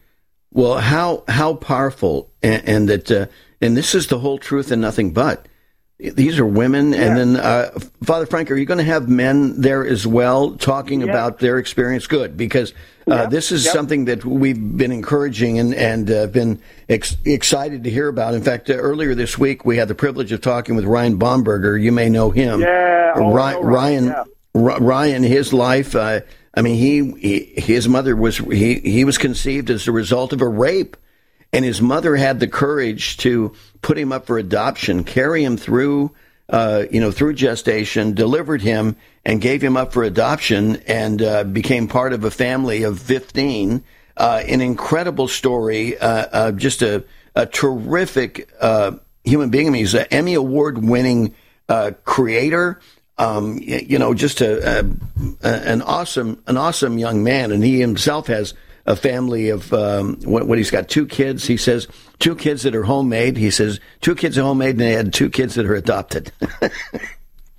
Well, 0.53 0.79
how 0.79 1.25
how 1.29 1.55
powerful, 1.55 2.31
and, 2.43 2.69
and 2.69 2.89
that, 2.89 3.11
uh, 3.11 3.27
and 3.61 3.77
this 3.77 3.95
is 3.95 4.07
the 4.07 4.19
whole 4.19 4.39
truth 4.39 4.71
and 4.71 4.81
nothing 4.81 5.13
but. 5.13 5.47
These 5.99 6.39
are 6.39 6.45
women, 6.47 6.93
and 6.93 7.17
then 7.17 7.37
uh, 7.37 7.71
Father 8.05 8.27
Frank, 8.27 8.51
are 8.51 8.57
you 8.57 8.67
going 8.67 8.77
to 8.79 8.85
have 8.85 9.09
men 9.09 9.59
there 9.59 9.87
as 9.87 10.07
well 10.07 10.53
talking 10.53 11.01
Yeah. 11.01 11.07
about 11.07 11.39
their 11.39 11.57
experience? 11.57 12.07
Good, 12.07 12.37
because 12.37 12.73
uh, 13.11 13.15
Yeah. 13.15 13.27
this 13.27 13.51
is 13.51 13.65
something 13.71 14.05
that 14.05 14.23
we've 14.23 14.77
been 14.77 14.93
encouraging 14.93 15.59
and 15.59 15.75
and 15.75 16.11
uh, 16.11 16.27
been 16.27 16.61
ex- 16.91 17.17
excited 17.25 17.83
to 17.85 17.91
hear 17.91 18.09
about. 18.09 18.35
In 18.35 18.43
fact, 18.43 18.69
uh, 18.69 18.75
earlier 18.75 19.15
this 19.15 19.39
week 19.39 19.65
we 19.65 19.79
had 19.79 19.89
the 19.89 19.95
privilege 19.95 20.33
of 20.33 20.43
talking 20.43 20.77
with 20.77 20.85
Ryan 20.85 21.19
Bomberger. 21.19 21.81
You 21.83 21.93
may 21.93 22.11
know 22.11 22.29
him. 22.31 22.61
Yeah, 22.61 23.15
oh, 23.17 23.33
Ry- 23.33 23.53
I 23.53 23.55
know 23.55 23.61
Ryan, 23.63 23.65
Ryan. 23.65 24.05
yeah. 24.05 24.25
R- 24.75 24.81
Ryan, 24.81 25.23
his 25.23 25.55
life. 25.55 25.97
Uh, 25.97 26.21
I 26.55 26.61
mean, 26.61 26.77
he, 26.77 27.13
he 27.13 27.61
his 27.61 27.89
mother 27.89 28.15
was 28.15 28.37
he 28.37 28.81
he 28.81 29.05
was 29.07 29.17
conceived 29.17 29.71
as 29.71 29.89
a 29.89 29.93
result 29.93 30.35
of 30.35 30.43
a 30.43 30.49
rape, 30.49 30.95
and 31.53 31.65
his 31.65 31.81
mother 31.81 32.17
had 32.17 32.41
the 32.41 32.49
courage 32.49 33.17
to 33.19 33.55
put 33.83 33.99
him 33.99 34.13
up 34.13 34.27
for 34.27 34.39
adoption, 34.39 35.05
carry 35.05 35.45
him 35.45 35.57
through, 35.57 36.13
uh, 36.49 36.85
you 36.91 37.01
know, 37.01 37.11
through 37.11 37.35
gestation, 37.35 38.15
delivered 38.15 38.63
him, 38.63 38.97
and 39.25 39.41
gave 39.41 39.63
him 39.63 39.77
up 39.77 39.93
for 39.93 40.03
adoption, 40.03 40.77
and 40.87 41.23
uh, 41.23 41.45
became 41.45 41.89
part 41.89 42.13
of 42.13 42.25
a 42.25 42.31
family 42.31 42.83
of 42.83 42.99
fifteen. 42.99 43.85
Uh, 44.17 44.43
an 44.49 44.63
incredible 44.63 45.29
story, 45.29 45.99
uh, 45.99 46.53
just 46.53 46.83
a 46.83 47.05
a 47.35 47.47
terrific 47.47 48.49
uh, 48.61 48.93
human 49.25 49.51
being. 49.51 49.67
I 49.67 49.71
mean, 49.71 49.81
he's 49.81 49.95
an 49.95 50.07
Emmy 50.11 50.35
award 50.35 50.83
winning 50.83 51.35
uh, 51.69 51.91
creator 52.05 52.81
um, 53.19 53.59
you 53.63 53.99
know, 53.99 54.15
just 54.15 54.41
a, 54.41 54.81
a 54.81 54.85
an 55.43 55.83
awesome 55.83 56.43
an 56.47 56.57
awesome 56.57 56.99
young 56.99 57.23
man, 57.23 57.51
and 57.51 57.65
he 57.65 57.81
himself 57.81 58.27
has 58.27 58.55
a 58.87 58.95
family 58.97 59.49
of 59.51 59.73
um, 59.73 60.17
what, 60.25 60.47
what 60.47 60.59
he's 60.59 60.71
got 60.71 60.89
two 60.89 61.07
kids. 61.07 61.47
He 61.47 61.57
says 61.57 61.89
two 62.19 62.37
kids 62.37 62.63
that 62.63 62.75
are 62.75 62.85
homemade. 62.85 63.37
He 63.37 63.51
says 63.51 63.81
two 64.01 64.15
kids 64.15 64.39
are 64.39 64.43
homemade, 64.43 64.71
and 64.73 64.81
they 64.81 64.93
had 64.93 65.13
two 65.13 65.29
kids 65.31 65.55
that 65.57 65.67
are 65.67 65.75
adopted. 65.75 66.31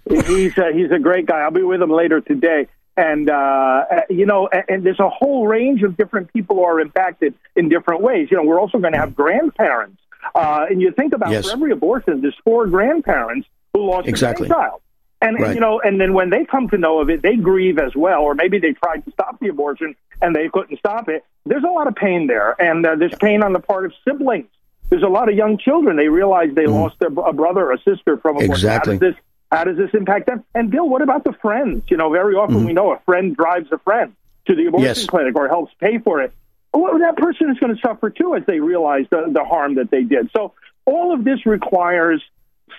he's 0.09 0.57
a, 0.57 0.71
he's 0.73 0.91
a 0.91 0.99
great 0.99 1.25
guy. 1.25 1.39
I'll 1.39 1.51
be 1.51 1.63
with 1.63 1.81
him 1.81 1.91
later 1.91 2.21
today. 2.21 2.67
And, 2.95 3.29
uh, 3.29 3.33
uh, 3.33 4.01
you 4.09 4.25
know, 4.25 4.47
and, 4.51 4.63
and 4.69 4.83
there's 4.85 4.99
a 4.99 5.09
whole 5.09 5.45
range 5.45 5.83
of 5.83 5.95
different 5.97 6.33
people 6.33 6.55
who 6.55 6.63
are 6.63 6.79
impacted 6.79 7.35
in 7.55 7.69
different 7.69 8.01
ways. 8.01 8.29
You 8.31 8.37
know, 8.37 8.43
we're 8.43 8.59
also 8.59 8.79
going 8.79 8.93
to 8.93 8.99
have 8.99 9.15
grandparents. 9.15 10.01
Uh, 10.33 10.65
and 10.69 10.81
you 10.81 10.91
think 10.91 11.13
about 11.13 11.29
Yes. 11.31 11.45
for 11.47 11.53
every 11.53 11.71
abortion, 11.71 12.21
there's 12.21 12.35
four 12.43 12.65
grandparents 12.67 13.47
who 13.73 13.85
lost 13.87 14.07
Exactly. 14.07 14.47
a 14.47 14.49
grandchild. 14.49 14.81
And, 15.21 15.39
Right. 15.39 15.55
you 15.55 15.59
know, 15.61 15.79
and 15.79 15.99
then 15.99 16.13
when 16.13 16.29
they 16.29 16.45
come 16.45 16.69
to 16.69 16.77
know 16.77 16.99
of 16.99 17.09
it, 17.09 17.21
they 17.23 17.35
grieve 17.35 17.79
as 17.79 17.95
well, 17.95 18.21
or 18.21 18.35
maybe 18.35 18.59
they 18.59 18.73
tried 18.73 19.03
to 19.05 19.11
stop 19.11 19.39
the 19.39 19.47
abortion 19.47 19.95
and 20.21 20.35
they 20.35 20.47
couldn't 20.49 20.77
stop 20.77 21.09
it. 21.09 21.23
There's 21.45 21.63
a 21.63 21.71
lot 21.71 21.87
of 21.87 21.95
pain 21.95 22.27
there, 22.27 22.55
and 22.61 22.85
uh, 22.85 22.95
there's 22.95 23.15
pain 23.19 23.41
on 23.41 23.53
the 23.53 23.59
part 23.59 23.85
of 23.85 23.93
siblings. 24.05 24.47
There's 24.89 25.03
a 25.03 25.07
lot 25.07 25.27
of 25.27 25.35
young 25.35 25.57
children. 25.57 25.97
They 25.97 26.07
realize 26.07 26.53
they 26.53 26.65
lost 26.67 26.99
their, 26.99 27.09
a 27.09 27.33
brother 27.33 27.65
or 27.65 27.73
a 27.73 27.77
sister 27.79 28.17
from 28.17 28.37
abortion. 28.37 28.49
Mm. 28.49 28.55
Exactly. 28.55 28.93
How 28.93 28.99
does 28.99 29.13
this 29.13 29.23
how 29.51 29.63
does 29.63 29.77
this 29.77 29.89
impact 29.93 30.27
them? 30.27 30.43
And 30.53 30.69
Bill, 30.69 30.87
what 30.87 31.01
about 31.01 31.23
the 31.23 31.33
friends? 31.33 31.83
You 31.89 31.97
know, 31.97 32.09
very 32.11 32.35
often 32.35 32.65
we 32.65 32.73
know 32.73 32.91
a 32.91 32.99
friend 32.99 33.35
drives 33.35 33.71
a 33.71 33.77
friend 33.79 34.13
to 34.45 34.55
the 34.55 34.65
abortion. 34.67 34.85
Yes. 34.87 35.05
clinic 35.05 35.35
or 35.35 35.47
helps 35.47 35.73
pay 35.79 35.99
for 35.99 36.21
it. 36.21 36.33
Well, 36.73 36.99
that 36.99 37.15
person 37.17 37.49
is 37.49 37.57
going 37.57 37.73
to 37.73 37.81
suffer 37.81 38.09
too 38.09 38.35
as 38.35 38.43
they 38.45 38.59
realize 38.59 39.05
the, 39.09 39.25
the 39.31 39.43
harm 39.43 39.75
that 39.75 39.89
they 39.89 40.03
did. 40.03 40.29
So 40.35 40.53
all 40.85 41.13
of 41.13 41.23
this 41.23 41.45
requires 41.45 42.21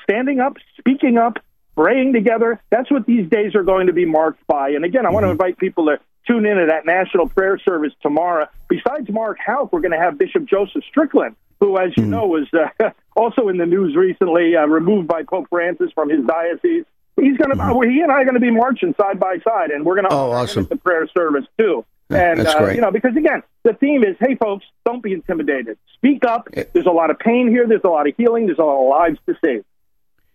standing 0.03 0.40
up, 0.40 0.57
speaking 0.79 1.16
up, 1.16 1.38
praying 1.79 2.12
together. 2.12 2.61
That's 2.71 2.91
what 2.91 3.07
these 3.07 3.29
days 3.31 3.55
are 3.55 3.62
going 3.62 3.87
to 3.87 3.93
be 3.93 4.05
marked 4.05 4.45
by. 4.49 4.71
And 4.71 4.85
again, 4.85 5.07
I 5.07 5.11
want 5.11 5.25
to 5.25 5.31
invite 5.31 5.59
people 5.59 5.87
to 5.87 6.01
tune 6.27 6.45
in 6.45 6.57
to 6.57 6.67
that 6.67 6.85
national 6.85 7.29
prayer 7.29 7.57
service 7.59 7.93
tomorrow. 8.03 8.49
Besides 8.69 9.09
Mark 9.11 9.38
Houck, 9.38 9.73
we're 9.73 9.81
going 9.81 9.93
to 9.93 9.99
have 9.99 10.19
Bishop 10.19 10.45
Joseph 10.45 10.83
Strickland, 10.91 11.37
who, 11.61 11.79
as 11.79 11.93
you 11.97 12.05
know, 12.05 12.27
was 12.27 12.49
uh, 12.53 12.91
also 13.17 13.49
in 13.49 13.59
the 13.59 13.67
news 13.67 13.95
recently, 13.95 14.57
uh, 14.57 14.67
removed 14.67 15.07
by 15.07 15.23
Pope 15.23 15.47
Francis 15.51 15.91
from 15.95 16.11
his 16.11 16.25
diocese. 16.27 16.85
He's 17.14 17.37
going 17.37 17.57
to, 17.57 17.81
he 17.88 18.01
and 18.01 18.11
I 18.11 18.23
are 18.23 18.25
going 18.25 18.35
to 18.35 18.41
be 18.41 18.51
marching 18.51 18.95
side 19.01 19.21
by 19.21 19.38
side, 19.45 19.71
and 19.71 19.85
we're 19.87 19.95
going 19.97 20.09
to 20.09 20.12
Oh, 20.14 20.33
awesome. 20.33 20.64
the 20.67 20.77
prayer 20.77 21.07
service 21.17 21.45
too. 21.59 21.85
And 22.11 22.41
That's 22.41 22.55
uh, 22.55 22.59
great. 22.59 22.75
you 22.77 22.81
know, 22.81 22.91
because 22.91 23.14
again, 23.17 23.43
the 23.64 23.75
theme 23.75 24.03
is, 24.03 24.17
hey, 24.19 24.35
folks, 24.35 24.64
don't 24.85 25.03
be 25.03 25.12
intimidated. 25.12 25.79
Speak 25.95 26.25
up. 26.25 26.49
There's 26.73 26.87
a 26.87 26.91
lot 26.91 27.11
of 27.11 27.19
pain 27.21 27.49
here. 27.49 27.67
There's 27.69 27.85
a 27.85 27.88
lot 27.88 28.09
of 28.09 28.14
healing. 28.17 28.47
There's 28.47 28.59
a 28.59 28.62
lot 28.64 28.83
of 28.83 28.88
lives 28.88 29.19
to 29.27 29.37
save. 29.45 29.64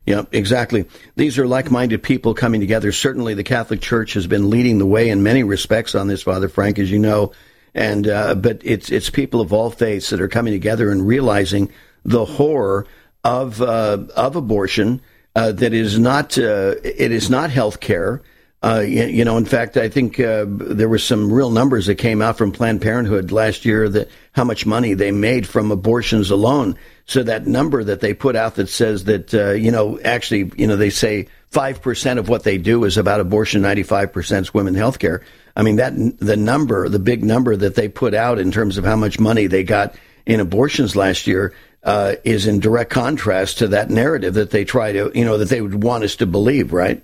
Yeah, 0.06 0.24
exactly. 0.32 0.86
These 1.16 1.40
are 1.40 1.48
like-minded 1.48 2.04
people 2.04 2.34
coming 2.34 2.60
together. 2.60 2.92
Certainly, 2.92 3.36
the 3.36 3.44
Catholic 3.44 3.80
Church 3.80 4.14
has 4.14 4.28
been 4.28 4.50
leading 4.50 4.78
the 4.78 4.86
way 4.86 5.10
in 5.10 5.24
many 5.24 5.44
respects 5.44 5.96
on 5.96 6.08
this, 6.08 6.24
Father 6.24 6.50
Frank, 6.50 6.78
as 6.78 6.92
you 6.92 7.00
know. 7.00 7.32
And 7.74 8.08
uh, 8.08 8.36
but 8.36 8.62
it's 8.64 8.92
it's 8.92 9.10
people 9.10 9.40
of 9.42 9.54
all 9.54 9.72
faiths 9.72 10.10
that 10.10 10.22
are 10.22 10.28
coming 10.28 10.54
together 10.54 10.92
and 10.92 11.08
realizing 11.08 11.72
the 12.04 12.26
horror 12.26 12.86
of 13.24 13.62
uh, 13.62 14.00
of 14.16 14.36
abortion. 14.36 15.02
Uh, 15.36 15.52
that 15.52 15.74
is 15.74 15.98
not 15.98 16.38
uh, 16.38 16.76
it 16.84 17.12
is 17.12 17.30
not 17.30 17.50
health 17.50 17.80
care. 17.80 18.22
Uh, 18.62 18.80
you, 18.80 19.06
you 19.06 19.26
know, 19.26 19.38
in 19.38 19.46
fact, 19.46 19.76
I 19.76 19.90
think 19.90 20.20
uh, 20.20 20.46
there 20.48 20.88
were 20.88 21.00
some 21.00 21.34
real 21.34 21.50
numbers 21.50 21.88
that 21.88 21.96
came 21.96 22.22
out 22.22 22.38
from 22.38 22.52
Planned 22.52 22.82
Parenthood 22.82 23.32
last 23.32 23.66
year 23.66 23.90
that 23.90 24.10
how 24.34 24.44
much 24.44 24.66
money 24.66 24.94
they 24.94 25.12
made 25.12 25.48
from 25.48 25.72
abortions 25.72 26.30
alone. 26.30 26.78
So 27.06 27.24
that 27.24 27.46
number 27.46 27.84
that 27.84 28.00
they 28.00 28.14
put 28.14 28.36
out 28.36 28.56
that 28.56 28.70
says 28.70 29.04
that 29.06 29.34
uh, 29.34 29.52
you 29.52 29.72
know 29.72 30.00
actually 30.02 30.52
you 30.56 30.68
know 30.68 30.78
they 30.78 30.90
say 30.90 31.28
five 31.50 31.82
percent 31.82 32.20
of 32.20 32.30
what 32.30 32.44
they 32.44 32.58
do 32.58 32.84
is 32.86 32.98
about 32.98 33.20
abortion, 33.20 33.62
ninety 33.62 33.84
five 33.84 34.14
percent 34.14 34.48
is 34.48 34.54
women 34.54 34.76
health 34.76 35.00
care. 35.00 35.24
I 35.56 35.64
mean 35.64 35.76
that 35.78 35.94
the 36.20 36.38
number, 36.38 36.90
the 36.90 37.00
big 37.00 37.24
number 37.24 37.56
that 37.56 37.76
they 37.76 37.88
put 37.88 38.14
out 38.14 38.40
in 38.40 38.52
terms 38.52 38.78
of 38.78 38.86
how 38.86 38.96
much 38.96 39.20
money 39.20 39.48
they 39.48 39.64
got 39.64 39.96
in 40.26 40.40
abortions 40.40 40.96
last 40.96 41.28
year 41.28 41.54
uh, 41.84 42.16
is 42.24 42.48
in 42.48 42.60
direct 42.60 42.90
contrast 42.90 43.60
to 43.60 43.68
that 43.68 43.90
narrative 43.90 44.36
that 44.36 44.52
they 44.52 44.64
try 44.64 44.92
to 44.94 45.12
you 45.14 45.26
know 45.26 45.38
that 45.38 45.50
they 45.50 45.62
would 45.62 45.84
want 45.84 46.04
us 46.04 46.16
to 46.18 46.26
believe, 46.26 46.74
right? 46.74 47.04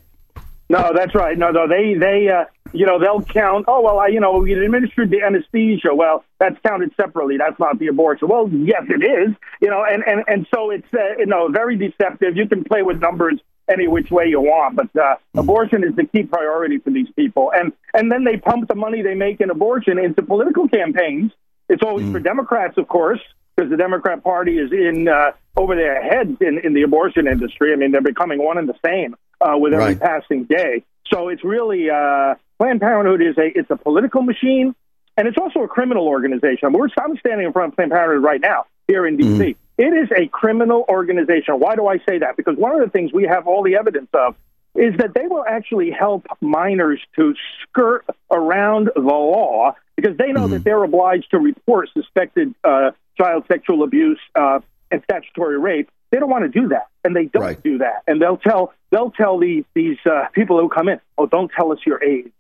No, 0.69 0.91
that's 0.95 1.15
right. 1.15 1.36
No, 1.36 1.49
no, 1.49 1.67
they 1.67 1.95
they 1.95 2.29
uh, 2.29 2.45
you 2.73 2.86
know 2.86 2.99
they'll 2.99 3.23
count. 3.23 3.65
Oh 3.67 3.82
well, 3.82 3.99
I, 3.99 4.08
you 4.08 4.19
know 4.19 4.38
we 4.38 4.53
administered 4.53 5.10
the 5.10 5.23
anesthesia. 5.23 5.93
Well, 5.93 6.23
that's 6.39 6.58
counted 6.65 6.93
separately. 6.95 7.38
That's 7.38 7.60
not 7.60 7.79
the 7.79 7.88
abortion. 7.88 8.27
Well, 8.27 8.47
yes, 8.51 8.84
it 8.88 9.03
is. 9.03 9.36
You 9.62 9.71
know, 9.71 9.84
and 9.84 10.03
and 10.05 10.23
and 10.27 10.47
so 10.53 10.69
it's 10.69 10.88
uh, 10.93 11.17
you 11.17 11.25
know 11.25 11.49
very 11.49 11.75
deceptive. 11.75 12.38
You 12.38 12.47
can 12.47 12.63
play 12.63 12.84
with 12.84 13.01
numbers 13.01 13.39
any 13.67 13.88
which 13.88 14.12
way 14.12 14.27
you 14.27 14.41
want, 14.41 14.75
but 14.75 14.95
uh, 14.95 15.15
abortion 15.36 15.84
is 15.84 15.95
the 15.95 16.05
key 16.05 16.23
priority 16.23 16.77
for 16.77 16.91
these 16.91 17.10
people. 17.15 17.51
And 17.53 17.73
and 17.95 18.12
then 18.12 18.23
they 18.23 18.38
pump 18.38 18.67
the 18.67 18.75
money 18.75 19.01
they 19.01 19.15
make 19.15 19.41
in 19.41 19.49
abortion 19.49 19.97
into 19.97 20.21
political 20.21 20.67
campaigns. 20.67 21.32
It's 21.67 21.84
always 21.84 22.12
for 22.12 22.19
Democrats, 22.19 22.77
of 22.77 22.88
course, 22.88 23.19
because 23.55 23.69
the 23.71 23.77
Democrat 23.77 24.23
Party 24.23 24.58
is 24.58 24.71
in 24.71 25.08
uh, 25.08 25.32
over 25.55 25.75
their 25.75 26.01
heads 26.01 26.38
in, 26.41 26.60
in 26.63 26.73
the 26.73 26.84
abortion 26.84 27.27
industry. 27.27 27.73
I 27.73 27.75
mean, 27.75 27.91
they're 27.91 28.01
becoming 28.01 28.43
one 28.43 28.60
and 28.60 28.69
the 28.69 28.77
same 28.86 29.15
uh, 29.41 29.58
with 29.58 29.73
every 29.73 29.95
Right. 29.95 29.99
passing 29.99 30.43
day. 30.45 30.84
So 31.12 31.30
it's 31.30 31.43
really 31.43 31.89
uh, 31.89 32.36
Planned 32.58 32.82
Parenthood 32.82 33.21
is 33.21 33.38
a 33.38 33.47
it's 33.58 33.69
a 33.71 33.75
political 33.78 34.21
machine, 34.21 34.75
and 35.17 35.28
it's 35.28 35.38
also 35.38 35.62
a 35.62 35.67
criminal 35.67 36.08
organization. 36.08 36.71
We're 36.73 36.89
I'm 36.99 37.17
standing 37.17 37.47
in 37.47 37.54
front 37.54 37.73
of 37.73 37.75
Planned 37.78 37.91
Parenthood 37.91 38.23
right 38.23 38.41
now 38.41 38.65
here 38.88 39.06
in 39.08 39.17
D.C. 39.17 39.56
It 39.78 39.84
is 39.84 40.10
a 40.15 40.28
criminal 40.28 40.86
organization. 40.89 41.56
Why 41.60 41.75
do 41.75 41.88
I 41.88 41.97
say 41.99 42.19
that? 42.19 42.36
Because 42.38 42.58
one 42.58 42.73
of 42.75 42.82
the 42.82 42.89
things 42.89 43.13
we 43.13 43.23
have 43.23 43.47
all 43.47 43.63
the 43.63 43.75
evidence 43.75 44.10
of 44.13 44.36
is 44.75 44.95
that 44.97 45.13
they 45.15 45.25
will 45.25 45.43
actually 45.47 45.89
help 45.89 46.25
minors 46.41 46.99
to 47.15 47.34
skirt 47.63 48.06
around 48.30 48.89
the 48.95 49.02
law 49.02 49.73
because 49.95 50.15
they 50.17 50.32
know 50.32 50.47
that 50.47 50.63
they're 50.63 50.84
obliged 50.84 51.32
to 51.32 51.39
report 51.39 51.89
suspected 51.93 52.54
uh, 52.63 52.91
child 53.17 53.45
sexual 53.47 53.84
abuse 53.84 54.19
uh, 54.36 54.60
and 54.91 55.02
statutory 55.04 55.58
rape. 55.58 55.89
They 56.12 56.17
don't 56.17 56.30
want 56.30 56.52
to 56.52 56.62
do 56.62 56.69
that, 56.69 56.88
and 57.04 57.15
they 57.15 57.26
don't 57.26 57.62
do 57.63 57.78
that. 57.80 58.04
And 58.08 58.22
they'll 58.22 58.38
tell 58.38 58.74
they'll 58.89 59.12
tell 59.12 59.38
these 59.38 59.63
these 59.76 59.98
uh, 60.06 60.26
people 60.34 60.60
who 60.60 60.69
come 60.69 60.89
in, 60.89 61.00
"Oh, 61.17 61.28
don't 61.28 61.52
tell 61.56 61.72
us 61.72 61.80
your 61.86 62.04
age," 62.04 62.34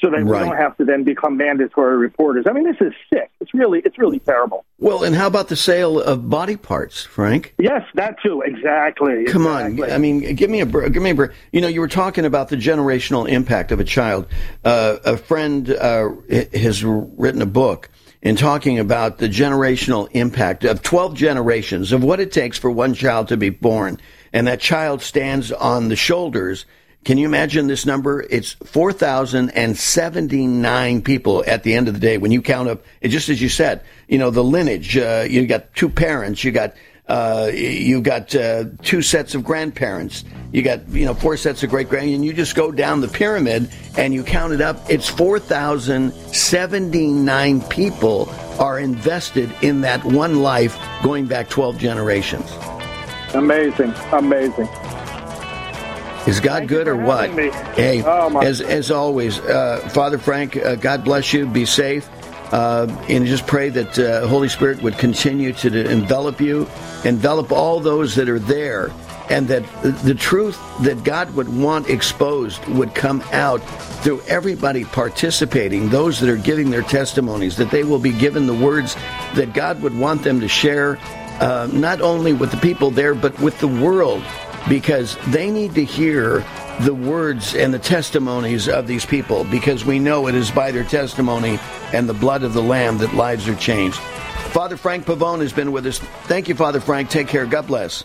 so 0.00 0.10
that 0.10 0.24
we 0.24 0.32
don't 0.32 0.56
have 0.56 0.76
to 0.78 0.84
then 0.84 1.04
become 1.04 1.36
mandatory 1.36 1.96
reporters. 1.96 2.46
I 2.48 2.52
mean, 2.52 2.64
this 2.64 2.80
is 2.80 2.92
sick. 3.12 3.30
It's 3.40 3.54
really 3.54 3.80
it's 3.84 3.98
really 3.98 4.18
terrible. 4.18 4.64
Well, 4.78 5.04
and 5.04 5.14
how 5.14 5.28
about 5.28 5.48
the 5.48 5.56
sale 5.56 6.00
of 6.00 6.28
body 6.28 6.56
parts, 6.56 7.04
Frank? 7.04 7.54
Yes, 7.58 7.82
that 7.94 8.16
too. 8.22 8.42
Exactly. 8.44 9.24
Come 9.26 9.46
on, 9.46 9.80
I 9.84 9.98
mean, 9.98 10.34
give 10.34 10.50
me 10.50 10.60
a 10.60 10.66
br- 10.66 10.88
give 10.88 11.02
me 11.02 11.10
a 11.10 11.14
break. 11.14 11.30
You 11.52 11.60
know, 11.60 11.68
you 11.68 11.80
were 11.80 11.88
talking 11.88 12.24
about 12.24 12.48
the 12.48 12.56
generational 12.56 13.28
impact 13.28 13.70
of 13.70 13.78
a 13.78 13.84
child. 13.84 14.26
Uh, 14.64 14.96
a 15.04 15.16
friend 15.16 15.70
uh, 15.70 16.08
has 16.52 16.84
written 16.84 17.40
a 17.40 17.46
book 17.46 17.88
in 18.22 18.36
talking 18.36 18.78
about 18.78 19.18
the 19.18 19.28
generational 19.28 20.08
impact 20.12 20.64
of 20.64 20.80
12 20.82 21.14
generations 21.14 21.92
of 21.92 22.02
what 22.04 22.20
it 22.20 22.32
takes 22.32 22.56
for 22.56 22.70
one 22.70 22.94
child 22.94 23.28
to 23.28 23.36
be 23.36 23.50
born, 23.50 23.98
and 24.32 24.46
that 24.46 24.60
child 24.60 25.02
stands 25.02 25.50
on 25.50 25.88
the 25.88 25.96
shoulders. 25.96 26.64
Can 27.04 27.18
you 27.18 27.26
imagine 27.26 27.66
this 27.66 27.84
number? 27.84 28.24
It's 28.30 28.52
4,079 28.64 31.02
people 31.02 31.42
at 31.48 31.64
the 31.64 31.74
end 31.74 31.88
of 31.88 31.94
the 31.94 32.00
day 32.00 32.16
when 32.16 32.30
you 32.30 32.40
count 32.40 32.68
up, 32.68 32.84
just 33.02 33.28
as 33.28 33.42
you 33.42 33.48
said, 33.48 33.82
you 34.06 34.18
know, 34.18 34.30
the 34.30 34.44
lineage. 34.44 34.96
Uh, 34.96 35.26
you 35.28 35.44
got 35.48 35.74
two 35.74 35.88
parents, 35.88 36.44
you 36.44 36.52
got 36.52 36.74
uh, 37.08 37.50
you 37.52 38.00
got 38.00 38.34
uh, 38.34 38.64
two 38.82 39.02
sets 39.02 39.34
of 39.34 39.44
grandparents. 39.44 40.24
You 40.52 40.62
got 40.62 40.88
you 40.88 41.04
know 41.04 41.14
four 41.14 41.36
sets 41.36 41.62
of 41.62 41.70
great 41.70 41.88
grand, 41.88 42.10
and 42.10 42.24
you 42.24 42.32
just 42.32 42.54
go 42.54 42.70
down 42.70 43.00
the 43.00 43.08
pyramid 43.08 43.70
and 43.96 44.14
you 44.14 44.22
count 44.22 44.52
it 44.52 44.60
up. 44.60 44.78
It's 44.90 45.08
four 45.08 45.38
thousand 45.38 46.12
seventy 46.34 47.08
nine 47.08 47.60
people 47.62 48.28
are 48.58 48.78
invested 48.78 49.50
in 49.62 49.80
that 49.80 50.04
one 50.04 50.42
life, 50.42 50.78
going 51.02 51.26
back 51.26 51.48
twelve 51.48 51.78
generations. 51.78 52.50
Amazing, 53.34 53.94
amazing. 54.12 54.68
Is 56.26 56.38
God 56.38 56.68
good 56.68 56.86
or 56.86 56.96
what? 56.96 57.30
Hey, 57.74 58.02
Oh, 58.04 58.38
as 58.40 58.60
as 58.60 58.90
always, 58.92 59.40
uh, 59.40 59.88
Father 59.92 60.18
Frank, 60.18 60.56
uh, 60.56 60.76
God 60.76 61.02
bless 61.02 61.32
you. 61.32 61.46
Be 61.46 61.64
safe, 61.66 62.08
and 62.52 63.26
just 63.26 63.46
pray 63.46 63.70
that 63.70 63.98
uh, 63.98 64.26
Holy 64.26 64.48
Spirit 64.48 64.82
would 64.82 64.98
continue 64.98 65.52
to, 65.54 65.70
to 65.70 65.90
envelop 65.90 66.40
you, 66.40 66.68
envelop 67.04 67.50
all 67.50 67.80
those 67.80 68.14
that 68.16 68.28
are 68.28 68.38
there, 68.38 68.90
and 69.30 69.48
that 69.48 69.64
the 70.02 70.14
truth 70.14 70.60
that 70.82 71.04
God 71.04 71.34
would 71.34 71.48
want 71.48 71.88
exposed 71.88 72.64
would 72.66 72.94
come 72.94 73.22
out 73.32 73.58
through 74.02 74.20
everybody 74.22 74.84
participating. 74.84 75.88
Those 75.88 76.20
that 76.20 76.28
are 76.28 76.36
giving 76.36 76.70
their 76.70 76.82
testimonies, 76.82 77.56
that 77.56 77.70
they 77.70 77.84
will 77.84 77.98
be 77.98 78.12
given 78.12 78.46
the 78.46 78.54
words 78.54 78.94
that 79.34 79.54
God 79.54 79.80
would 79.80 79.96
want 79.96 80.22
them 80.22 80.40
to 80.40 80.48
share, 80.48 80.98
uh, 81.40 81.68
not 81.72 82.00
only 82.02 82.32
with 82.32 82.50
the 82.50 82.58
people 82.58 82.90
there, 82.90 83.14
but 83.14 83.38
with 83.40 83.58
the 83.60 83.68
world 83.68 84.22
because 84.68 85.16
they 85.28 85.50
need 85.50 85.74
to 85.74 85.84
hear 85.84 86.44
the 86.80 86.94
words 86.94 87.54
and 87.54 87.72
the 87.72 87.78
testimonies 87.78 88.68
of 88.68 88.86
these 88.86 89.04
people 89.04 89.44
because 89.44 89.84
we 89.84 89.98
know 89.98 90.26
it 90.26 90.34
is 90.34 90.50
by 90.50 90.70
their 90.70 90.84
testimony 90.84 91.58
and 91.92 92.08
the 92.08 92.14
blood 92.14 92.42
of 92.42 92.54
the 92.54 92.62
Lamb 92.62 92.98
that 92.98 93.14
lives 93.14 93.48
are 93.48 93.56
changed. 93.56 93.98
Father 94.52 94.76
Frank 94.76 95.06
Pavone 95.06 95.40
has 95.40 95.52
been 95.52 95.72
with 95.72 95.86
us. 95.86 95.98
Thank 95.98 96.48
you, 96.48 96.54
Father 96.54 96.80
Frank. 96.80 97.08
Take 97.08 97.28
care. 97.28 97.46
God 97.46 97.66
bless. 97.66 98.04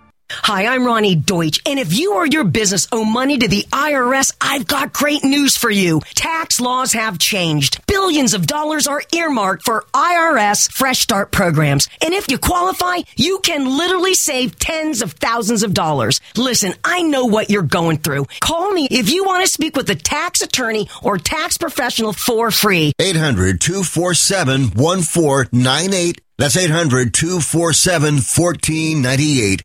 Hi, 0.43 0.65
I'm 0.65 0.85
Ronnie 0.85 1.13
Deutsch, 1.13 1.61
and 1.67 1.77
if 1.77 1.93
you 1.93 2.15
or 2.15 2.25
your 2.25 2.43
business 2.43 2.87
owe 2.91 3.05
money 3.05 3.37
to 3.37 3.47
the 3.47 3.61
IRS, 3.71 4.35
I've 4.41 4.65
got 4.65 4.91
great 4.91 5.23
news 5.23 5.55
for 5.55 5.69
you. 5.69 6.01
Tax 6.15 6.59
laws 6.59 6.93
have 6.93 7.19
changed. 7.19 7.85
Billions 7.85 8.33
of 8.33 8.47
dollars 8.47 8.87
are 8.87 9.03
earmarked 9.13 9.63
for 9.63 9.85
IRS 9.93 10.71
Fresh 10.71 10.97
Start 10.97 11.31
programs. 11.31 11.89
And 12.03 12.15
if 12.15 12.27
you 12.27 12.39
qualify, 12.39 13.01
you 13.15 13.37
can 13.43 13.77
literally 13.77 14.15
save 14.15 14.57
tens 14.57 15.03
of 15.03 15.11
thousands 15.11 15.61
of 15.61 15.75
dollars. 15.75 16.19
Listen, 16.35 16.73
I 16.83 17.03
know 17.03 17.25
what 17.25 17.51
you're 17.51 17.61
going 17.61 17.99
through. 17.99 18.25
Call 18.39 18.71
me 18.71 18.87
if 18.89 19.11
you 19.11 19.23
want 19.23 19.45
to 19.45 19.51
speak 19.51 19.77
with 19.77 19.91
a 19.91 19.95
tax 19.95 20.41
attorney 20.41 20.89
or 21.03 21.19
tax 21.19 21.59
professional 21.59 22.13
for 22.13 22.49
free. 22.49 22.93
800 22.97 23.61
247 23.61 24.71
1498. 24.71 26.19
That's 26.39 26.57
800 26.57 27.13
247 27.13 28.15
1498. 28.15 29.61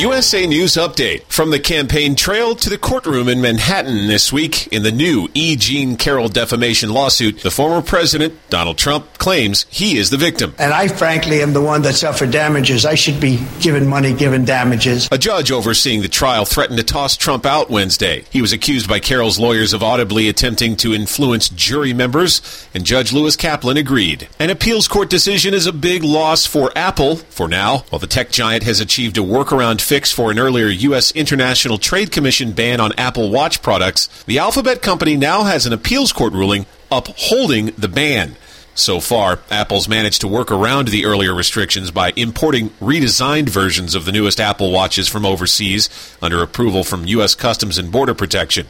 USA 0.00 0.46
News 0.46 0.76
Update. 0.76 1.24
From 1.24 1.50
the 1.50 1.60
campaign 1.60 2.16
trail 2.16 2.54
to 2.54 2.70
the 2.70 2.78
courtroom 2.78 3.28
in 3.28 3.42
Manhattan 3.42 4.06
this 4.06 4.32
week 4.32 4.66
in 4.68 4.82
the 4.82 4.90
new 4.90 5.28
E. 5.34 5.56
Jean 5.56 5.98
Carroll 5.98 6.28
defamation 6.28 6.88
lawsuit, 6.88 7.40
the 7.40 7.50
former 7.50 7.82
president, 7.82 8.32
Donald 8.48 8.78
Trump, 8.78 9.18
claims 9.18 9.66
he 9.68 9.98
is 9.98 10.08
the 10.08 10.16
victim. 10.16 10.54
And 10.58 10.72
I 10.72 10.88
frankly 10.88 11.42
am 11.42 11.52
the 11.52 11.60
one 11.60 11.82
that 11.82 11.96
suffered 11.96 12.30
damages. 12.30 12.86
I 12.86 12.94
should 12.94 13.20
be 13.20 13.44
given 13.60 13.86
money, 13.86 14.14
given 14.14 14.46
damages. 14.46 15.06
A 15.12 15.18
judge 15.18 15.52
overseeing 15.52 16.00
the 16.00 16.08
trial 16.08 16.46
threatened 16.46 16.78
to 16.78 16.84
toss 16.84 17.18
Trump 17.18 17.44
out 17.44 17.68
Wednesday. 17.68 18.24
He 18.30 18.40
was 18.40 18.54
accused 18.54 18.88
by 18.88 19.00
Carroll's 19.00 19.38
lawyers 19.38 19.74
of 19.74 19.82
audibly 19.82 20.30
attempting 20.30 20.76
to 20.76 20.94
influence 20.94 21.50
jury 21.50 21.92
members, 21.92 22.40
and 22.72 22.86
Judge 22.86 23.12
Lewis 23.12 23.36
Kaplan 23.36 23.76
agreed. 23.76 24.30
An 24.38 24.48
appeals 24.48 24.88
court 24.88 25.10
decision 25.10 25.52
is 25.52 25.66
a 25.66 25.74
big 25.74 26.02
loss 26.02 26.46
for 26.46 26.72
Apple 26.74 27.16
for 27.16 27.48
now, 27.48 27.84
while 27.90 27.98
the 27.98 28.06
tech 28.06 28.30
giant 28.30 28.62
has 28.62 28.80
achieved 28.80 29.18
a 29.18 29.20
workaround 29.20 29.89
fix 29.90 30.12
for 30.12 30.30
an 30.30 30.38
earlier 30.38 30.68
U.S. 30.68 31.10
International 31.16 31.76
Trade 31.76 32.12
Commission 32.12 32.52
ban 32.52 32.78
on 32.78 32.92
Apple 32.92 33.28
Watch 33.28 33.60
products, 33.60 34.06
the 34.22 34.38
Alphabet 34.38 34.82
company 34.82 35.16
now 35.16 35.42
has 35.42 35.66
an 35.66 35.72
appeals 35.72 36.12
court 36.12 36.32
ruling 36.32 36.66
upholding 36.92 37.72
the 37.76 37.88
ban. 37.88 38.36
So 38.76 39.00
far, 39.00 39.40
Apple's 39.50 39.88
managed 39.88 40.20
to 40.20 40.28
work 40.28 40.52
around 40.52 40.86
the 40.86 41.06
earlier 41.06 41.34
restrictions 41.34 41.90
by 41.90 42.12
importing 42.14 42.70
redesigned 42.78 43.48
versions 43.48 43.96
of 43.96 44.04
the 44.04 44.12
newest 44.12 44.38
Apple 44.38 44.70
Watches 44.70 45.08
from 45.08 45.26
overseas 45.26 45.88
under 46.22 46.40
approval 46.40 46.84
from 46.84 47.06
U.S. 47.06 47.34
Customs 47.34 47.76
and 47.76 47.90
Border 47.90 48.14
Protection. 48.14 48.68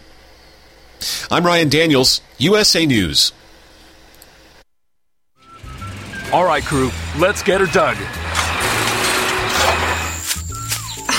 I'm 1.31 1.45
Ryan 1.45 1.69
Daniels, 1.69 2.23
USA 2.39 2.87
News. 2.87 3.33
All 6.33 6.47
right, 6.47 6.65
crew, 6.65 6.91
let's 7.19 7.43
get 7.43 7.61
her 7.61 7.67
dug. 7.67 7.99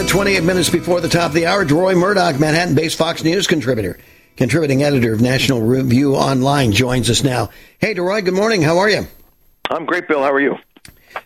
America, 0.00 0.12
28 0.12 0.44
minutes 0.44 0.70
before 0.70 1.00
the 1.02 1.08
top 1.08 1.28
of 1.28 1.34
the 1.34 1.44
hour. 1.44 1.62
Roy 1.64 1.94
Murdock, 1.94 2.40
Manhattan 2.40 2.74
based 2.74 2.96
Fox 2.96 3.22
News 3.22 3.46
contributor, 3.46 3.98
contributing 4.34 4.82
editor 4.82 5.12
of 5.12 5.20
National 5.20 5.60
Review 5.60 6.16
Online, 6.16 6.72
joins 6.72 7.10
us 7.10 7.22
now. 7.22 7.50
Hey, 7.78 7.94
DeRoy, 7.94 8.24
good 8.24 8.32
morning. 8.32 8.62
How 8.62 8.78
are 8.78 8.88
you? 8.88 9.06
I'm 9.68 9.84
great, 9.84 10.08
Bill. 10.08 10.22
How 10.22 10.32
are 10.32 10.40
you? 10.40 10.56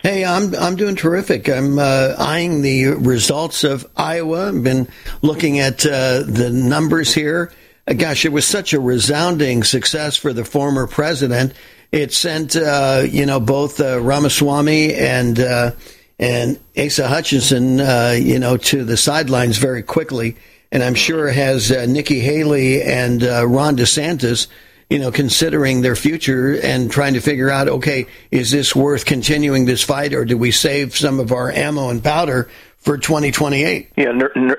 Hey, 0.00 0.24
I'm 0.24 0.54
I'm 0.56 0.74
doing 0.74 0.96
terrific. 0.96 1.48
I'm 1.48 1.78
uh, 1.78 2.16
eyeing 2.18 2.62
the 2.62 2.86
results 2.94 3.62
of 3.62 3.86
Iowa. 3.96 4.48
I've 4.48 4.64
been 4.64 4.88
looking 5.22 5.60
at 5.60 5.86
uh, 5.86 6.24
the 6.26 6.50
numbers 6.50 7.14
here. 7.14 7.52
Uh, 7.86 7.92
gosh, 7.92 8.24
it 8.24 8.32
was 8.32 8.44
such 8.44 8.72
a 8.72 8.80
resounding 8.80 9.62
success 9.62 10.16
for 10.16 10.32
the 10.32 10.44
former 10.44 10.88
president. 10.88 11.52
It 11.92 12.12
sent 12.12 12.56
uh, 12.56 13.04
you 13.08 13.24
know 13.24 13.38
both 13.38 13.80
uh, 13.80 14.00
Ramaswamy 14.00 14.94
and 14.94 15.38
uh, 15.38 15.70
and 16.18 16.58
Asa 16.78 17.08
Hutchinson 17.08 17.78
you 18.22 18.38
know 18.38 18.56
to 18.56 18.84
the 18.84 18.96
sidelines 18.96 19.58
very 19.58 19.82
quickly, 19.82 20.36
and 20.72 20.82
I'm 20.82 20.94
sure 20.94 21.28
has 21.28 21.70
Nikki 21.70 22.20
Haley 22.20 22.82
and 22.82 23.22
Ron 23.22 23.76
DeSantis 23.76 24.48
you 24.90 24.98
know, 24.98 25.10
considering 25.10 25.80
their 25.80 25.96
future 25.96 26.60
and 26.60 26.90
trying 26.90 27.14
to 27.14 27.20
figure 27.20 27.50
out, 27.50 27.68
okay, 27.68 28.06
is 28.30 28.50
this 28.50 28.76
worth 28.76 29.04
continuing 29.04 29.64
this 29.64 29.82
fight 29.82 30.12
or 30.12 30.24
do 30.24 30.36
we 30.36 30.50
save 30.50 30.96
some 30.96 31.20
of 31.20 31.32
our 31.32 31.50
ammo 31.50 31.88
and 31.88 32.02
powder 32.02 32.48
for 32.78 32.98
2028? 32.98 33.90
Yeah, 33.96 34.12
ner- 34.12 34.32
ner- 34.36 34.58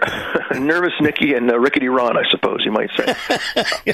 nervous 0.60 0.94
Nikki 1.00 1.34
and 1.34 1.50
uh, 1.52 1.60
rickety 1.60 1.88
Ron, 1.90 2.18
I 2.18 2.24
suppose 2.32 2.62
you 2.66 2.72
might 2.72 2.90
say. 2.98 3.06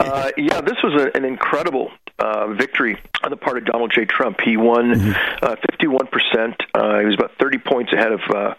uh, 0.00 0.30
yeah, 0.36 0.60
this 0.60 0.76
was 0.82 1.02
a, 1.02 1.16
an 1.16 1.24
incredible 1.24 1.90
uh, 2.18 2.48
victory 2.54 2.98
on 3.22 3.30
the 3.30 3.36
part 3.36 3.58
of 3.58 3.64
Donald 3.64 3.92
J. 3.94 4.04
Trump. 4.04 4.40
He 4.44 4.56
won 4.56 4.94
mm-hmm. 4.94 5.44
uh, 5.44 5.56
51%. 5.56 6.54
Uh, 6.74 6.98
he 7.00 7.06
was 7.06 7.14
about 7.14 7.32
30 7.38 7.58
points 7.58 7.92
ahead 7.92 8.12
of 8.12 8.20
uh, 8.34 8.54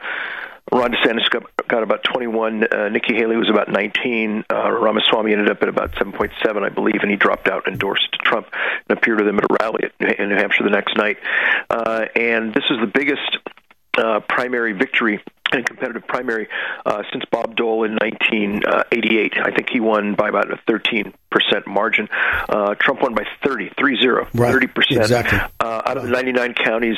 Ron 0.72 0.92
DeSantis 0.92 1.30
got, 1.30 1.44
got 1.68 1.84
about 1.84 2.04
21. 2.04 2.64
Uh, 2.64 2.90
Nikki 2.90 3.16
Haley 3.16 3.38
was 3.38 3.50
about 3.50 3.70
19. 3.70 4.46
Uh, 4.52 4.72
Ramaswamy 4.72 5.32
ended 5.32 5.50
up 5.50 5.62
at 5.62 5.70
about 5.70 5.92
7.7, 5.94 6.64
I 6.64 6.70
believe, 6.70 7.02
and 7.02 7.12
he 7.12 7.18
dropped 7.18 7.48
out, 7.48 7.64
and 7.66 7.74
endorsed 7.74 8.12
Trump, 8.24 8.48
and 8.88 8.98
appeared 8.98 9.20
with 9.20 9.28
him 9.28 9.38
at 9.38 9.46
a 9.46 9.58
rally 9.62 9.84
at, 9.84 10.20
in 10.20 10.30
New 10.30 10.36
Hampshire 10.36 10.64
the 10.64 10.70
next 10.70 10.98
night. 10.98 11.18
Uh, 11.70 12.06
and 12.16 12.54
this 12.54 12.64
is 12.70 12.78
the 12.80 12.92
biggest 12.92 13.38
uh, 13.98 14.22
primary 14.28 14.74
victory 14.74 15.22
and 15.54 15.66
competitive 15.66 16.08
primary 16.08 16.48
uh, 16.86 17.04
since 17.12 17.24
Bob 17.32 17.56
Dole 17.56 17.84
in 17.84 17.94
1988. 17.94 19.34
I 19.38 19.52
think 19.52 19.70
he 19.70 19.80
won 19.80 20.16
by 20.16 20.30
about 20.30 20.52
a 20.52 20.60
13 20.68 21.14
percent 21.30 21.68
margin. 21.68 22.10
Uh, 22.48 22.76
Trump 22.76 23.02
won 23.02 23.16
by 23.16 23.24
30, 23.44 23.72
30, 23.80 24.08
right. 24.34 24.52
30 24.52 24.68
percent. 24.68 25.02
Exactly. 25.02 25.40
Uh, 25.60 25.82
out 25.86 25.98
of 25.98 26.04
the 26.04 26.10
99 26.10 26.54
counties 26.54 26.98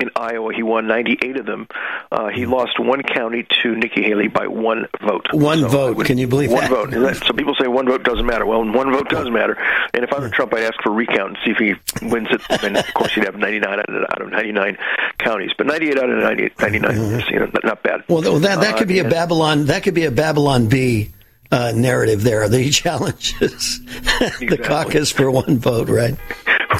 in 0.00 0.10
Iowa, 0.16 0.54
he 0.54 0.62
won 0.62 0.86
98 0.86 1.36
of 1.36 1.46
them. 1.46 1.68
Uh, 2.10 2.28
he 2.28 2.46
lost 2.46 2.78
one 2.78 3.02
county 3.02 3.46
to 3.62 3.74
Nikki 3.74 4.02
Haley 4.02 4.28
by 4.28 4.46
one 4.46 4.86
vote. 5.00 5.26
One 5.32 5.60
so 5.60 5.68
vote. 5.68 5.96
Would, 5.96 6.06
Can 6.06 6.18
you 6.18 6.26
believe 6.26 6.50
that? 6.50 6.70
one 6.70 6.90
that? 6.90 6.98
vote? 6.98 7.14
That, 7.14 7.16
so 7.26 7.32
people 7.32 7.54
say 7.60 7.66
one 7.68 7.86
vote 7.86 8.02
doesn't 8.02 8.26
matter. 8.26 8.46
Well, 8.46 8.64
one 8.64 8.92
vote 8.92 9.08
does 9.08 9.30
matter. 9.30 9.56
And 9.94 10.04
if 10.04 10.12
I 10.12 10.20
were 10.20 10.28
Trump, 10.28 10.54
I'd 10.54 10.64
ask 10.64 10.80
for 10.82 10.90
a 10.90 10.94
recount 10.94 11.30
and 11.30 11.38
see 11.44 11.50
if 11.52 11.58
he 11.58 12.06
wins 12.06 12.28
it. 12.30 12.40
And 12.62 12.76
of 12.76 12.94
course, 12.94 13.14
he'd 13.14 13.24
have 13.24 13.36
99 13.36 13.80
out 13.80 14.22
of 14.22 14.30
99 14.30 14.78
counties, 15.18 15.50
but 15.56 15.66
98 15.66 15.98
out 15.98 16.10
of 16.10 16.18
98, 16.18 16.60
99 16.60 16.90
mm-hmm. 16.90 17.32
you 17.32 17.40
know, 17.40 17.50
not 17.64 17.82
bad. 17.82 18.04
Well, 18.08 18.22
that 18.40 18.60
that 18.60 18.76
could 18.76 18.88
be 18.88 19.00
uh, 19.00 19.06
a 19.06 19.10
Babylon. 19.10 19.66
That 19.66 19.82
could 19.82 19.94
be 19.94 20.04
a 20.04 20.10
Babylon 20.10 20.68
Bee. 20.68 21.12
Uh, 21.52 21.72
narrative 21.74 22.22
there. 22.22 22.48
The 22.48 22.70
challenges 22.70 23.80
exactly. 23.80 24.46
the 24.46 24.58
caucus 24.58 25.10
for 25.10 25.28
one 25.32 25.58
vote, 25.58 25.88
right? 25.88 26.16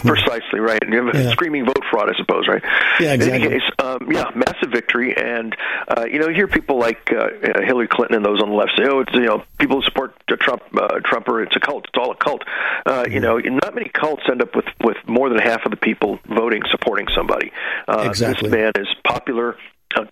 Precisely 0.07 0.61
right. 0.61 0.83
And 0.83 0.93
you 0.93 1.07
have 1.07 1.15
yeah. 1.15 1.31
screaming 1.31 1.65
vote 1.65 1.83
fraud, 1.91 2.09
I 2.09 2.17
suppose, 2.17 2.49
right? 2.49 2.63
Yeah, 3.01 3.13
exactly. 3.13 3.47
In 3.47 3.53
any 3.53 3.61
case, 3.61 3.71
um, 3.79 4.09
yeah, 4.11 4.31
massive 4.35 4.71
victory, 4.73 5.17
and 5.17 5.57
uh, 5.89 6.05
you 6.05 6.19
know, 6.19 6.29
you 6.29 6.35
hear 6.35 6.49
people 6.49 6.79
like 6.79 7.13
uh, 7.13 7.29
Hillary 7.65 7.89
Clinton 7.89 8.17
and 8.17 8.25
those 8.25 8.43
on 8.43 8.51
the 8.51 8.55
left 8.55 8.73
say, 8.77 8.85
"Oh, 8.89 9.01
it's 9.01 9.13
you 9.15 9.27
know, 9.27 9.45
people 9.59 9.77
who 9.77 9.83
support 9.83 10.15
Trump, 10.41 10.63
uh, 10.77 11.01
Trumper, 11.05 11.43
it's 11.43 11.57
a 11.57 11.61
cult. 11.61 11.87
It's 11.89 11.99
all 11.99 12.13
a 12.13 12.17
cult." 12.17 12.43
Uh, 12.87 13.05
mm-hmm. 13.05 13.13
You 13.13 13.21
know, 13.21 13.39
not 13.39 13.75
many 13.75 13.89
cults 13.89 14.23
end 14.31 14.43
up 14.43 14.55
with 14.55 14.67
with 14.83 14.97
more 15.07 15.29
than 15.29 15.39
half 15.39 15.65
of 15.65 15.71
the 15.71 15.77
people 15.77 16.19
voting 16.29 16.63
supporting 16.71 17.07
somebody. 17.15 17.53
Uh, 17.89 18.05
exactly. 18.07 18.49
This 18.49 18.57
man 18.59 18.73
is 18.77 18.89
popular 19.05 19.57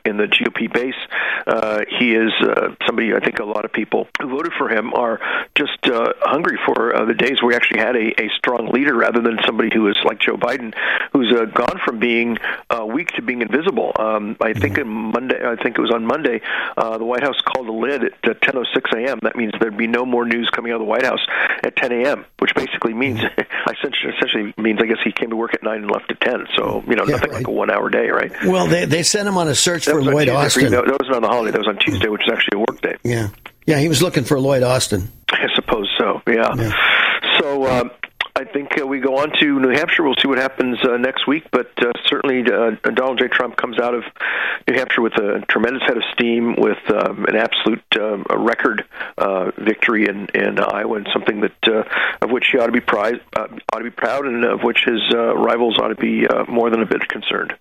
in 0.04 0.16
the 0.16 0.24
GOP 0.24 0.72
base. 0.72 0.94
Uh, 1.46 1.80
he 1.98 2.14
is 2.14 2.32
uh, 2.42 2.74
somebody 2.86 3.14
I 3.14 3.20
think 3.20 3.38
a 3.38 3.44
lot 3.44 3.64
of 3.64 3.72
people 3.72 4.06
who 4.20 4.28
voted 4.28 4.52
for 4.58 4.68
him 4.68 4.92
are 4.94 5.20
just 5.56 5.78
uh, 5.86 6.12
hungry 6.20 6.58
for 6.66 6.94
uh, 6.94 7.04
the 7.04 7.14
days 7.14 7.40
where 7.40 7.48
we 7.48 7.54
actually 7.54 7.80
had 7.80 7.96
a, 7.96 8.20
a 8.22 8.28
strong 8.36 8.70
leader 8.72 8.94
rather 8.94 9.20
than 9.20 9.38
somebody 9.46 9.70
who 9.72 9.88
is 9.88 9.96
like 10.04 10.20
Joe 10.20 10.36
Biden, 10.36 10.74
who's 11.12 11.32
uh, 11.32 11.44
gone 11.46 11.80
from 11.84 11.98
being 11.98 12.36
uh, 12.70 12.84
weak 12.84 13.08
to 13.16 13.22
being 13.22 13.40
invisible. 13.42 13.92
Um, 13.98 14.36
I 14.40 14.52
think 14.52 14.78
on 14.78 14.88
Monday, 14.88 15.36
I 15.42 15.56
think 15.62 15.78
it 15.78 15.80
was 15.80 15.92
on 15.92 16.04
Monday, 16.06 16.40
uh, 16.76 16.98
the 16.98 17.04
White 17.04 17.22
House 17.22 17.40
called 17.40 17.68
a 17.68 17.72
lid 17.72 18.04
at 18.04 18.12
uh, 18.24 18.34
10:06 18.34 19.04
a.m. 19.06 19.18
That 19.22 19.36
means 19.36 19.52
there'd 19.60 19.76
be 19.76 19.86
no 19.86 20.04
more 20.04 20.24
news 20.26 20.50
coming 20.50 20.72
out 20.72 20.76
of 20.76 20.80
the 20.80 20.90
White 20.90 21.04
House 21.04 21.24
at 21.64 21.76
10 21.76 21.92
a.m., 21.92 22.24
which 22.40 22.54
basically 22.54 22.94
means 22.94 23.20
essentially, 23.66 24.12
essentially 24.16 24.54
means 24.58 24.80
I 24.82 24.86
guess 24.86 24.98
he 25.04 25.12
came 25.12 25.30
to 25.30 25.36
work 25.36 25.54
at 25.54 25.62
nine 25.62 25.82
and 25.82 25.90
left 25.90 26.10
at 26.10 26.20
10. 26.20 26.46
So 26.56 26.82
you 26.88 26.96
know, 26.96 27.04
Yeah, 27.06 27.12
nothing 27.16 27.30
right. 27.30 27.38
like 27.38 27.48
a 27.48 27.50
one-hour 27.52 27.90
day, 27.90 28.08
right? 28.10 28.32
Well, 28.44 28.66
they, 28.66 28.84
they 28.84 29.02
sent 29.02 29.28
him 29.28 29.36
on 29.36 29.48
a 29.48 29.54
search 29.68 29.84
for 29.84 29.96
was 29.96 30.06
Lloyd 30.06 30.28
Austin. 30.28 30.64
you. 30.64 30.70
That 30.70 30.86
wasn't 30.86 31.16
on 31.16 31.22
the 31.22 31.28
holiday. 31.28 31.52
That 31.52 31.58
was 31.58 31.68
on 31.68 31.78
Tuesday, 31.78 32.08
which 32.08 32.22
is 32.22 32.32
actually 32.32 32.56
a 32.56 32.60
work 32.60 32.80
day. 32.80 32.96
Yeah. 33.04 33.28
Yeah, 33.66 33.78
he 33.78 33.88
was 33.88 34.02
looking 34.02 34.24
for 34.24 34.40
Lloyd 34.40 34.62
Austin. 34.62 35.10
I 35.30 35.46
suppose 35.54 35.88
so. 35.98 36.22
Yeah. 36.26 36.72
So 37.38 37.66
um, 37.66 37.90
I 38.34 38.44
think 38.44 38.80
uh, 38.80 38.86
we 38.86 39.00
go 39.00 39.18
on 39.18 39.32
to 39.40 39.60
New 39.60 39.70
Hampshire. 39.70 40.04
We'll 40.04 40.14
see 40.22 40.28
what 40.28 40.38
happens 40.38 40.78
uh, 40.82 40.96
next 40.96 41.26
week. 41.26 41.44
But 41.50 41.70
uh, 41.76 41.92
certainly, 42.06 42.40
uh, 42.50 42.70
Donald 42.94 43.18
J. 43.18 43.28
Trump 43.28 43.56
comes 43.56 43.78
out 43.78 43.94
of 43.94 44.04
New 44.68 44.74
Hampshire 44.74 45.02
with 45.02 45.14
a 45.14 45.44
tremendous 45.50 45.82
head 45.82 45.96
of 45.96 46.02
steam, 46.12 46.54
with 46.56 46.78
um, 46.90 47.26
an 47.26 47.36
absolute 47.36 47.84
um, 48.00 48.24
a 48.30 48.38
record 48.38 48.84
uh, 49.18 49.50
victory 49.58 50.08
in, 50.08 50.28
in 50.34 50.58
Iowa, 50.58 50.96
and 50.96 51.08
something 51.12 51.40
that 51.40 51.68
uh, 51.68 51.82
of 52.22 52.30
which 52.30 52.46
he 52.52 52.58
ought 52.58 52.66
to 52.66 52.72
be 52.72 52.80
proud, 52.80 53.20
uh, 53.36 53.48
ought 53.72 53.78
to 53.78 53.84
be 53.84 53.90
proud, 53.90 54.24
and 54.24 54.44
of 54.44 54.62
which 54.62 54.84
his 54.86 55.00
uh, 55.12 55.34
rivals 55.36 55.78
ought 55.78 55.88
to 55.88 55.96
be 55.96 56.26
uh, 56.26 56.44
more 56.48 56.70
than 56.70 56.80
a 56.80 56.86
bit 56.86 57.08
concerned. 57.08 57.54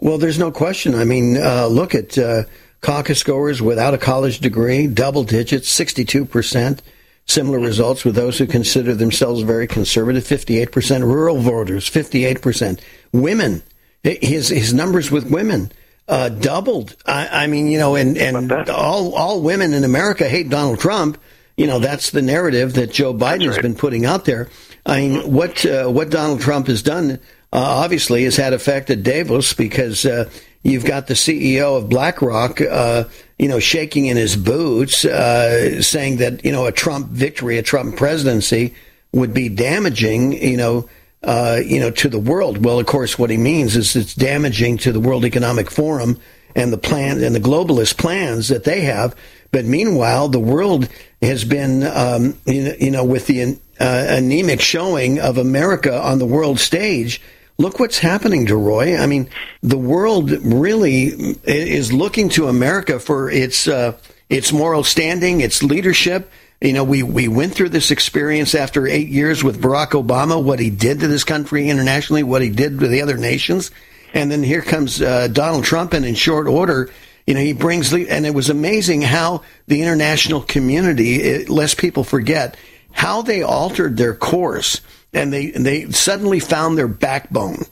Well, 0.00 0.18
there's 0.18 0.38
no 0.38 0.50
question. 0.52 0.94
I 0.94 1.04
mean, 1.04 1.36
uh, 1.36 1.66
look 1.66 1.94
at 1.94 2.16
uh, 2.16 2.44
caucus 2.80 3.22
goers 3.22 3.60
without 3.60 3.94
a 3.94 3.98
college 3.98 4.38
degree, 4.38 4.86
double 4.86 5.24
digits, 5.24 5.76
62%. 5.76 6.80
Similar 7.26 7.58
results 7.58 8.04
with 8.04 8.14
those 8.14 8.38
who 8.38 8.46
consider 8.46 8.94
themselves 8.94 9.42
very 9.42 9.66
conservative, 9.66 10.24
58%. 10.24 11.02
Rural 11.02 11.38
voters, 11.38 11.88
58%. 11.90 12.80
Women, 13.12 13.62
his, 14.02 14.48
his 14.48 14.72
numbers 14.72 15.10
with 15.10 15.30
women 15.30 15.70
uh, 16.08 16.30
doubled. 16.30 16.96
I, 17.04 17.44
I 17.44 17.46
mean, 17.46 17.66
you 17.68 17.78
know, 17.78 17.96
and, 17.96 18.16
and 18.16 18.70
all, 18.70 19.14
all 19.14 19.42
women 19.42 19.74
in 19.74 19.84
America 19.84 20.26
hate 20.28 20.48
Donald 20.48 20.80
Trump. 20.80 21.18
You 21.56 21.66
know, 21.66 21.80
that's 21.80 22.10
the 22.10 22.22
narrative 22.22 22.74
that 22.74 22.92
Joe 22.92 23.12
Biden 23.12 23.46
has 23.46 23.58
been 23.58 23.74
putting 23.74 24.06
out 24.06 24.24
there. 24.24 24.48
I 24.86 25.00
mean, 25.00 25.32
what, 25.32 25.66
uh, 25.66 25.88
what 25.88 26.08
Donald 26.08 26.40
Trump 26.40 26.68
has 26.68 26.82
done, 26.82 27.20
uh, 27.52 27.82
obviously, 27.82 28.24
has 28.24 28.36
had 28.36 28.52
effect 28.52 28.90
at 28.90 29.02
Davos 29.02 29.52
because 29.54 30.04
uh, 30.04 30.28
you've 30.62 30.84
got 30.84 31.06
the 31.06 31.14
CEO 31.14 31.76
of 31.76 31.88
BlackRock, 31.88 32.60
uh, 32.60 33.04
you 33.38 33.48
know, 33.48 33.58
shaking 33.58 34.06
in 34.06 34.16
his 34.16 34.36
boots, 34.36 35.04
uh, 35.04 35.80
saying 35.80 36.18
that 36.18 36.44
you 36.44 36.52
know 36.52 36.66
a 36.66 36.72
Trump 36.72 37.08
victory, 37.08 37.58
a 37.58 37.62
Trump 37.62 37.96
presidency 37.96 38.74
would 39.12 39.32
be 39.32 39.48
damaging, 39.48 40.32
you 40.32 40.56
know, 40.56 40.88
uh, 41.22 41.60
you 41.64 41.80
know, 41.80 41.90
to 41.90 42.08
the 42.08 42.18
world. 42.18 42.64
Well, 42.64 42.78
of 42.78 42.86
course, 42.86 43.18
what 43.18 43.30
he 43.30 43.36
means 43.36 43.76
is 43.76 43.96
it's 43.96 44.14
damaging 44.14 44.78
to 44.78 44.92
the 44.92 45.00
World 45.00 45.24
Economic 45.24 45.70
Forum 45.70 46.20
and 46.54 46.72
the 46.72 46.78
plan 46.78 47.22
and 47.22 47.34
the 47.34 47.40
globalist 47.40 47.96
plans 47.96 48.48
that 48.48 48.64
they 48.64 48.82
have. 48.82 49.16
But 49.50 49.64
meanwhile, 49.64 50.28
the 50.28 50.40
world 50.40 50.88
has 51.22 51.44
been, 51.44 51.82
um, 51.84 52.38
you 52.44 52.64
know, 52.64 52.74
you 52.78 52.90
know, 52.90 53.04
with 53.04 53.26
the 53.26 53.58
uh, 53.80 54.06
anemic 54.08 54.60
showing 54.60 55.18
of 55.18 55.38
America 55.38 55.98
on 55.98 56.18
the 56.18 56.26
world 56.26 56.58
stage. 56.58 57.20
Look 57.60 57.80
what's 57.80 57.98
happening 57.98 58.46
DeRoy. 58.46 59.00
I 59.00 59.06
mean, 59.06 59.28
the 59.64 59.78
world 59.78 60.30
really 60.30 61.06
is 61.42 61.92
looking 61.92 62.28
to 62.30 62.46
America 62.46 63.00
for 63.00 63.28
its 63.28 63.66
uh, 63.66 63.98
its 64.28 64.52
moral 64.52 64.84
standing, 64.84 65.40
its 65.40 65.60
leadership. 65.60 66.30
You 66.60 66.72
know, 66.72 66.84
we, 66.84 67.02
we 67.02 67.26
went 67.26 67.54
through 67.54 67.70
this 67.70 67.90
experience 67.90 68.54
after 68.54 68.86
eight 68.86 69.08
years 69.08 69.42
with 69.42 69.60
Barack 69.60 69.90
Obama, 69.90 70.40
what 70.40 70.60
he 70.60 70.70
did 70.70 71.00
to 71.00 71.08
this 71.08 71.24
country 71.24 71.68
internationally, 71.68 72.22
what 72.22 72.42
he 72.42 72.50
did 72.50 72.78
to 72.78 72.86
the 72.86 73.02
other 73.02 73.16
nations. 73.16 73.72
And 74.14 74.30
then 74.30 74.44
here 74.44 74.62
comes 74.62 75.02
uh, 75.02 75.26
Donald 75.26 75.64
Trump, 75.64 75.92
and 75.94 76.04
in 76.04 76.14
short 76.14 76.46
order, 76.46 76.90
you 77.26 77.34
know, 77.34 77.40
he 77.40 77.52
brings, 77.52 77.92
and 77.92 78.24
it 78.24 78.34
was 78.34 78.50
amazing 78.50 79.02
how 79.02 79.42
the 79.66 79.82
international 79.82 80.42
community, 80.42 81.16
it, 81.16 81.48
lest 81.48 81.76
people 81.76 82.04
forget, 82.04 82.56
how 82.92 83.22
they 83.22 83.42
altered 83.42 83.96
their 83.96 84.14
course 84.14 84.80
and 85.12 85.32
they, 85.32 85.50
they 85.50 85.90
suddenly 85.90 86.40
found 86.40 86.76
their 86.76 86.88
backbone. 86.88 87.64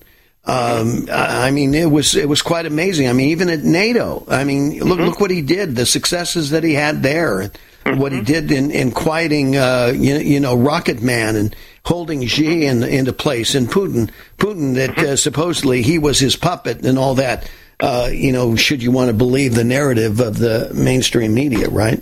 Um, 0.46 1.08
I 1.10 1.50
mean, 1.50 1.74
it 1.74 1.90
was 1.90 2.14
it 2.14 2.28
was 2.28 2.40
quite 2.40 2.66
amazing. 2.66 3.08
I 3.08 3.12
mean, 3.12 3.30
even 3.30 3.50
at 3.50 3.64
NATO, 3.64 4.24
I 4.28 4.44
mean, 4.44 4.78
look 4.78 5.00
look 5.00 5.18
what 5.18 5.32
he 5.32 5.42
did, 5.42 5.74
the 5.74 5.84
successes 5.84 6.50
that 6.50 6.62
he 6.62 6.72
had 6.72 7.02
there, 7.02 7.50
and 7.84 7.98
what 7.98 8.12
he 8.12 8.20
did 8.20 8.52
in 8.52 8.70
in 8.70 8.92
quieting, 8.92 9.56
uh, 9.56 9.92
you, 9.92 10.14
you 10.18 10.38
know, 10.38 10.56
Rocket 10.56 11.02
Man 11.02 11.34
and 11.34 11.56
holding 11.84 12.24
Xi 12.26 12.64
in, 12.64 12.84
into 12.84 13.12
place, 13.12 13.56
and 13.56 13.68
Putin, 13.68 14.08
Putin 14.38 14.76
that 14.76 14.96
uh, 14.98 15.16
supposedly 15.16 15.82
he 15.82 15.98
was 15.98 16.20
his 16.20 16.36
puppet 16.36 16.86
and 16.86 16.96
all 16.96 17.16
that. 17.16 17.50
Uh, 17.80 18.08
you 18.12 18.30
know, 18.30 18.54
should 18.54 18.84
you 18.84 18.92
want 18.92 19.08
to 19.08 19.14
believe 19.14 19.56
the 19.56 19.64
narrative 19.64 20.20
of 20.20 20.38
the 20.38 20.70
mainstream 20.74 21.34
media, 21.34 21.68
right? 21.68 22.00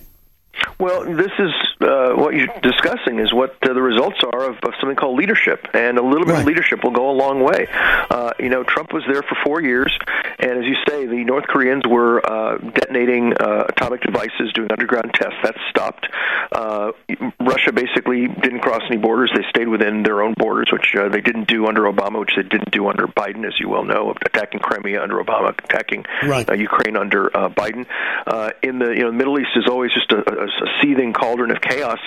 Well, 0.78 1.04
this 1.16 1.32
is 1.38 1.50
uh, 1.80 2.12
what 2.14 2.34
you're 2.34 2.46
discussing 2.62 3.18
is 3.18 3.32
what 3.32 3.56
uh, 3.62 3.72
the 3.72 3.82
results 3.82 4.18
are 4.32 4.50
of, 4.50 4.56
of 4.64 4.72
something 4.80 4.96
called 4.96 5.18
leadership, 5.18 5.66
and 5.74 5.98
a 5.98 6.02
little 6.02 6.26
bit 6.26 6.36
of 6.36 6.44
leadership 6.46 6.82
will 6.84 6.92
go 6.92 7.10
a 7.10 7.16
long 7.16 7.42
way. 7.42 7.66
Uh, 7.70 8.32
you 8.38 8.48
know, 8.48 8.62
Trump 8.62 8.92
was 8.92 9.02
there 9.10 9.22
for 9.22 9.36
four 9.44 9.60
years, 9.62 9.92
and 10.38 10.52
as 10.52 10.64
you 10.64 10.76
say, 10.88 11.06
the 11.06 11.24
North 11.24 11.46
Koreans 11.46 11.84
were 11.86 12.24
uh, 12.24 12.58
detonating 12.58 13.32
uh, 13.38 13.64
atomic 13.68 14.00
devices, 14.02 14.52
doing 14.54 14.70
underground 14.70 15.12
tests. 15.14 15.36
That 15.42 15.56
stopped. 15.70 16.06
Uh, 16.52 16.92
Russia 17.40 17.72
basically 17.72 18.28
didn't 18.28 18.60
cross 18.60 18.82
any 18.88 18.96
borders; 18.96 19.30
they 19.34 19.44
stayed 19.50 19.68
within 19.68 20.02
their 20.02 20.22
own 20.22 20.34
borders, 20.38 20.68
which 20.72 20.94
uh, 20.98 21.08
they 21.08 21.20
didn't 21.20 21.48
do 21.48 21.66
under 21.66 21.82
Obama, 21.82 22.20
which 22.20 22.32
they 22.36 22.42
didn't 22.42 22.70
do 22.70 22.88
under 22.88 23.06
Biden, 23.06 23.46
as 23.46 23.54
you 23.58 23.68
well 23.68 23.84
know, 23.84 24.14
attacking 24.24 24.60
Crimea 24.60 25.02
under 25.02 25.16
Obama, 25.22 25.50
attacking 25.64 26.04
Right. 26.22 26.48
uh, 26.48 26.54
Ukraine 26.54 26.96
under 26.96 27.34
uh, 27.36 27.48
Biden. 27.48 27.86
Uh, 28.26 28.50
in 28.62 28.78
the 28.78 28.90
you 28.90 29.00
know, 29.02 29.10
the 29.10 29.16
Middle 29.16 29.38
East 29.38 29.50
is 29.56 29.66
always 29.68 29.92
just 29.92 30.10
a, 30.12 30.18
a, 30.18 30.44
a 30.46 30.48
seething 30.80 31.12
cauldron 31.12 31.50
of 31.50 31.60
chaos. 31.68 31.98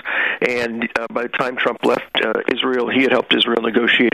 And 0.42 0.88
uh, 1.00 1.08
by 1.12 1.24
the 1.24 1.30
time 1.30 1.58
Trump 1.58 1.84
left 1.84 2.16
uh, 2.24 2.34
Israel, 2.54 2.90
he 2.90 3.04
had 3.04 3.12
helped 3.12 3.36
Israel 3.36 3.62
negotiate 3.62 4.14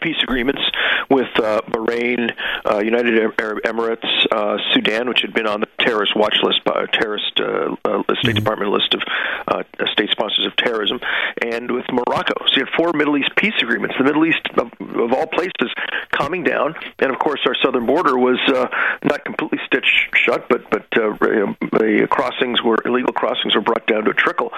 peace 0.00 0.16
agreements 0.22 0.62
with 1.10 1.28
uh, 1.36 1.60
Bahrain, 1.68 2.34
uh, 2.70 2.78
United 2.78 3.18
Arab 3.38 3.62
Emirates, 3.62 4.06
uh, 4.30 4.58
Sudan, 4.72 5.08
which 5.08 5.20
had 5.22 5.32
been 5.32 5.46
on 5.46 5.60
the 5.60 5.68
terrorist 5.80 6.14
watch 6.16 6.36
list, 6.42 6.64
by, 6.64 6.86
terrorist 6.92 7.40
uh, 7.40 7.74
uh, 7.84 8.02
State 8.20 8.36
Department 8.36 8.70
list 8.70 8.94
of 8.94 9.02
uh, 9.48 9.62
state 9.92 10.10
sponsors 10.10 10.46
of 10.46 10.56
terrorism, 10.56 11.00
and 11.42 11.70
with 11.70 11.84
Morocco. 11.92 12.34
So 12.46 12.56
you 12.56 12.64
had 12.64 12.74
four 12.76 12.92
Middle 12.92 13.16
East 13.16 13.30
peace 13.36 13.54
agreements. 13.62 13.94
The 13.98 14.04
Middle 14.04 14.26
East, 14.26 14.46
of, 14.56 14.70
of 14.80 15.12
all 15.12 15.26
places, 15.26 15.72
calming 16.12 16.44
down, 16.44 16.74
and 16.98 17.10
of 17.10 17.18
course 17.18 17.40
our 17.46 17.54
southern 17.62 17.86
border 17.86 18.18
was 18.18 18.38
uh, 18.48 18.66
not 19.04 19.24
completely 19.24 19.58
stitched 19.66 20.14
shut, 20.14 20.48
but 20.48 20.68
but 20.70 20.86
uh, 20.96 21.12
you 21.22 21.46
know, 21.46 21.56
the 21.72 22.06
crossings 22.10 22.62
were 22.62 22.78
illegal 22.84 23.12
crossings 23.12 23.54
were 23.54 23.62
brought 23.62 23.86
down 23.86 24.04
to 24.04 24.10
a 24.10 24.14
trickle. 24.14 24.50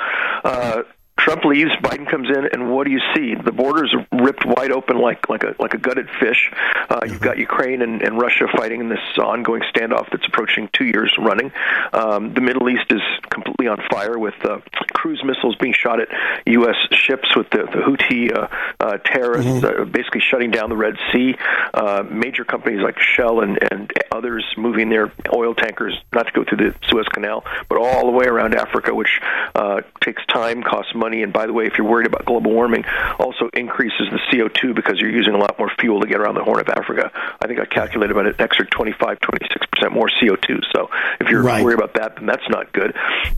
Uh, 0.44 0.82
Trump 1.24 1.44
leaves, 1.44 1.70
Biden 1.82 2.08
comes 2.08 2.28
in, 2.28 2.48
and 2.52 2.72
what 2.72 2.84
do 2.86 2.90
you 2.90 3.00
see? 3.14 3.34
The 3.34 3.52
borders 3.52 3.94
ripped 4.10 4.44
wide 4.46 4.72
open 4.72 4.98
like 4.98 5.28
like 5.28 5.44
a 5.44 5.54
like 5.58 5.74
a 5.74 5.78
gutted 5.78 6.08
fish. 6.18 6.50
Uh, 6.88 7.00
You've 7.06 7.20
got 7.20 7.36
Ukraine 7.36 7.82
and, 7.82 8.00
and 8.00 8.18
Russia 8.18 8.46
fighting 8.56 8.80
in 8.80 8.88
this 8.88 9.00
ongoing 9.18 9.62
standoff 9.74 10.08
that's 10.10 10.26
approaching 10.26 10.70
two 10.72 10.86
years 10.86 11.14
running. 11.18 11.52
Um, 11.92 12.32
the 12.32 12.40
Middle 12.40 12.70
East 12.70 12.86
is 12.90 13.02
completely 13.28 13.68
on 13.68 13.78
fire 13.90 14.18
with 14.18 14.34
uh, 14.44 14.60
cruise 14.94 15.22
missiles 15.24 15.56
being 15.56 15.74
shot 15.74 16.00
at 16.00 16.08
U.S. 16.46 16.76
ships 16.92 17.36
with 17.36 17.50
the, 17.50 17.64
the 17.64 17.80
Houthi 17.84 18.34
uh, 18.34 18.48
uh, 18.80 18.96
terrorists, 18.98 19.62
uh, 19.62 19.84
basically 19.84 20.20
shutting 20.20 20.50
down 20.50 20.70
the 20.70 20.76
Red 20.76 20.96
Sea. 21.12 21.34
Uh, 21.74 22.02
major 22.10 22.44
companies 22.44 22.80
like 22.80 22.98
Shell 22.98 23.40
and, 23.40 23.58
and 23.70 23.92
others 24.10 24.44
moving 24.56 24.88
their 24.88 25.12
oil 25.34 25.54
tankers 25.54 25.98
not 26.14 26.26
to 26.28 26.32
go 26.32 26.44
through 26.44 26.70
the 26.70 26.74
Suez 26.88 27.06
Canal, 27.08 27.44
but 27.68 27.78
all 27.78 28.06
the 28.06 28.12
way 28.12 28.24
around 28.26 28.54
Africa, 28.54 28.94
which 28.94 29.20
uh, 29.54 29.82
takes 30.00 30.24
time, 30.26 30.62
costs 30.62 30.94
money, 30.94 31.09
and 31.18 31.32
by 31.32 31.46
the 31.46 31.52
way, 31.52 31.66
if 31.66 31.76
you're 31.76 31.86
worried 31.86 32.06
about 32.06 32.24
global 32.24 32.52
warming, 32.52 32.84
also 33.18 33.50
increases 33.54 34.08
the 34.10 34.18
CO2 34.30 34.74
because 34.74 34.98
you're 34.98 35.10
using 35.10 35.34
a 35.34 35.38
lot 35.38 35.58
more 35.58 35.70
fuel 35.80 36.00
to 36.00 36.06
get 36.06 36.20
around 36.20 36.34
the 36.36 36.44
Horn 36.44 36.60
of 36.60 36.68
Africa. 36.68 37.10
I 37.40 37.46
think 37.46 37.58
I 37.60 37.64
calculated 37.64 38.12
about 38.12 38.26
an 38.26 38.34
extra 38.38 38.64
25, 38.66 39.20
26 39.20 39.66
percent 39.66 39.92
more 39.92 40.08
CO2. 40.22 40.62
So 40.74 40.88
if 41.20 41.28
you're 41.28 41.42
Right. 41.42 41.62
worried 41.64 41.78
about 41.78 41.94
that, 41.94 42.16
then 42.16 42.26
that's 42.26 42.48
not 42.48 42.72
good. 42.72 42.94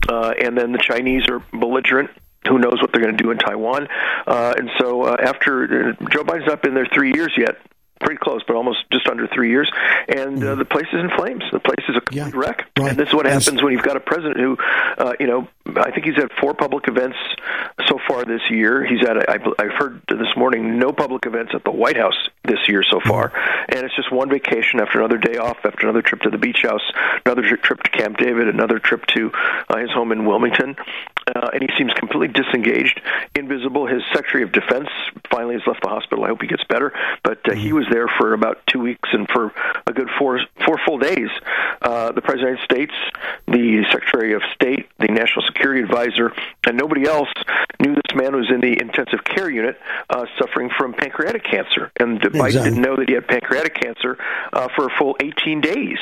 Uh, 0.07 0.33
and 0.39 0.57
then 0.57 0.71
the 0.71 0.77
Chinese 0.77 1.27
are 1.29 1.39
belligerent 1.53 2.09
who 2.47 2.59
knows 2.59 2.81
what 2.81 2.91
they're 2.91 3.01
going 3.01 3.15
to 3.15 3.23
do 3.23 3.31
in 3.31 3.37
Taiwan. 3.37 3.87
Uh, 4.27 4.53
and 4.57 4.69
so 4.77 5.03
uh, 5.03 5.15
after 5.23 5.63
uh, 5.63 6.05
Joe 6.09 6.23
Biden's 6.23 6.47
not 6.47 6.61
been 6.61 6.73
there 6.73 6.87
three 6.93 7.13
years 7.15 7.33
yet, 7.37 7.57
pretty 8.03 8.19
close, 8.19 8.41
but 8.45 8.55
almost 8.55 8.79
just 8.91 9.07
under 9.07 9.27
three 9.27 9.49
years. 9.49 9.71
And 10.07 10.43
uh, 10.43 10.55
the 10.55 10.65
place 10.65 10.87
is 10.93 10.99
in 10.99 11.09
flames. 11.17 11.43
The 11.51 11.59
place 11.59 11.83
is 11.89 11.95
a 11.95 12.01
complete 12.01 12.35
wreck. 12.35 12.65
And 12.75 12.97
this 12.97 13.09
is 13.09 13.13
what 13.13 13.25
happens 13.25 13.63
when 13.63 13.73
you've 13.73 13.83
got 13.83 13.97
a 13.97 14.01
president 14.01 14.37
who, 14.39 14.57
uh, 14.97 15.13
you 15.19 15.27
know, 15.27 15.47
I 15.77 15.91
think 15.91 16.05
he's 16.05 16.15
had 16.15 16.29
four 16.39 16.53
public 16.53 16.87
events 16.87 17.17
so 17.87 17.97
far 18.07 18.25
this 18.25 18.41
year. 18.49 18.85
He's 18.85 18.99
had, 18.99 19.17
I, 19.17 19.37
I've 19.57 19.71
heard 19.71 20.01
this 20.09 20.35
morning, 20.35 20.77
no 20.77 20.91
public 20.91 21.25
events 21.25 21.53
at 21.55 21.63
the 21.63 21.71
White 21.71 21.97
House 21.97 22.17
this 22.43 22.67
year 22.67 22.83
so 22.83 22.99
far. 22.99 23.31
And 23.69 23.79
it's 23.79 23.95
just 23.95 24.11
one 24.11 24.29
vacation 24.29 24.79
after 24.81 24.99
another 24.99 25.17
day 25.17 25.37
off, 25.37 25.57
after 25.63 25.87
another 25.87 26.01
trip 26.01 26.21
to 26.21 26.29
the 26.29 26.37
beach 26.37 26.63
house, 26.63 26.83
another 27.25 27.43
trip 27.57 27.81
to 27.83 27.89
Camp 27.91 28.17
David, 28.17 28.49
another 28.49 28.79
trip 28.79 29.05
to 29.07 29.31
uh, 29.69 29.77
his 29.77 29.89
home 29.91 30.11
in 30.11 30.25
Wilmington. 30.25 30.75
Uh, 31.27 31.49
and 31.53 31.61
he 31.61 31.69
seems 31.77 31.93
completely 31.93 32.27
disengaged, 32.27 33.01
invisible. 33.35 33.87
His 33.87 34.01
Secretary 34.13 34.43
of 34.43 34.51
Defense 34.51 34.89
finally 35.29 35.55
has 35.55 35.63
left 35.65 35.81
the 35.81 35.89
hospital. 35.89 36.23
I 36.25 36.27
hope 36.27 36.41
he 36.41 36.47
gets 36.47 36.63
better. 36.65 36.93
But 37.23 37.39
uh, 37.49 37.53
he 37.53 37.73
was 37.73 37.85
there 37.91 38.07
for 38.07 38.33
about 38.33 38.65
two 38.67 38.79
weeks 38.79 39.09
and 39.13 39.27
for 39.29 39.51
a 39.87 39.93
good 39.93 40.09
four 40.17 40.39
four 40.65 40.79
full 40.85 40.97
days. 40.99 41.29
Uh, 41.81 42.11
the 42.11 42.21
President 42.21 42.59
of 42.61 42.67
the 42.67 42.75
United 42.75 42.91
States, 42.91 42.93
the 43.47 43.83
Secretary 43.91 44.33
of 44.33 44.41
State, 44.53 44.87
the 44.99 45.07
National 45.07 45.45
Security 45.45 45.81
Advisor, 45.81 46.33
and 46.65 46.77
nobody 46.77 47.07
else 47.07 47.29
knew 47.79 47.93
this 47.95 48.15
man 48.15 48.35
was 48.35 48.49
in 48.49 48.61
the 48.61 48.79
intensive 48.79 49.23
care 49.23 49.49
unit 49.49 49.79
uh, 50.09 50.25
suffering 50.39 50.69
from 50.77 50.93
pancreatic 50.93 51.43
cancer. 51.43 51.91
And 51.99 52.21
Biden 52.21 52.45
Exactly. 52.45 52.69
didn't 52.69 52.81
know 52.81 52.95
that 52.97 53.09
he 53.09 53.15
had 53.15 53.27
pancreatic 53.27 53.75
cancer 53.75 54.17
uh, 54.53 54.67
for 54.75 54.87
a 54.87 54.89
full 54.97 55.17
18 55.19 55.61
days. 55.61 55.99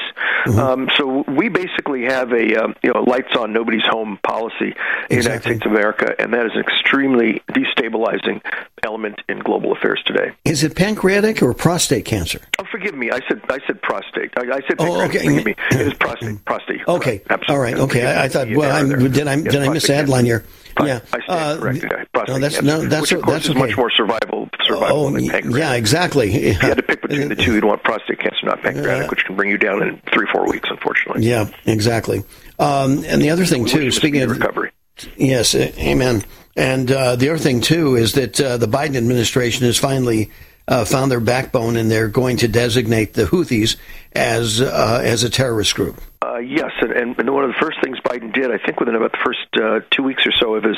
Um, 0.57 0.89
so 0.97 1.23
we 1.27 1.49
basically 1.49 2.03
have 2.05 2.31
a 2.31 2.55
um, 2.55 2.75
you 2.83 2.91
know 2.93 3.01
lights 3.03 3.35
on 3.37 3.53
nobody's 3.53 3.85
home 3.85 4.19
policy 4.23 4.75
the 5.17 5.23
United 5.23 5.41
States 5.43 5.65
of 5.65 5.71
America, 5.71 6.15
and 6.19 6.33
that 6.33 6.45
is 6.45 6.51
an 6.55 6.61
extremely 6.61 7.41
destabilizing 7.51 8.41
element 8.83 9.21
in 9.29 9.39
global 9.39 9.71
affairs 9.73 10.01
today. 10.05 10.31
Is 10.45 10.63
it 10.63 10.75
pancreatic 10.75 11.41
or 11.43 11.53
prostate 11.53 12.05
cancer? 12.05 12.41
Oh, 12.59 12.65
forgive 12.71 12.95
me. 12.95 13.11
I 13.11 13.19
said 13.27 13.41
I 13.49 13.59
said 13.67 13.81
prostate. 13.81 14.31
I, 14.37 14.41
I 14.41 14.59
said 14.67 14.75
Oh, 14.79 15.03
okay. 15.05 15.19
Forgive 15.25 15.45
me. 15.45 15.55
It 15.71 15.81
is 15.81 15.93
prostate. 15.95 16.45
Prostate. 16.45 16.87
Okay. 16.87 17.21
Absolutely. 17.29 17.53
All 17.55 17.59
right. 17.61 17.77
Okay. 17.77 18.05
I, 18.05 18.23
I 18.25 18.27
thought. 18.29 18.47
Well, 18.49 18.75
I'm, 18.75 19.11
did 19.11 19.27
I 19.27 19.35
Yes, 19.35 19.43
did 19.43 19.55
I 19.61 19.69
miss 19.69 19.87
the 19.87 19.95
headline 19.95 20.25
here? 20.25 20.43
Yeah. 20.81 20.99
Uh, 21.27 21.57
no, 21.61 22.39
that's 22.39 22.55
cancer, 22.55 22.61
no, 22.63 22.81
that's 22.87 23.01
which 23.01 23.11
of 23.11 23.21
course 23.23 23.33
that's 23.35 23.45
is 23.45 23.51
okay. 23.51 23.59
much 23.59 23.77
more 23.77 23.91
survival 23.91 24.49
survival 24.65 25.05
Oh, 25.07 25.11
than 25.11 25.27
pancreatic. 25.27 25.59
yeah, 25.59 25.73
exactly. 25.73 26.33
If 26.33 26.61
you 26.63 26.69
had 26.69 26.77
to 26.77 26.83
pick 26.83 27.01
between 27.01 27.27
the 27.27 27.35
two, 27.35 27.53
you'd 27.55 27.65
want 27.65 27.83
prostate 27.83 28.19
cancer, 28.19 28.45
not 28.45 28.61
pancreatic, 28.61 29.11
which 29.11 29.25
can 29.25 29.35
bring 29.35 29.49
you 29.49 29.57
down 29.57 29.83
in 29.83 30.01
three, 30.13 30.25
four 30.31 30.47
weeks, 30.49 30.69
unfortunately. 30.71 31.25
Yeah, 31.27 31.49
exactly. 31.65 32.23
Um, 32.57 33.03
and 33.05 33.21
the 33.21 33.29
other 33.31 33.45
thing 33.45 33.65
too, 33.65 33.79
wish 33.79 33.83
him 33.83 33.87
a 33.89 33.91
speaking 33.91 34.21
of 34.21 34.31
recovery. 34.31 34.71
Yes, 35.17 35.55
amen. 35.55 36.23
And 36.55 36.91
uh, 36.91 37.15
the 37.15 37.29
other 37.29 37.39
thing 37.39 37.61
too 37.61 37.95
is 37.95 38.13
that 38.13 38.39
uh, 38.39 38.57
the 38.57 38.67
Biden 38.67 38.97
administration 38.97 39.65
has 39.65 39.77
finally 39.77 40.31
uh, 40.67 40.85
found 40.85 41.11
their 41.11 41.19
backbone, 41.19 41.75
and 41.75 41.89
they're 41.89 42.07
going 42.07 42.37
to 42.37 42.47
designate 42.47 43.13
the 43.13 43.25
Houthis 43.25 43.77
as 44.13 44.61
uh, 44.61 45.01
as 45.03 45.23
a 45.23 45.29
terrorist 45.29 45.75
group. 45.75 46.01
Uh, 46.23 46.37
yes, 46.37 46.71
and, 46.81 47.17
and, 47.17 47.29
one 47.29 47.43
of 47.43 47.49
the 47.49 47.59
first 47.59 47.81
things 47.83 47.97
Biden 48.01 48.31
did, 48.31 48.51
I 48.51 48.59
think 48.63 48.79
within 48.79 48.95
about 48.95 49.11
the 49.11 49.17
first 49.25 49.47
uh, 49.55 49.79
two 49.89 50.03
weeks 50.03 50.25
or 50.27 50.31
so 50.39 50.53
of 50.53 50.63
his 50.63 50.77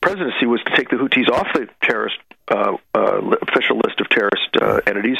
presidency, 0.00 0.46
was 0.46 0.62
to 0.62 0.76
take 0.76 0.90
the 0.90 0.96
Houthis 0.96 1.28
off 1.28 1.48
the 1.54 1.68
terrorist 1.82 2.18
uh, 2.48 2.76
uh, 2.94 3.20
official 3.42 3.76
list 3.78 4.00
of 4.00 4.08
terrorist 4.08 4.56
uh, 4.60 4.80
entities. 4.86 5.18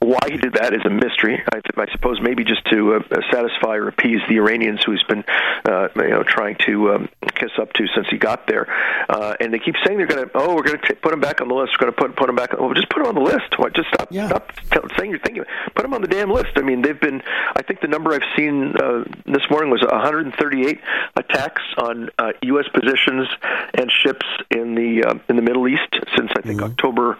Why 0.00 0.18
he 0.26 0.38
did 0.38 0.54
that 0.54 0.72
is 0.72 0.80
a 0.86 0.90
mystery. 0.90 1.42
I, 1.52 1.60
th- 1.60 1.76
I 1.76 1.92
suppose 1.92 2.20
maybe 2.20 2.44
just 2.44 2.64
to 2.70 2.94
uh, 2.94 3.20
satisfy 3.30 3.76
or 3.76 3.88
appease 3.88 4.20
the 4.28 4.36
Iranians, 4.36 4.82
who 4.84 4.92
he's 4.92 5.02
been, 5.04 5.24
uh, 5.66 5.88
you 5.96 6.08
know, 6.08 6.22
trying 6.22 6.56
to 6.66 6.94
um, 6.94 7.08
kiss 7.34 7.50
up 7.60 7.72
to 7.74 7.86
since 7.94 8.06
he 8.10 8.16
got 8.16 8.46
there. 8.46 8.66
Uh, 9.08 9.34
and 9.38 9.52
they 9.52 9.58
keep 9.58 9.74
saying 9.84 9.98
they're 9.98 10.06
going 10.06 10.26
to, 10.26 10.30
oh, 10.34 10.54
we're 10.54 10.62
going 10.62 10.78
to 10.78 10.94
put 10.96 11.12
him 11.12 11.20
back 11.20 11.40
on 11.40 11.48
the 11.48 11.54
list. 11.54 11.72
We're 11.74 11.90
going 11.90 11.92
to 11.92 12.00
put 12.00 12.16
put 12.16 12.30
him 12.30 12.36
back. 12.36 12.54
On, 12.54 12.60
well, 12.60 12.74
just 12.74 12.88
put 12.88 13.02
him 13.02 13.08
on 13.08 13.14
the 13.14 13.20
list. 13.20 13.58
What? 13.58 13.74
Just 13.74 13.88
stop. 13.92 14.10
Stop 14.28 14.52
tell, 14.70 14.82
saying 14.98 15.10
you're 15.10 15.20
thinking. 15.20 15.44
Put 15.74 15.84
him 15.84 15.92
on 15.94 16.00
the 16.00 16.08
damn 16.08 16.30
list. 16.30 16.52
I 16.56 16.62
mean, 16.62 16.82
they've 16.82 16.98
been. 16.98 17.22
I 17.54 17.62
think 17.62 17.80
the 17.80 17.88
number 17.88 18.14
I've 18.14 18.22
seen 18.36 18.74
uh, 18.76 19.01
this 19.26 19.42
morning 19.50 19.70
was 19.70 19.82
138 19.82 20.80
attacks 21.16 21.62
on 21.78 22.10
uh, 22.18 22.32
U.S. 22.42 22.66
positions 22.72 23.28
and 23.74 23.90
ships 23.90 24.26
in 24.50 24.74
the 24.74 25.04
uh, 25.04 25.14
in 25.28 25.36
the 25.36 25.42
Middle 25.42 25.68
East 25.68 25.88
since 26.16 26.30
I 26.36 26.42
think 26.42 26.62
October 26.62 27.18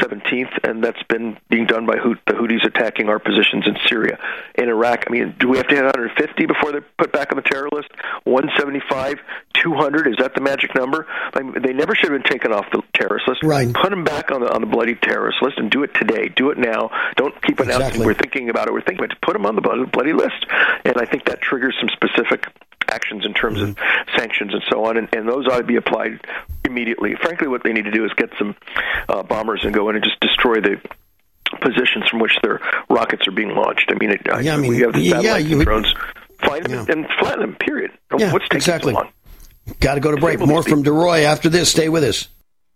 17th, 0.00 0.58
and 0.64 0.82
that's 0.82 1.02
been 1.04 1.36
being 1.48 1.66
done 1.66 1.86
by 1.86 1.96
Hout- 1.96 2.18
the 2.26 2.34
Houthis 2.34 2.64
attacking 2.64 3.08
our 3.08 3.18
positions 3.18 3.66
in 3.66 3.76
Syria, 3.88 4.18
in 4.56 4.68
Iraq. 4.68 5.04
I 5.06 5.10
mean, 5.12 5.34
do 5.38 5.48
we 5.48 5.56
have 5.58 5.68
to 5.68 5.74
hit 5.74 5.84
150 5.84 6.46
before 6.46 6.72
they're 6.72 6.84
put 6.98 7.12
back 7.12 7.32
on 7.32 7.36
the 7.36 7.42
terror 7.48 7.68
list? 7.72 7.88
175, 8.24 9.18
200 9.62 10.06
is 10.08 10.16
that 10.18 10.34
the 10.34 10.40
magic 10.40 10.74
number? 10.74 11.06
I 11.34 11.40
mean, 11.42 11.62
they 11.62 11.72
never 11.72 11.94
should 11.94 12.10
have 12.10 12.22
been 12.22 12.30
taken 12.30 12.52
off 12.52 12.66
the 12.72 12.82
terrorist 12.94 13.28
list. 13.28 13.42
Right. 13.42 13.72
Put 13.72 13.90
them 13.90 14.04
back 14.04 14.30
on 14.30 14.40
the 14.40 14.52
on 14.52 14.60
the 14.60 14.66
bloody 14.66 14.94
terrorist 14.94 15.38
list 15.42 15.58
and 15.58 15.70
do 15.70 15.82
it 15.82 15.94
today. 15.94 16.28
Do 16.28 16.50
it 16.50 16.58
now. 16.58 16.90
Don't 17.16 17.34
keep 17.42 17.60
announcing 17.60 17.86
Exactly. 17.86 18.06
we're 18.06 18.14
thinking 18.14 18.50
about 18.50 18.68
it. 18.68 18.72
We're 18.72 18.80
thinking 18.82 19.04
about 19.04 19.12
it. 19.16 19.20
Put 19.22 19.32
them 19.34 19.46
on 19.46 19.54
the 19.54 19.60
bloody, 19.62 19.84
bloody 19.84 20.12
list, 20.12 20.46
and 20.84 20.96
I 20.96 21.04
think 21.04 21.24
that 21.26 21.40
triggers 21.40 21.74
some 21.80 21.88
specific 21.90 22.46
actions 22.94 23.24
in 23.26 23.34
terms 23.34 23.60
of 23.60 23.76
sanctions 24.16 24.52
and 24.54 24.62
so 24.70 24.84
on, 24.86 24.96
and, 24.96 25.08
and 25.12 25.28
those 25.28 25.46
ought 25.48 25.58
to 25.58 25.64
be 25.64 25.76
applied 25.76 26.20
immediately. 26.64 27.14
Frankly, 27.20 27.48
what 27.48 27.62
they 27.64 27.72
need 27.72 27.84
to 27.84 27.90
do 27.90 28.04
is 28.04 28.12
get 28.16 28.30
some 28.38 28.54
uh, 29.08 29.22
bombers 29.22 29.64
and 29.64 29.74
go 29.74 29.88
in 29.90 29.96
and 29.96 30.04
just 30.04 30.20
destroy 30.20 30.60
the 30.60 30.80
positions 31.60 32.08
from 32.08 32.20
which 32.20 32.32
their 32.42 32.60
rockets 32.88 33.26
are 33.28 33.32
being 33.32 33.50
launched. 33.50 33.90
I 33.90 33.94
mean, 33.98 34.10
it, 34.10 34.22
Yeah, 34.24 34.54
I 34.54 34.56
mean, 34.56 34.70
we 34.70 34.80
have 34.80 34.92
the 34.92 35.00
yeah, 35.00 35.36
you 35.36 35.56
and 35.56 35.64
drones. 35.64 35.92
Find 36.40 36.64
them 36.64 36.86
and 36.88 37.06
flatten 37.18 37.40
them. 37.40 37.56
Period. 37.56 37.90
Yeah, 38.18 38.32
What's 38.32 38.44
taking 38.44 38.56
exactly. 38.56 38.92
so 38.92 39.00
long? 39.00 39.10
Got 39.80 39.94
to 39.94 40.00
go 40.00 40.10
to 40.10 40.18
break. 40.18 40.40
More 40.40 40.62
from 40.62 40.84
DeRoy 40.84 41.24
after 41.24 41.48
this. 41.48 41.70
Stay 41.70 41.88
with 41.88 42.04
us. 42.04 42.28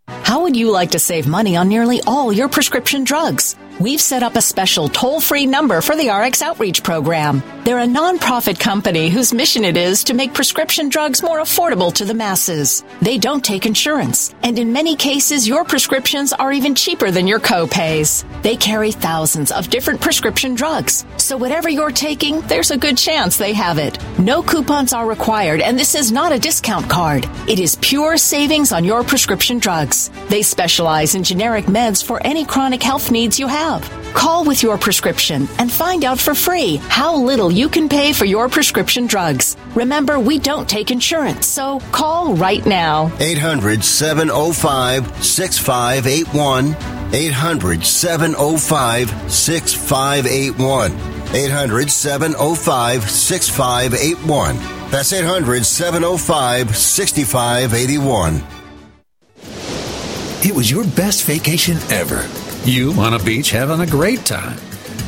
How 0.09 0.43
would 0.43 0.57
you 0.57 0.71
like 0.71 0.91
to 0.93 0.99
save 0.99 1.27
money 1.27 1.57
on 1.57 1.69
nearly 1.69 2.01
all 2.07 2.33
your 2.33 2.49
prescription 2.49 3.05
drugs? 3.05 3.57
We've 3.81 4.01
set 4.01 4.25
up 4.25 4.35
a 4.35 4.43
special 4.43 4.89
toll 4.89 5.21
free 5.21 5.47
number 5.47 5.81
for 5.81 5.95
the 5.95 6.11
RX 6.11 6.43
Outreach 6.43 6.83
Program. 6.83 7.43
They're 7.63 7.79
a 7.79 7.87
nonprofit 7.87 8.59
company 8.59 9.09
whose 9.09 9.33
mission 9.33 9.65
it 9.65 9.77
is 9.77 10.03
to 10.05 10.15
make 10.15 10.35
prescription 10.35 10.89
drugs 10.89 11.23
more 11.23 11.39
affordable 11.41 11.93
to 11.95 12.05
the 12.05 12.15
masses. 12.15 12.83
They 13.01 13.19
don't 13.19 13.45
take 13.45 13.67
insurance, 13.67 14.35
and 14.43 14.59
in 14.59 14.73
many 14.73 14.97
cases, 14.97 15.47
your 15.47 15.65
prescriptions 15.65 16.33
are 16.33 16.53
even 16.53 16.75
cheaper 16.75 17.11
than 17.13 17.29
your 17.29 17.39
co-pays. 17.39 18.25
They 18.43 18.57
carry 18.57 18.91
thousands 18.91 19.53
of 19.53 19.71
different 19.71 20.01
prescription 20.01 20.57
drugs, 20.57 21.07
so 21.17 21.37
whatever 21.37 21.69
you're 21.69 21.93
taking, 21.93 22.41
there's 22.43 22.73
a 22.73 22.79
good 22.79 22.99
chance 22.99 23.37
they 23.37 23.53
have 23.53 23.79
it. 23.79 23.97
No 24.19 24.43
coupons 24.43 24.93
are 24.93 25.09
required, 25.09 25.61
and 25.61 25.79
this 25.79 25.95
is 25.95 26.11
not 26.11 26.33
a 26.33 26.39
discount 26.39 26.91
card. 26.91 27.29
It 27.49 27.61
is 27.61 27.77
pure 27.81 28.17
savings 28.17 28.73
on 28.73 28.85
your 28.85 29.05
prescription 29.05 29.59
drugs. 29.59 29.98
They 30.29 30.43
specialize 30.43 31.15
in 31.15 31.25
generic 31.25 31.67
meds 31.67 32.03
for 32.05 32.23
any 32.25 32.45
chronic 32.45 32.83
health 32.83 33.11
needs 33.11 33.39
you 33.39 33.49
have. 33.49 33.83
Call 34.15 34.45
with 34.45 34.63
your 34.63 34.79
prescription 34.79 35.49
and 35.59 35.71
find 35.71 36.05
out 36.05 36.19
for 36.19 36.35
free 36.35 36.77
how 36.99 37.17
little 37.17 37.51
you 37.51 37.69
can 37.69 37.89
pay 37.89 38.13
for 38.13 38.25
your 38.25 38.49
prescription 38.49 39.07
drugs. 39.07 39.57
Remember, 39.75 40.19
we 40.19 40.39
don't 40.39 40.69
take 40.69 40.91
insurance, 40.91 41.47
so 41.47 41.81
call 41.93 42.35
right 42.35 42.65
now. 42.65 43.13
800 43.21 43.85
705 43.85 45.25
6581. 45.25 46.77
800 47.15 47.85
705 47.85 49.31
6581. 49.31 50.93
800 51.35 51.91
705 51.91 53.11
6581. 53.11 54.57
That's 54.91 55.13
800 55.13 55.65
705 55.65 56.77
6581. 56.77 58.58
It 60.45 60.55
was 60.55 60.71
your 60.71 60.85
best 60.85 61.25
vacation 61.25 61.79
ever. 61.91 62.25
You 62.65 62.93
on 62.93 63.13
a 63.13 63.19
beach 63.19 63.51
having 63.51 63.81
a 63.81 63.87
great 63.87 64.25
time. 64.25 64.57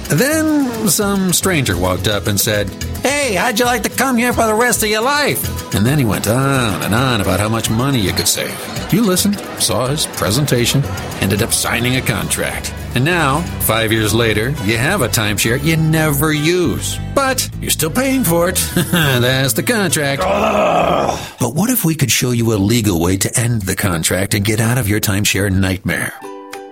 Then 0.09 0.89
some 0.89 1.33
stranger 1.33 1.79
walked 1.79 2.09
up 2.09 2.27
and 2.27 2.39
said, 2.39 2.69
Hey, 3.03 3.35
how'd 3.35 3.59
you 3.59 3.65
like 3.65 3.85
to 3.85 3.91
come 3.91 4.17
here 4.17 4.33
for 4.33 4.47
the 4.47 4.55
rest 4.55 4.83
of 4.83 4.89
your 4.89 5.03
life? 5.03 5.73
And 5.73 5.87
then 5.87 5.99
he 6.01 6.05
went 6.05 6.27
on 6.27 6.83
and 6.83 6.93
on 6.93 7.21
about 7.21 7.39
how 7.39 7.49
much 7.49 7.71
money 7.71 8.01
you 8.01 8.13
could 8.13 8.27
save. 8.27 8.53
You 8.93 9.05
listened, 9.05 9.39
saw 9.63 9.87
his 9.87 10.07
presentation, 10.07 10.83
ended 11.21 11.43
up 11.43 11.53
signing 11.53 11.95
a 11.95 12.03
contract. 12.03 12.75
And 12.95 13.05
now, 13.05 13.41
five 13.61 13.93
years 13.93 14.13
later, 14.13 14.51
you 14.65 14.77
have 14.77 15.03
a 15.03 15.09
timeshare 15.09 15.63
you 15.63 15.77
never 15.77 16.33
use. 16.33 16.99
But 17.15 17.49
you're 17.61 17.71
still 17.71 17.91
paying 17.91 18.25
for 18.25 18.49
it. 18.49 18.57
That's 18.75 19.53
the 19.53 19.63
contract. 19.63 20.23
But 20.23 21.55
what 21.55 21.71
if 21.71 21.85
we 21.85 21.95
could 21.95 22.11
show 22.11 22.33
you 22.33 22.53
a 22.53 22.57
legal 22.57 23.01
way 23.01 23.17
to 23.19 23.39
end 23.39 23.63
the 23.63 23.77
contract 23.77 24.35
and 24.35 24.45
get 24.45 24.61
out 24.61 24.79
of 24.79 24.89
your 24.89 25.01
timeshare 25.01 25.51
nightmare? 25.53 26.13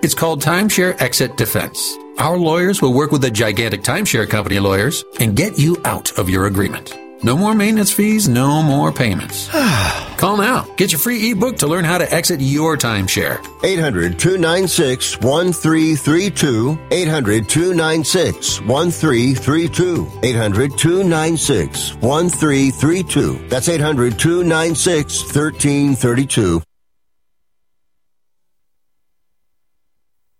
It's 0.01 0.13
called 0.13 0.41
Timeshare 0.41 1.01
Exit 1.01 1.37
Defense. 1.37 1.97
Our 2.17 2.37
lawyers 2.37 2.81
will 2.81 2.93
work 2.93 3.11
with 3.11 3.21
the 3.21 3.31
gigantic 3.31 3.81
timeshare 3.81 4.29
company 4.29 4.59
lawyers 4.59 5.03
and 5.19 5.35
get 5.35 5.57
you 5.57 5.81
out 5.85 6.17
of 6.17 6.29
your 6.29 6.47
agreement. 6.47 6.93
No 7.21 7.35
more 7.35 7.53
maintenance 7.53 7.91
fees, 7.91 8.29
no 8.29 8.63
more 8.63 8.93
payments. 8.93 9.49
Call 10.17 10.37
now. 10.37 10.65
Get 10.77 10.93
your 10.93 10.99
free 10.99 11.31
ebook 11.31 11.57
to 11.57 11.67
learn 11.67 11.83
how 11.83 11.97
to 11.97 12.13
exit 12.13 12.39
your 12.39 12.77
timeshare. 12.77 13.39
800 13.61 14.17
296 14.17 15.19
1332. 15.19 16.79
800 16.89 17.49
296 17.49 18.61
1332. 18.61 20.11
800 20.23 20.77
296 20.77 21.95
1332. 21.95 23.47
That's 23.49 23.67
800 23.67 24.17
296 24.17 25.23
1332. 25.23 26.61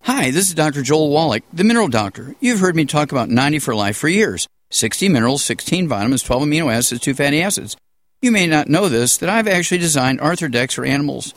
Hi, 0.03 0.13
Hi, 0.13 0.31
this 0.31 0.47
is 0.47 0.53
Dr. 0.53 0.81
Joel 0.81 1.09
Wallach, 1.09 1.43
the 1.51 1.65
Mineral 1.65 1.89
Doctor. 1.89 2.35
You've 2.39 2.61
heard 2.61 2.75
me 2.77 2.85
talk 2.85 3.11
about 3.11 3.29
90 3.29 3.59
for 3.59 3.75
Life 3.75 3.97
for 3.97 4.07
years 4.07 4.47
60 4.71 5.09
minerals, 5.09 5.43
16 5.43 5.87
vitamins, 5.87 6.23
12 6.23 6.43
amino 6.43 6.73
acids, 6.73 7.01
2 7.01 7.13
fatty 7.13 7.41
acids. 7.41 7.75
You 8.21 8.31
may 8.31 8.47
not 8.47 8.67
know 8.67 8.89
this, 8.89 9.17
that 9.17 9.29
I've 9.29 9.47
actually 9.47 9.77
designed 9.77 10.19
Arthrodex 10.19 10.73
for 10.73 10.85
animals. 10.85 11.33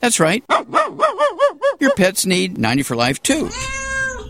That's 0.00 0.18
right. 0.18 0.42
Your 1.80 1.94
pets 1.94 2.26
need 2.26 2.58
90 2.58 2.82
for 2.82 2.96
Life 2.96 3.22
too. 3.22 3.50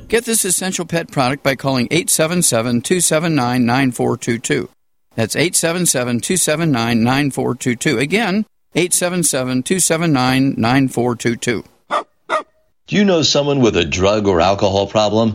Get 0.08 0.24
this 0.24 0.44
essential 0.44 0.84
pet 0.84 1.10
product 1.10 1.42
by 1.42 1.54
calling 1.54 1.86
877 1.90 2.82
279 2.82 3.64
9422. 3.64 4.68
That's 5.14 5.36
877 5.36 6.20
279 6.20 7.02
9422. 7.02 7.98
Again, 7.98 8.46
877 8.74 9.62
279 9.62 10.54
9422. 10.58 11.64
Do 12.86 12.96
you 12.96 13.04
know 13.04 13.22
someone 13.22 13.60
with 13.60 13.76
a 13.76 13.84
drug 13.84 14.26
or 14.26 14.40
alcohol 14.40 14.86
problem? 14.86 15.34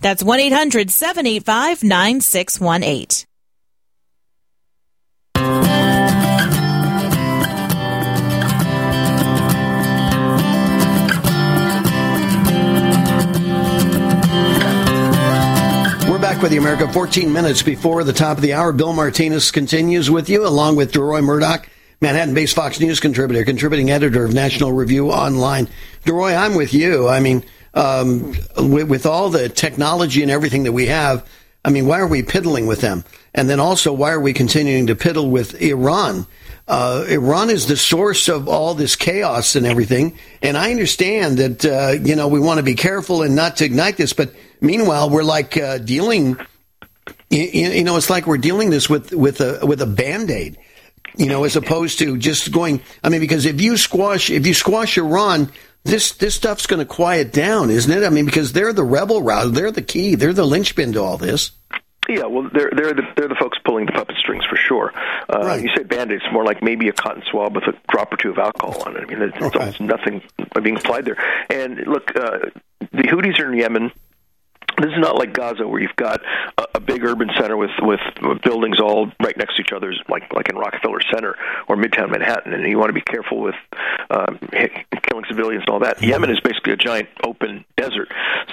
That's 0.00 0.22
1 0.22 0.40
800 0.40 0.90
785 0.90 1.82
9618. 1.82 3.26
We're 16.08 16.22
back 16.22 16.40
with 16.40 16.52
you, 16.52 16.60
America. 16.60 16.90
14 16.92 17.32
minutes 17.32 17.62
before 17.62 18.04
the 18.04 18.12
top 18.12 18.36
of 18.36 18.42
the 18.42 18.52
hour. 18.52 18.72
Bill 18.72 18.92
Martinez 18.92 19.50
continues 19.50 20.10
with 20.10 20.28
you, 20.28 20.46
along 20.46 20.76
with 20.76 20.92
DeRoy 20.92 21.22
Murdock, 21.22 21.68
Manhattan 22.00 22.34
based 22.34 22.54
Fox 22.54 22.78
News 22.80 23.00
contributor, 23.00 23.44
contributing 23.44 23.90
editor 23.90 24.24
of 24.24 24.32
National 24.32 24.72
Review 24.72 25.10
Online. 25.10 25.68
DeRoy, 26.04 26.36
I'm 26.36 26.54
with 26.54 26.72
you. 26.72 27.08
I 27.08 27.20
mean, 27.20 27.44
um, 27.76 28.34
with, 28.56 28.88
with 28.88 29.06
all 29.06 29.30
the 29.30 29.48
technology 29.48 30.22
and 30.22 30.30
everything 30.30 30.64
that 30.64 30.72
we 30.72 30.86
have, 30.86 31.24
I 31.64 31.70
mean, 31.70 31.86
why 31.86 32.00
are 32.00 32.06
we 32.06 32.22
piddling 32.22 32.66
with 32.66 32.80
them? 32.80 33.04
And 33.34 33.50
then 33.50 33.60
also, 33.60 33.92
why 33.92 34.12
are 34.12 34.20
we 34.20 34.32
continuing 34.32 34.86
to 34.86 34.96
piddle 34.96 35.30
with 35.30 35.60
Iran? 35.60 36.26
Uh, 36.66 37.04
Iran 37.08 37.50
is 37.50 37.66
the 37.66 37.76
source 37.76 38.28
of 38.28 38.48
all 38.48 38.74
this 38.74 38.96
chaos 38.96 39.56
and 39.56 39.66
everything. 39.66 40.18
And 40.42 40.56
I 40.56 40.70
understand 40.70 41.38
that, 41.38 41.64
uh, 41.64 42.02
you 42.02 42.16
know, 42.16 42.28
we 42.28 42.40
want 42.40 42.58
to 42.58 42.64
be 42.64 42.74
careful 42.74 43.22
and 43.22 43.36
not 43.36 43.56
to 43.56 43.64
ignite 43.64 43.96
this, 43.96 44.12
but 44.12 44.32
meanwhile, 44.60 45.10
we're 45.10 45.22
like 45.22 45.56
uh, 45.56 45.78
dealing, 45.78 46.38
you, 47.30 47.42
you 47.42 47.84
know, 47.84 47.96
it's 47.96 48.10
like 48.10 48.26
we're 48.26 48.38
dealing 48.38 48.70
this 48.70 48.88
with, 48.88 49.12
with 49.12 49.40
a, 49.40 49.64
with 49.66 49.82
a 49.82 49.86
band-aid, 49.86 50.56
you 51.16 51.26
know, 51.26 51.44
as 51.44 51.56
opposed 51.56 51.98
to 51.98 52.16
just 52.16 52.52
going, 52.52 52.80
I 53.04 53.10
mean, 53.10 53.20
because 53.20 53.44
if 53.44 53.60
you 53.60 53.76
squash, 53.76 54.30
if 54.30 54.46
you 54.46 54.54
squash 54.54 54.96
Iran, 54.96 55.52
this, 55.86 56.12
this 56.12 56.34
stuff's 56.34 56.66
going 56.66 56.80
to 56.80 56.86
quiet 56.86 57.32
down, 57.32 57.70
isn't 57.70 57.90
it? 57.90 58.04
I 58.04 58.10
mean, 58.10 58.26
because 58.26 58.52
they're 58.52 58.72
the 58.72 58.84
rebel 58.84 59.22
route, 59.22 59.54
they're 59.54 59.72
the 59.72 59.82
key, 59.82 60.14
they're 60.14 60.32
the 60.32 60.46
linchpin 60.46 60.92
to 60.92 61.02
all 61.02 61.16
this. 61.16 61.52
Yeah, 62.08 62.26
well, 62.26 62.48
they're 62.52 62.70
they're 62.70 62.94
the 62.94 63.02
they're 63.16 63.26
the 63.26 63.34
folks 63.34 63.58
pulling 63.64 63.86
the 63.86 63.92
puppet 63.92 64.14
strings 64.16 64.44
for 64.48 64.54
sure. 64.54 64.92
Uh, 65.28 65.40
right. 65.40 65.62
You 65.62 65.68
say 65.76 65.82
band-aids, 65.82 66.22
more 66.32 66.44
like 66.44 66.62
maybe 66.62 66.88
a 66.88 66.92
cotton 66.92 67.24
swab 67.28 67.56
with 67.56 67.64
a 67.64 67.74
drop 67.90 68.12
or 68.12 68.16
two 68.16 68.30
of 68.30 68.38
alcohol 68.38 68.80
on 68.86 68.96
it. 68.96 69.02
I 69.02 69.06
mean, 69.06 69.22
it's, 69.22 69.42
okay. 69.42 69.70
it's 69.70 69.80
nothing 69.80 70.22
being 70.62 70.76
applied 70.76 71.04
there. 71.04 71.16
And 71.50 71.84
look, 71.86 72.14
uh, 72.14 72.50
the 72.92 73.02
Houthis 73.02 73.40
are 73.40 73.52
in 73.52 73.58
Yemen. 73.58 73.90
This 74.78 74.90
is 74.90 74.98
not 74.98 75.16
like 75.16 75.32
Gaza, 75.32 75.66
where 75.66 75.80
you've 75.80 75.96
got 75.96 76.20
a, 76.58 76.66
a 76.74 76.80
big 76.80 77.04
urban 77.04 77.30
center 77.38 77.56
with, 77.56 77.70
with 77.82 78.00
buildings 78.42 78.80
all 78.80 79.10
right 79.22 79.36
next 79.36 79.56
to 79.56 79.62
each 79.62 79.72
other, 79.72 79.92
like 80.08 80.32
like 80.32 80.48
in 80.48 80.56
Rockefeller 80.56 81.00
Center 81.12 81.36
or 81.68 81.76
Midtown 81.76 82.10
Manhattan, 82.10 82.52
and 82.52 82.66
you 82.66 82.78
want 82.78 82.90
to 82.90 82.94
be 82.94 83.00
careful 83.00 83.40
with 83.40 83.54
um, 84.10 84.38
killing 85.02 85.24
civilians 85.28 85.64
and 85.66 85.70
all 85.70 85.80
that. 85.80 85.96
Mm-hmm. 85.96 86.10
Yemen 86.10 86.30
is 86.30 86.40
basically 86.40 86.72
a 86.72 86.76
giant 86.76 87.08
open 87.24 87.64
desert, 87.76 88.08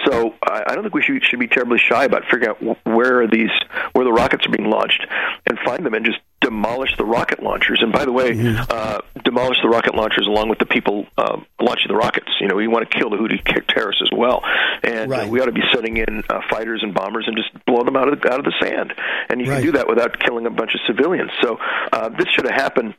so 0.06 0.36
I, 0.44 0.64
I 0.68 0.76
don't 0.76 0.84
think 0.84 0.96
we 0.96 1.04
should 1.04 1.24
should 1.24 1.40
be 1.40 1.48
terribly 1.48 1.80
shy 1.80 2.06
about 2.06 2.24
figuring 2.32 2.50
out 2.50 2.86
where 2.86 3.22
are 3.22 3.28
these 3.28 3.52
where 3.94 4.06
the 4.06 4.14
rockets 4.14 4.46
are 4.46 4.52
being 4.52 4.70
launched 4.70 5.06
and 5.46 5.60
find 5.66 5.86
them 5.86 5.94
and 5.94 6.06
just 6.06 6.20
demolish 6.44 6.96
the 6.98 7.06
rocket 7.06 7.42
launchers. 7.42 7.80
And 7.82 7.92
by 7.92 8.06
the 8.06 8.12
way, 8.12 8.32
mm-hmm. 8.32 8.64
uh, 8.70 9.00
demolish 9.24 9.58
the 9.64 9.70
rocket 9.70 9.96
launchers 9.96 10.28
along 10.28 10.50
with 10.50 10.60
the 10.60 10.66
people 10.66 11.08
uh, 11.18 11.40
launching 11.60 11.88
the 11.88 11.96
rockets. 11.96 12.28
You 12.40 12.48
know, 12.48 12.56
we 12.56 12.68
want 12.68 12.90
to 12.90 12.98
kill 12.98 13.10
the 13.10 13.18
Houthi 13.18 13.42
terrorists 13.68 14.04
as 14.04 14.16
well, 14.16 14.44
and 14.84 15.12
uh, 15.12 15.16
right. 15.16 15.28
uh, 15.28 15.32
we 15.32 15.42
ought 15.42 15.46
to 15.46 15.52
be 15.52 15.64
setting 15.74 15.98
in 15.98 16.24
uh, 16.30 16.42
fighters 16.50 16.84
and 16.84 16.94
bombers 16.94 17.26
and 17.28 17.38
just 17.38 17.50
blow 17.66 17.84
them 17.84 17.96
out 17.96 18.12
of 18.12 18.22
the, 18.22 18.32
out 18.32 18.40
of 18.40 18.46
the 18.46 18.54
sand. 18.62 18.94
And 19.30 19.42
you 19.42 19.50
right. 19.50 19.56
can 19.56 19.66
do 19.66 19.72
that 19.74 19.88
without 19.88 20.20
killing 20.20 20.46
a 20.46 20.52
bunch 20.52 20.76
of 20.76 20.82
civilians. 20.86 21.32
So 21.42 21.58
uh, 21.92 22.10
this 22.10 22.28
should 22.36 22.46
have 22.46 22.56
happened. 22.56 22.96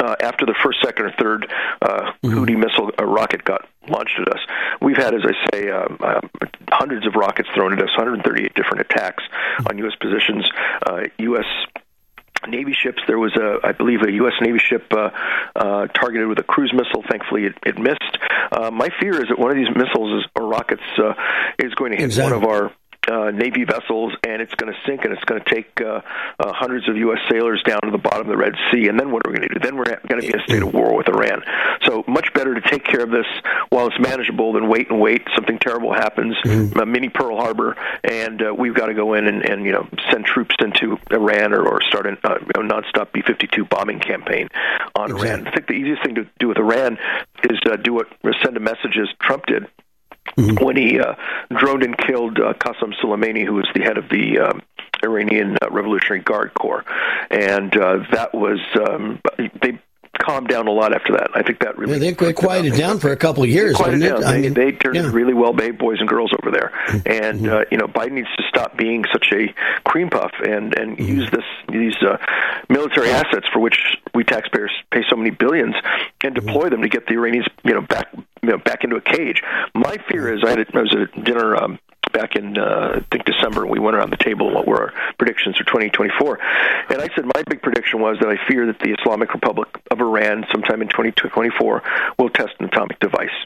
Uh, 0.00 0.16
after 0.20 0.44
the 0.44 0.54
first, 0.60 0.78
second, 0.82 1.06
or 1.06 1.12
third 1.20 1.46
uh, 1.80 2.10
mm-hmm. 2.20 2.36
Houthi 2.36 2.58
missile 2.58 2.90
uh, 2.98 3.04
rocket 3.04 3.44
got 3.44 3.64
launched 3.88 4.18
at 4.18 4.28
us, 4.28 4.40
we've 4.82 4.96
had, 4.96 5.14
as 5.14 5.22
I 5.24 5.32
say, 5.52 5.70
hundreds 6.68 7.06
of 7.06 7.14
rockets 7.14 7.48
thrown 7.54 7.72
at 7.72 7.78
us, 7.78 7.90
138 7.96 8.54
different 8.54 8.80
attacks 8.80 9.22
on 9.70 9.78
U.S. 9.78 9.94
positions. 10.00 10.44
Uh, 10.84 11.02
U.S. 11.18 11.46
Navy 12.48 12.72
ships. 12.72 13.02
There 13.06 13.18
was 13.18 13.36
a, 13.36 13.66
I 13.66 13.72
believe, 13.72 14.00
a 14.06 14.12
U.S. 14.12 14.34
Navy 14.40 14.58
ship 14.58 14.84
uh, 14.92 15.10
uh, 15.56 15.86
targeted 15.88 16.28
with 16.28 16.38
a 16.38 16.42
cruise 16.42 16.72
missile. 16.72 17.02
Thankfully, 17.08 17.44
it, 17.44 17.54
it 17.64 17.78
missed. 17.78 18.18
Uh, 18.52 18.70
my 18.70 18.88
fear 19.00 19.20
is 19.22 19.28
that 19.28 19.38
one 19.38 19.50
of 19.50 19.56
these 19.56 19.74
missiles 19.74 20.22
is, 20.22 20.30
or 20.36 20.46
rockets 20.48 20.82
uh, 20.98 21.14
is 21.58 21.74
going 21.74 21.92
to 21.92 21.98
hit 21.98 22.06
exactly. 22.06 22.38
one 22.38 22.42
of 22.42 22.48
our 22.48 22.72
uh, 23.08 23.30
Navy 23.30 23.64
vessels, 23.64 24.12
and 24.26 24.40
it's 24.40 24.54
going 24.54 24.72
to 24.72 24.78
sink, 24.86 25.04
and 25.04 25.12
it's 25.12 25.24
going 25.24 25.42
to 25.42 25.54
take 25.54 25.80
uh, 25.80 26.00
uh, 26.38 26.52
hundreds 26.52 26.88
of 26.88 26.96
U.S. 26.96 27.18
sailors 27.30 27.62
down 27.66 27.80
to 27.82 27.90
the 27.90 27.98
bottom 27.98 28.22
of 28.22 28.28
the 28.28 28.36
Red 28.36 28.54
Sea. 28.70 28.88
And 28.88 28.98
then 28.98 29.10
what 29.10 29.26
are 29.26 29.30
we 29.30 29.38
going 29.38 29.48
to 29.48 29.54
do? 29.54 29.60
Then 29.60 29.76
we're 29.76 29.84
going 29.84 30.20
to 30.20 30.26
be 30.26 30.28
in 30.28 30.40
a 30.40 30.44
state 30.44 30.62
of 30.62 30.72
war 30.72 30.96
with 30.96 31.08
Iran. 31.08 31.42
So 31.84 32.04
much 32.06 32.32
better 32.32 32.54
to 32.54 32.60
take 32.60 32.84
care 32.84 33.02
of 33.02 33.10
this 33.10 33.26
while 33.70 33.86
it's 33.86 33.98
manageable 33.98 34.52
than 34.52 34.68
wait 34.68 34.90
and 34.90 35.00
wait. 35.00 35.22
Something 35.34 35.58
terrible 35.58 35.92
happens, 35.92 36.36
mm-hmm. 36.44 36.78
uh, 36.78 36.84
mini 36.84 37.08
Pearl 37.08 37.36
Harbor, 37.36 37.76
and 38.02 38.42
uh, 38.42 38.54
we've 38.54 38.74
got 38.74 38.86
to 38.86 38.94
go 38.94 39.14
in 39.14 39.26
and, 39.26 39.48
and 39.48 39.64
you 39.64 39.72
know 39.72 39.86
send 40.10 40.24
troops 40.24 40.54
into 40.60 40.98
Iran 41.10 41.52
or, 41.52 41.66
or 41.66 41.80
start 41.88 42.06
a 42.06 42.10
uh, 42.24 42.38
you 42.40 42.62
know, 42.62 42.74
nonstop 42.74 43.12
B-52 43.12 43.68
bombing 43.68 44.00
campaign 44.00 44.48
on 44.94 45.10
exactly. 45.10 45.28
Iran. 45.28 45.46
I 45.46 45.50
think 45.52 45.66
the 45.66 45.74
easiest 45.74 46.02
thing 46.02 46.14
to 46.16 46.26
do 46.38 46.48
with 46.48 46.58
Iran 46.58 46.98
is 47.44 47.58
uh, 47.70 47.76
do 47.76 47.94
what 47.94 48.08
send 48.42 48.56
a 48.56 48.60
message 48.60 48.96
as 49.00 49.08
Trump 49.20 49.46
did 49.46 49.66
mm-hmm. 50.36 50.64
when 50.64 50.76
he 50.76 50.98
uh, 50.98 51.14
droned 51.56 51.82
and 51.82 51.96
killed 51.96 52.38
uh, 52.38 52.54
Qasem 52.54 52.94
Soleimani, 53.02 53.44
who 53.44 53.54
was 53.54 53.68
the 53.74 53.82
head 53.82 53.98
of 53.98 54.08
the 54.08 54.38
um, 54.38 54.62
Iranian 55.02 55.56
uh, 55.62 55.70
Revolutionary 55.70 56.22
Guard 56.22 56.52
Corps, 56.54 56.84
and 57.30 57.76
uh, 57.76 57.98
that 58.12 58.34
was 58.34 58.60
um, 58.88 59.20
they 59.60 59.78
calmed 60.18 60.48
down 60.48 60.66
a 60.68 60.70
lot 60.70 60.94
after 60.94 61.12
that. 61.14 61.30
I 61.34 61.42
think 61.42 61.60
that 61.60 61.76
really 61.76 61.94
yeah, 61.94 62.12
they 62.12 62.32
quieted 62.32 62.74
down 62.74 62.98
for 62.98 63.12
a 63.12 63.16
couple 63.16 63.42
of 63.42 63.48
years. 63.48 63.76
Quieted 63.76 64.00
down. 64.00 64.20
They, 64.20 64.26
I 64.26 64.40
mean, 64.40 64.54
they 64.54 64.72
turned 64.72 64.96
yeah. 64.96 65.10
really 65.12 65.34
well 65.34 65.52
behaved 65.52 65.78
boys 65.78 65.98
and 66.00 66.08
girls 66.08 66.32
over 66.42 66.50
there, 66.50 66.72
and 67.06 67.40
mm-hmm. 67.40 67.52
uh, 67.52 67.64
you 67.70 67.78
know 67.78 67.86
Biden 67.86 68.12
needs 68.12 68.28
to 68.36 68.42
stop 68.48 68.76
being 68.76 69.04
such 69.12 69.26
a 69.32 69.54
cream 69.88 70.10
puff 70.10 70.32
and 70.44 70.76
and 70.76 70.96
mm-hmm. 70.96 71.18
use 71.18 71.30
this 71.30 71.44
these 71.68 71.96
uh, 72.02 72.16
military 72.68 73.10
assets 73.10 73.46
for 73.52 73.60
which 73.60 73.78
we 74.14 74.24
taxpayers 74.24 74.72
pay 74.90 75.02
so 75.08 75.16
many 75.16 75.30
billions 75.30 75.74
and 76.22 76.34
mm-hmm. 76.34 76.46
deploy 76.46 76.68
them 76.68 76.82
to 76.82 76.88
get 76.88 77.06
the 77.06 77.14
Iranians 77.14 77.46
you 77.64 77.74
know 77.74 77.82
back 77.82 78.08
you 78.14 78.50
know 78.50 78.58
back 78.58 78.84
into 78.84 78.96
a 78.96 79.00
cage. 79.00 79.42
My 79.74 79.96
fear 80.08 80.32
is 80.32 80.42
I, 80.44 80.50
had, 80.50 80.66
I 80.74 80.80
was 80.80 80.94
at 80.94 81.18
a 81.18 81.22
dinner 81.22 81.56
um, 81.56 81.78
back 82.14 82.36
in 82.36 82.56
uh, 82.56 82.96
I 82.96 83.06
think 83.10 83.26
December. 83.26 83.66
We 83.66 83.78
went 83.78 83.96
around 83.96 84.10
the 84.10 84.16
table 84.16 84.54
what 84.54 84.66
were 84.66 84.80
our 84.80 84.92
predictions 85.18 85.56
for 85.58 85.64
2024, 85.64 86.38
and 86.88 87.02
I 87.02 87.08
said 87.14 87.26
my 87.26 87.42
big 87.50 87.60
prediction 87.60 88.00
was 88.00 88.16
that 88.20 88.28
I 88.28 88.38
fear 88.48 88.66
that 88.66 88.78
the 88.78 88.96
Islamic 88.98 89.34
Republic 89.34 89.68
of 89.90 90.00
Iran 90.00 90.46
sometime 90.50 90.80
in 90.80 90.88
2024 90.88 91.82
will 92.18 92.30
test 92.30 92.54
an 92.60 92.66
atomic 92.66 92.98
device. 93.00 93.36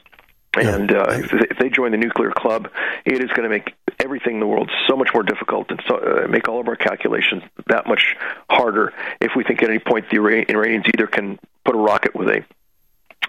And 0.55 0.91
uh, 0.91 1.05
if 1.09 1.59
they 1.59 1.69
join 1.69 1.91
the 1.91 1.97
nuclear 1.97 2.31
club, 2.31 2.69
it 3.05 3.21
is 3.21 3.29
going 3.29 3.43
to 3.43 3.49
make 3.49 3.75
everything 3.99 4.35
in 4.35 4.39
the 4.39 4.47
world 4.47 4.71
so 4.87 4.95
much 4.95 5.09
more 5.13 5.21
difficult 5.21 5.69
and 5.69 5.81
so, 5.87 5.97
uh, 5.97 6.27
make 6.27 6.47
all 6.47 6.59
of 6.59 6.67
our 6.67 6.75
calculations 6.75 7.43
that 7.67 7.85
much 7.87 8.15
harder 8.49 8.91
if 9.21 9.33
we 9.35 9.43
think 9.43 9.61
at 9.61 9.69
any 9.69 9.79
point 9.79 10.09
the 10.09 10.17
Iranians 10.17 10.85
either 10.93 11.05
can 11.05 11.37
put 11.65 11.75
a 11.75 11.77
rocket 11.77 12.15
with 12.15 12.29
a 12.29 12.43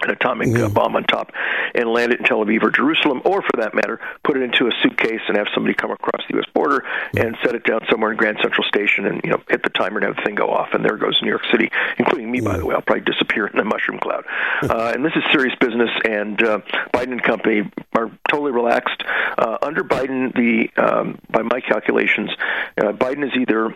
an 0.03 0.11
atomic 0.11 0.49
mm-hmm. 0.49 0.65
uh, 0.65 0.69
bomb 0.69 0.95
on 0.95 1.03
top 1.03 1.31
and 1.75 1.89
land 1.89 2.13
it 2.13 2.19
in 2.19 2.25
Tel 2.25 2.43
Aviv 2.43 2.63
or 2.63 2.71
Jerusalem, 2.71 3.21
or 3.25 3.41
for 3.41 3.57
that 3.57 3.73
matter, 3.73 3.99
put 4.23 4.37
it 4.37 4.43
into 4.43 4.67
a 4.67 4.71
suitcase 4.81 5.21
and 5.27 5.37
have 5.37 5.47
somebody 5.53 5.73
come 5.73 5.91
across 5.91 6.21
the 6.27 6.35
U.S. 6.35 6.45
border 6.53 6.79
mm-hmm. 6.79 7.17
and 7.25 7.37
set 7.43 7.55
it 7.55 7.63
down 7.63 7.81
somewhere 7.89 8.11
in 8.11 8.17
Grand 8.17 8.37
Central 8.41 8.63
Station 8.67 9.05
and 9.05 9.21
you 9.23 9.31
know 9.31 9.41
hit 9.49 9.63
the 9.63 9.69
timer 9.69 9.99
and 9.99 10.07
have 10.07 10.15
the 10.15 10.21
thing 10.23 10.35
go 10.35 10.49
off, 10.49 10.69
and 10.73 10.83
there 10.83 10.97
goes 10.97 11.17
New 11.21 11.29
York 11.29 11.45
City, 11.51 11.69
including 11.97 12.31
me, 12.31 12.39
mm-hmm. 12.39 12.47
by 12.47 12.57
the 12.57 12.65
way. 12.65 12.75
I'll 12.75 12.81
probably 12.81 13.05
disappear 13.05 13.47
in 13.47 13.59
a 13.59 13.65
mushroom 13.65 13.99
cloud. 13.99 14.25
Uh, 14.71 14.91
and 14.93 15.03
this 15.03 15.11
is 15.15 15.23
serious 15.31 15.55
business, 15.59 15.89
and 16.05 16.41
uh, 16.43 16.59
Biden 16.93 17.13
and 17.13 17.23
company 17.23 17.69
are 17.95 18.11
totally 18.29 18.51
relaxed. 18.51 19.03
Uh, 19.37 19.57
under 19.61 19.83
Biden, 19.83 20.33
the 20.33 20.69
um, 20.81 21.19
by 21.29 21.41
my 21.41 21.59
calculations, 21.61 22.29
uh, 22.77 22.91
Biden 22.91 23.25
is 23.25 23.31
either 23.35 23.75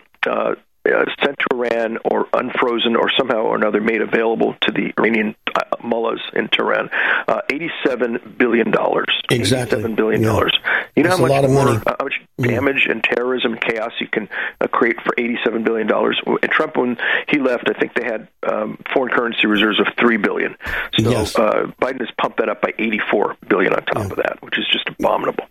uh, 0.86 0.96
uh, 0.96 1.06
sent 1.24 1.38
to 1.40 1.48
Iran 1.54 1.98
or 2.06 2.28
unfrozen 2.34 2.96
or 2.96 3.10
somehow 3.18 3.42
or 3.44 3.56
another 3.56 3.82
made 3.82 4.02
available 4.02 4.56
to 4.62 4.72
the 4.72 4.94
Iranian 4.98 5.36
uh, 5.56 5.62
mullahs 5.84 6.22
in 6.34 6.48
Tehran. 6.50 6.90
Uh, 7.28 7.42
Eighty-seven 7.52 8.36
billion 8.38 8.72
dollars. 8.72 9.08
Exactly. 9.30 9.78
Eighty-seven 9.78 9.96
billion 9.96 10.22
dollars. 10.22 10.54
Yeah. 10.64 10.84
You 10.96 11.04
know 11.04 11.10
That's 11.10 11.20
how 11.20 11.24
much 11.24 11.32
a 11.32 11.34
lot 11.34 11.46
of 11.46 11.52
more, 11.52 11.66
money. 11.66 11.82
Uh, 11.86 11.96
how 12.00 12.06
much 12.06 12.22
damage 12.40 12.88
and 12.90 13.04
terrorism 13.04 13.54
and 13.54 13.62
chaos 13.62 13.92
you 14.00 14.08
can 14.08 14.30
uh, 14.62 14.68
create 14.68 14.98
for 15.02 15.14
eighty-seven 15.18 15.64
billion 15.64 15.88
dollars. 15.88 16.22
And 16.26 16.52
Trump, 16.52 16.78
when 16.78 16.98
he 17.30 17.40
left, 17.40 17.70
I 17.70 17.80
think 17.80 17.94
they 17.94 18.06
had 18.06 18.28
um, 18.44 18.78
foreign 18.94 19.14
currency 19.14 19.48
reserves 19.48 19.80
of 19.80 19.88
three 20.00 20.18
billion. 20.18 20.56
So 21.00 21.10
yes. 21.10 21.36
uh, 21.38 21.72
Biden 21.82 22.00
has 22.00 22.10
pumped 22.20 22.38
that 22.40 22.50
up 22.50 22.62
by 22.62 22.74
eighty-four 22.80 23.38
billion 23.48 23.74
on 23.74 23.86
top 23.86 24.06
yeah. 24.06 24.12
of 24.12 24.18
that, 24.18 24.42
which 24.42 24.58
is 24.58 24.66
just 24.72 24.90
abominable. 24.90 25.46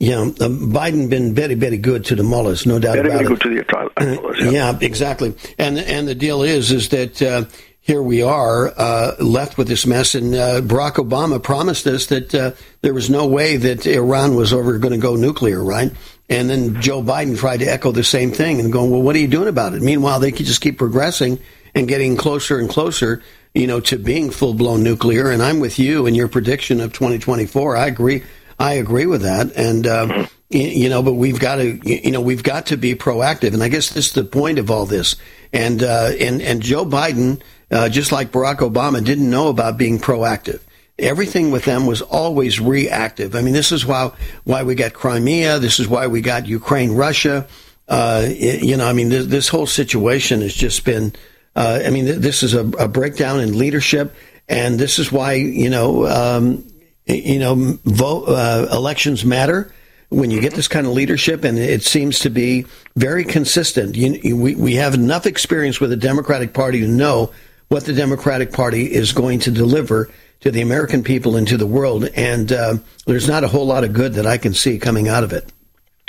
Yeah, 0.00 0.20
uh, 0.20 0.48
Biden 0.48 1.10
been 1.10 1.34
very, 1.34 1.54
very 1.54 1.76
good 1.76 2.04
to 2.06 2.14
the 2.14 2.22
mullahs, 2.22 2.66
no 2.66 2.78
doubt 2.78 2.94
very, 2.94 3.08
about 3.08 3.22
very 3.22 3.24
it. 3.24 3.28
good 3.28 3.40
to 3.40 3.48
the 3.96 4.04
mullahs, 4.14 4.38
yeah. 4.40 4.50
yeah. 4.50 4.78
exactly. 4.80 5.34
And 5.58 5.76
and 5.78 6.06
the 6.06 6.14
deal 6.14 6.42
is, 6.42 6.70
is 6.70 6.90
that 6.90 7.20
uh, 7.20 7.46
here 7.80 8.00
we 8.00 8.22
are 8.22 8.68
uh, 8.76 9.16
left 9.18 9.58
with 9.58 9.66
this 9.66 9.86
mess, 9.86 10.14
and 10.14 10.34
uh, 10.34 10.60
Barack 10.60 11.04
Obama 11.04 11.42
promised 11.42 11.86
us 11.86 12.06
that 12.06 12.32
uh, 12.32 12.52
there 12.82 12.94
was 12.94 13.10
no 13.10 13.26
way 13.26 13.56
that 13.56 13.86
Iran 13.86 14.36
was 14.36 14.52
ever 14.52 14.78
going 14.78 14.92
to 14.92 15.00
go 15.00 15.16
nuclear, 15.16 15.64
right? 15.64 15.90
And 16.28 16.48
then 16.48 16.80
Joe 16.80 17.02
Biden 17.02 17.36
tried 17.36 17.60
to 17.60 17.66
echo 17.66 17.90
the 17.90 18.04
same 18.04 18.30
thing 18.30 18.60
and 18.60 18.70
going, 18.72 18.90
well, 18.90 19.02
what 19.02 19.16
are 19.16 19.20
you 19.20 19.26
doing 19.26 19.48
about 19.48 19.74
it? 19.74 19.82
Meanwhile, 19.82 20.20
they 20.20 20.30
could 20.30 20.46
just 20.46 20.60
keep 20.60 20.78
progressing 20.78 21.40
and 21.74 21.88
getting 21.88 22.16
closer 22.16 22.58
and 22.58 22.68
closer, 22.68 23.22
you 23.54 23.66
know, 23.66 23.80
to 23.80 23.96
being 23.98 24.30
full 24.30 24.54
blown 24.54 24.84
nuclear. 24.84 25.30
And 25.30 25.42
I'm 25.42 25.58
with 25.58 25.78
you 25.78 26.06
in 26.06 26.14
your 26.14 26.28
prediction 26.28 26.80
of 26.80 26.92
2024. 26.92 27.76
I 27.76 27.86
agree 27.86 28.22
I 28.58 28.74
agree 28.74 29.06
with 29.06 29.22
that, 29.22 29.52
and 29.56 29.86
uh, 29.86 30.26
you 30.50 30.88
know, 30.88 31.02
but 31.02 31.14
we've 31.14 31.38
got 31.38 31.56
to, 31.56 31.78
you 31.84 32.10
know, 32.10 32.20
we've 32.20 32.42
got 32.42 32.66
to 32.66 32.76
be 32.76 32.94
proactive, 32.94 33.54
and 33.54 33.62
I 33.62 33.68
guess 33.68 33.90
this 33.90 34.08
is 34.08 34.12
the 34.12 34.24
point 34.24 34.58
of 34.58 34.70
all 34.70 34.86
this. 34.86 35.16
And 35.52 35.82
uh, 35.82 36.10
and 36.18 36.42
and 36.42 36.60
Joe 36.60 36.84
Biden, 36.84 37.40
uh, 37.70 37.88
just 37.88 38.12
like 38.12 38.32
Barack 38.32 38.56
Obama, 38.56 39.04
didn't 39.04 39.30
know 39.30 39.48
about 39.48 39.78
being 39.78 39.98
proactive. 39.98 40.60
Everything 40.98 41.52
with 41.52 41.64
them 41.64 41.86
was 41.86 42.02
always 42.02 42.58
reactive. 42.58 43.36
I 43.36 43.42
mean, 43.42 43.54
this 43.54 43.70
is 43.70 43.86
why 43.86 44.10
why 44.44 44.64
we 44.64 44.74
got 44.74 44.92
Crimea. 44.92 45.58
This 45.60 45.78
is 45.78 45.86
why 45.86 46.08
we 46.08 46.20
got 46.20 46.46
Ukraine, 46.46 46.92
Russia. 46.92 47.46
Uh, 47.88 48.26
you 48.28 48.76
know, 48.76 48.86
I 48.86 48.92
mean, 48.92 49.08
this, 49.08 49.26
this, 49.26 49.48
whole 49.48 49.66
situation 49.66 50.42
has 50.42 50.52
just 50.52 50.84
been. 50.84 51.14
Uh, 51.56 51.80
I 51.86 51.88
mean, 51.88 52.20
this 52.20 52.42
is 52.42 52.52
a, 52.52 52.60
a, 52.78 52.86
breakdown 52.86 53.40
in 53.40 53.56
leadership, 53.56 54.14
and 54.46 54.78
this 54.78 54.98
is 54.98 55.10
why 55.10 55.34
you 55.34 55.70
know 55.70 56.06
um, 56.06 56.68
you 57.08 57.38
know, 57.38 57.78
vote, 57.84 58.24
uh, 58.26 58.68
elections 58.72 59.24
matter 59.24 59.72
when 60.10 60.30
you 60.30 60.40
get 60.40 60.54
this 60.54 60.68
kind 60.68 60.86
of 60.86 60.92
leadership, 60.92 61.44
and 61.44 61.58
it 61.58 61.82
seems 61.82 62.20
to 62.20 62.30
be 62.30 62.66
very 62.96 63.24
consistent. 63.24 63.96
You, 63.96 64.36
we, 64.36 64.54
we 64.54 64.74
have 64.76 64.94
enough 64.94 65.26
experience 65.26 65.80
with 65.80 65.90
the 65.90 65.96
Democratic 65.96 66.54
Party 66.54 66.80
to 66.80 66.88
know 66.88 67.32
what 67.68 67.84
the 67.84 67.92
Democratic 67.92 68.52
Party 68.52 68.92
is 68.92 69.12
going 69.12 69.40
to 69.40 69.50
deliver 69.50 70.10
to 70.40 70.50
the 70.50 70.62
American 70.62 71.02
people 71.02 71.36
and 71.36 71.46
to 71.48 71.56
the 71.56 71.66
world, 71.66 72.04
and 72.14 72.52
uh, 72.52 72.76
there's 73.06 73.28
not 73.28 73.44
a 73.44 73.48
whole 73.48 73.66
lot 73.66 73.84
of 73.84 73.92
good 73.92 74.14
that 74.14 74.26
I 74.26 74.38
can 74.38 74.54
see 74.54 74.78
coming 74.78 75.08
out 75.08 75.24
of 75.24 75.32
it. 75.32 75.52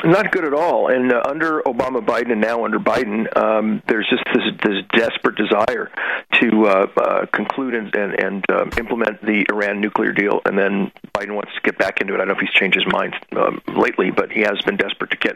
Not 0.03 0.31
good 0.31 0.45
at 0.45 0.53
all. 0.53 0.87
And 0.87 1.11
uh, 1.11 1.21
under 1.27 1.61
Obama, 1.63 2.03
Biden, 2.05 2.31
and 2.31 2.39
now 2.39 2.63
under 2.63 2.79
Biden, 2.79 3.35
um, 3.37 3.81
there's 3.87 4.07
just 4.09 4.23
this, 4.33 4.43
this 4.63 4.83
desperate 4.93 5.35
desire 5.35 5.91
to 6.39 6.65
uh, 6.67 6.87
uh, 6.95 7.25
conclude 7.27 7.73
and, 7.73 7.93
and, 7.93 8.19
and 8.19 8.45
uh, 8.49 8.65
implement 8.77 9.21
the 9.21 9.45
Iran 9.49 9.81
nuclear 9.81 10.13
deal. 10.13 10.41
And 10.45 10.57
then 10.57 10.91
Biden 11.13 11.35
wants 11.35 11.53
to 11.55 11.61
get 11.61 11.77
back 11.77 11.99
into 11.99 12.13
it. 12.13 12.17
I 12.17 12.19
don't 12.19 12.29
know 12.29 12.33
if 12.35 12.39
he's 12.39 12.51
changed 12.51 12.77
his 12.77 12.87
mind 12.87 13.15
um, 13.35 13.61
lately, 13.67 14.09
but 14.09 14.31
he 14.31 14.41
has 14.41 14.59
been 14.65 14.77
desperate 14.77 15.11
to 15.11 15.17
get 15.17 15.35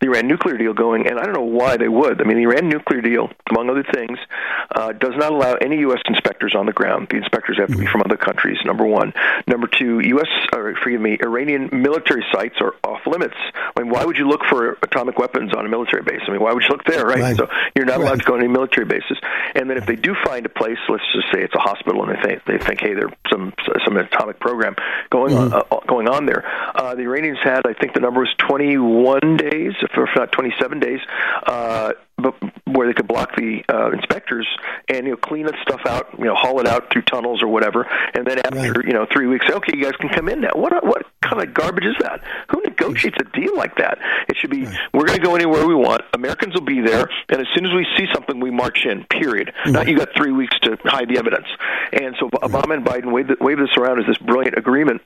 the 0.00 0.08
Iran 0.08 0.28
nuclear 0.28 0.58
deal 0.58 0.74
going. 0.74 1.06
And 1.06 1.18
I 1.18 1.24
don't 1.24 1.34
know 1.34 1.40
why 1.40 1.78
they 1.78 1.88
would. 1.88 2.20
I 2.20 2.24
mean, 2.24 2.36
the 2.36 2.42
Iran 2.42 2.68
nuclear 2.68 3.00
deal, 3.00 3.30
among 3.50 3.70
other 3.70 3.84
things, 3.94 4.18
uh, 4.74 4.92
does 4.92 5.14
not 5.16 5.32
allow 5.32 5.54
any 5.54 5.78
U.S. 5.80 6.00
inspectors 6.06 6.54
on 6.54 6.66
the 6.66 6.72
ground. 6.72 7.08
The 7.08 7.16
inspectors 7.16 7.58
have 7.58 7.70
to 7.70 7.78
be 7.78 7.86
from 7.86 8.02
other 8.04 8.18
countries. 8.18 8.58
Number 8.64 8.84
one. 8.84 9.14
Number 9.46 9.68
two, 9.68 10.00
U.S. 10.00 10.28
Or, 10.52 10.74
forgive 10.82 11.00
me, 11.00 11.16
Iranian 11.22 11.70
military 11.72 12.24
sites 12.30 12.56
are 12.60 12.74
off 12.84 13.06
limits. 13.06 13.36
I 13.54 13.80
mean, 13.80 13.90
why 13.90 14.01
would 14.04 14.16
you 14.16 14.28
look 14.28 14.42
for 14.48 14.78
atomic 14.82 15.18
weapons 15.18 15.52
on 15.54 15.66
a 15.66 15.68
military 15.68 16.02
base? 16.02 16.20
I 16.26 16.30
mean, 16.30 16.40
why 16.40 16.52
would 16.52 16.62
you 16.62 16.68
look 16.70 16.84
there, 16.84 17.04
right? 17.04 17.20
right. 17.20 17.36
So 17.36 17.48
you're 17.76 17.84
not 17.84 17.98
right. 17.98 18.06
allowed 18.06 18.20
to 18.20 18.24
go 18.24 18.36
to 18.36 18.38
any 18.40 18.48
military 18.48 18.86
bases. 18.86 19.18
And 19.54 19.68
then 19.68 19.76
if 19.76 19.86
they 19.86 19.96
do 19.96 20.14
find 20.24 20.46
a 20.46 20.48
place, 20.48 20.78
let's 20.88 21.04
just 21.14 21.32
say 21.32 21.42
it's 21.42 21.54
a 21.54 21.60
hospital, 21.60 22.02
and 22.04 22.16
they 22.16 22.22
think 22.22 22.44
they 22.44 22.58
think, 22.58 22.80
hey, 22.80 22.94
there's 22.94 23.12
some 23.30 23.52
some 23.84 23.96
atomic 23.96 24.40
program 24.40 24.76
going 25.10 25.34
mm-hmm. 25.34 25.54
on 25.54 25.62
uh, 25.70 25.80
going 25.86 26.08
on 26.08 26.26
there. 26.26 26.44
Uh, 26.74 26.94
the 26.94 27.02
Iranians 27.02 27.38
had, 27.42 27.66
I 27.66 27.74
think, 27.74 27.94
the 27.94 28.00
number 28.00 28.20
was 28.20 28.34
21 28.38 29.36
days, 29.36 29.72
if 29.80 29.90
not 30.16 30.32
27 30.32 30.80
days. 30.80 31.00
Uh, 31.46 31.92
where 32.64 32.86
they 32.86 32.94
could 32.94 33.08
block 33.08 33.34
the 33.36 33.62
uh, 33.68 33.90
inspectors 33.90 34.46
and 34.88 35.06
you 35.06 35.12
know 35.12 35.16
clean 35.16 35.46
that 35.46 35.56
stuff 35.62 35.80
out, 35.86 36.08
you 36.18 36.24
know, 36.24 36.34
haul 36.34 36.60
it 36.60 36.66
out 36.66 36.92
through 36.92 37.02
tunnels 37.02 37.42
or 37.42 37.48
whatever, 37.48 37.86
and 38.14 38.26
then 38.26 38.38
after 38.38 38.72
right. 38.72 38.86
you 38.86 38.92
know 38.92 39.06
three 39.12 39.26
weeks, 39.26 39.46
say, 39.46 39.54
okay, 39.54 39.72
you 39.76 39.84
guys 39.84 39.96
can 40.00 40.08
come 40.08 40.28
in 40.28 40.40
now. 40.40 40.50
What 40.54 40.72
what 40.84 41.06
kind 41.22 41.42
of 41.42 41.54
garbage 41.54 41.84
is 41.84 41.96
that? 42.00 42.22
Who 42.50 42.60
negotiates 42.62 43.16
a 43.20 43.24
deal 43.38 43.56
like 43.56 43.76
that? 43.76 43.98
It 44.28 44.36
should 44.36 44.50
be 44.50 44.64
right. 44.64 44.78
we're 44.92 45.06
going 45.06 45.18
to 45.18 45.24
go 45.24 45.34
anywhere 45.34 45.66
we 45.66 45.74
want. 45.74 46.02
Americans 46.14 46.54
will 46.54 46.62
be 46.62 46.80
there, 46.80 47.08
and 47.28 47.40
as 47.40 47.46
soon 47.54 47.66
as 47.66 47.72
we 47.72 47.86
see 47.96 48.06
something, 48.12 48.40
we 48.40 48.50
march 48.50 48.86
in. 48.86 49.04
Period. 49.04 49.48
Mm-hmm. 49.48 49.72
Not 49.72 49.88
you 49.88 49.96
got 49.96 50.08
three 50.16 50.32
weeks 50.32 50.58
to 50.60 50.76
hide 50.84 51.08
the 51.08 51.18
evidence. 51.18 51.46
And 51.92 52.14
so 52.18 52.28
Obama 52.30 52.74
and 52.74 52.84
Biden 52.84 53.12
waved, 53.12 53.30
wave 53.40 53.58
this 53.58 53.76
around 53.76 54.00
as 54.00 54.06
this 54.06 54.18
brilliant 54.18 54.56
agreement 54.56 55.02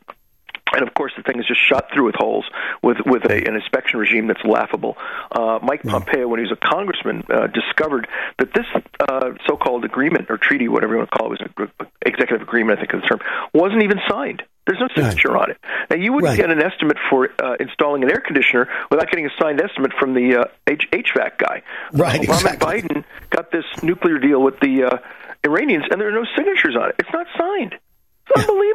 and 0.76 0.86
of 0.86 0.94
course, 0.94 1.12
the 1.16 1.22
thing 1.22 1.40
is 1.40 1.46
just 1.46 1.60
shot 1.60 1.88
through 1.92 2.06
with 2.06 2.14
holes 2.14 2.44
with 2.82 2.98
with 3.04 3.24
a, 3.24 3.48
an 3.48 3.56
inspection 3.56 3.98
regime 3.98 4.26
that's 4.26 4.44
laughable. 4.44 4.96
Uh, 5.32 5.58
Mike 5.62 5.82
Pompeo, 5.82 6.28
when 6.28 6.38
he 6.38 6.46
was 6.46 6.52
a 6.52 6.68
congressman, 6.68 7.24
uh, 7.30 7.46
discovered 7.48 8.06
that 8.38 8.52
this 8.52 8.66
uh, 9.00 9.30
so-called 9.46 9.84
agreement 9.84 10.26
or 10.30 10.38
treaty, 10.38 10.68
whatever 10.68 10.92
you 10.92 10.98
want 10.98 11.10
to 11.10 11.18
call 11.18 11.32
it, 11.32 11.40
was 11.40 11.68
an 11.80 11.88
executive 12.04 12.46
agreement, 12.46 12.78
I 12.78 12.82
think 12.82 12.94
is 12.94 13.00
the 13.02 13.08
term, 13.08 13.20
wasn't 13.52 13.82
even 13.82 13.98
signed. 14.08 14.42
There's 14.66 14.80
no 14.80 14.88
signature 14.94 15.28
right. 15.28 15.42
on 15.42 15.50
it. 15.52 15.58
Now, 15.90 15.96
you 15.96 16.12
wouldn't 16.12 16.30
right. 16.30 16.36
get 16.36 16.50
an 16.50 16.60
estimate 16.60 16.96
for 17.08 17.28
uh, 17.40 17.54
installing 17.60 18.02
an 18.02 18.10
air 18.10 18.20
conditioner 18.20 18.68
without 18.90 19.08
getting 19.08 19.26
a 19.26 19.30
signed 19.40 19.60
estimate 19.60 19.92
from 19.98 20.12
the 20.12 20.40
uh, 20.40 20.44
H- 20.68 20.88
HVAC 20.90 21.38
guy. 21.38 21.62
Right. 21.92 22.20
Obama 22.20 22.34
exactly. 22.34 22.82
Biden 22.82 23.04
got 23.30 23.52
this 23.52 23.64
nuclear 23.84 24.18
deal 24.18 24.42
with 24.42 24.58
the 24.58 24.90
uh, 24.90 24.98
Iranians, 25.44 25.84
and 25.88 26.00
there 26.00 26.08
are 26.08 26.12
no 26.12 26.26
signatures 26.36 26.74
on 26.74 26.88
it. 26.88 26.96
It's 26.98 27.12
not 27.12 27.28
signed. 27.38 27.76
It's 28.28 28.40
unbelievable. 28.40 28.65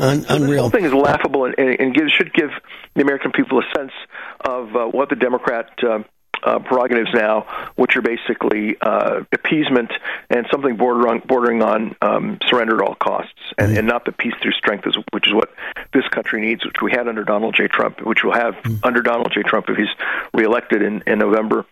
Un- 0.00 0.26
unreal. 0.28 0.50
The 0.50 0.60
whole 0.60 0.70
thing 0.70 0.84
is 0.84 0.92
laughable 0.92 1.44
and, 1.44 1.54
and, 1.58 1.94
gives, 1.94 2.12
should 2.12 2.32
give 2.32 2.50
the 2.94 3.02
American 3.02 3.32
people 3.32 3.60
a 3.60 3.76
sense 3.76 3.92
of 4.40 4.74
uh, 4.74 4.86
what 4.86 5.08
the 5.08 5.16
Democrat 5.16 5.70
uh, 5.82 6.00
uh, 6.42 6.58
prerogatives 6.60 7.10
now, 7.12 7.46
which 7.76 7.96
are 7.96 8.02
basically 8.02 8.76
uh, 8.80 9.22
appeasement 9.32 9.90
and 10.30 10.46
something 10.50 10.76
bordering, 10.76 11.22
bordering 11.26 11.62
on 11.62 11.96
um, 12.00 12.38
surrender 12.46 12.76
at 12.76 12.88
all 12.88 12.94
costs, 12.94 13.32
and, 13.56 13.68
mm-hmm. 13.68 13.78
and 13.78 13.86
not 13.86 14.04
the 14.04 14.12
peace 14.12 14.34
through 14.42 14.52
strength, 14.52 14.86
which 15.12 15.26
is 15.26 15.34
what 15.34 15.52
this 15.92 16.06
country 16.08 16.40
needs, 16.40 16.64
which 16.64 16.76
we 16.82 16.90
had 16.90 17.08
under 17.08 17.24
Donald 17.24 17.54
J. 17.54 17.68
Trump, 17.68 18.00
which 18.04 18.22
we'll 18.22 18.34
have 18.34 18.54
mm-hmm. 18.54 18.76
under 18.84 19.02
Donald 19.02 19.32
J. 19.32 19.42
Trump 19.42 19.68
if 19.68 19.76
he's 19.76 19.88
reelected 20.32 20.82
in, 20.82 21.02
in 21.06 21.18
November. 21.18 21.66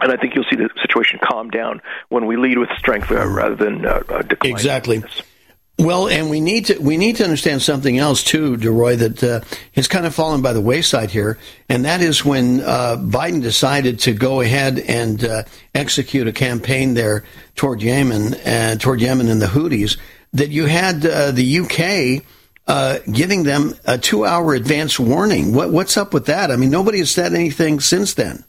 and 0.00 0.12
I 0.12 0.16
think 0.16 0.34
you'll 0.34 0.46
see 0.50 0.56
the 0.56 0.70
situation 0.82 1.18
calm 1.22 1.50
down 1.50 1.82
when 2.08 2.26
we 2.26 2.36
lead 2.36 2.58
with 2.58 2.70
strength 2.78 3.10
uh, 3.10 3.26
rather 3.26 3.56
than 3.56 3.84
uh, 3.84 4.02
uh, 4.08 4.22
decline. 4.22 4.52
Exactly. 4.52 5.02
Well, 5.80 6.08
and 6.08 6.28
we 6.28 6.42
need 6.42 6.66
to 6.66 6.78
we 6.78 6.98
need 6.98 7.16
to 7.16 7.24
understand 7.24 7.62
something 7.62 7.96
else 7.96 8.22
too, 8.22 8.58
DeRoy, 8.58 8.98
that 8.98 9.24
uh, 9.24 9.40
has 9.74 9.88
kind 9.88 10.04
of 10.04 10.14
fallen 10.14 10.42
by 10.42 10.52
the 10.52 10.60
wayside 10.60 11.10
here, 11.10 11.38
and 11.70 11.86
that 11.86 12.02
is 12.02 12.22
when 12.22 12.60
uh, 12.60 12.98
Biden 12.98 13.40
decided 13.40 13.98
to 14.00 14.12
go 14.12 14.42
ahead 14.42 14.78
and 14.78 15.24
uh, 15.24 15.44
execute 15.74 16.28
a 16.28 16.32
campaign 16.32 16.92
there 16.92 17.24
toward 17.56 17.80
Yemen 17.80 18.34
and 18.44 18.78
toward 18.78 19.00
Yemen 19.00 19.30
and 19.30 19.40
the 19.40 19.46
Houthis. 19.46 19.96
That 20.34 20.50
you 20.50 20.66
had 20.66 21.06
uh, 21.06 21.30
the 21.30 21.60
UK 21.60 22.26
uh, 22.66 22.98
giving 23.10 23.44
them 23.44 23.72
a 23.86 23.96
two 23.96 24.26
hour 24.26 24.52
advance 24.52 25.00
warning. 25.00 25.54
What, 25.54 25.70
what's 25.72 25.96
up 25.96 26.12
with 26.12 26.26
that? 26.26 26.50
I 26.50 26.56
mean, 26.56 26.70
nobody 26.70 26.98
has 26.98 27.10
said 27.10 27.32
anything 27.32 27.80
since 27.80 28.12
then. 28.12 28.44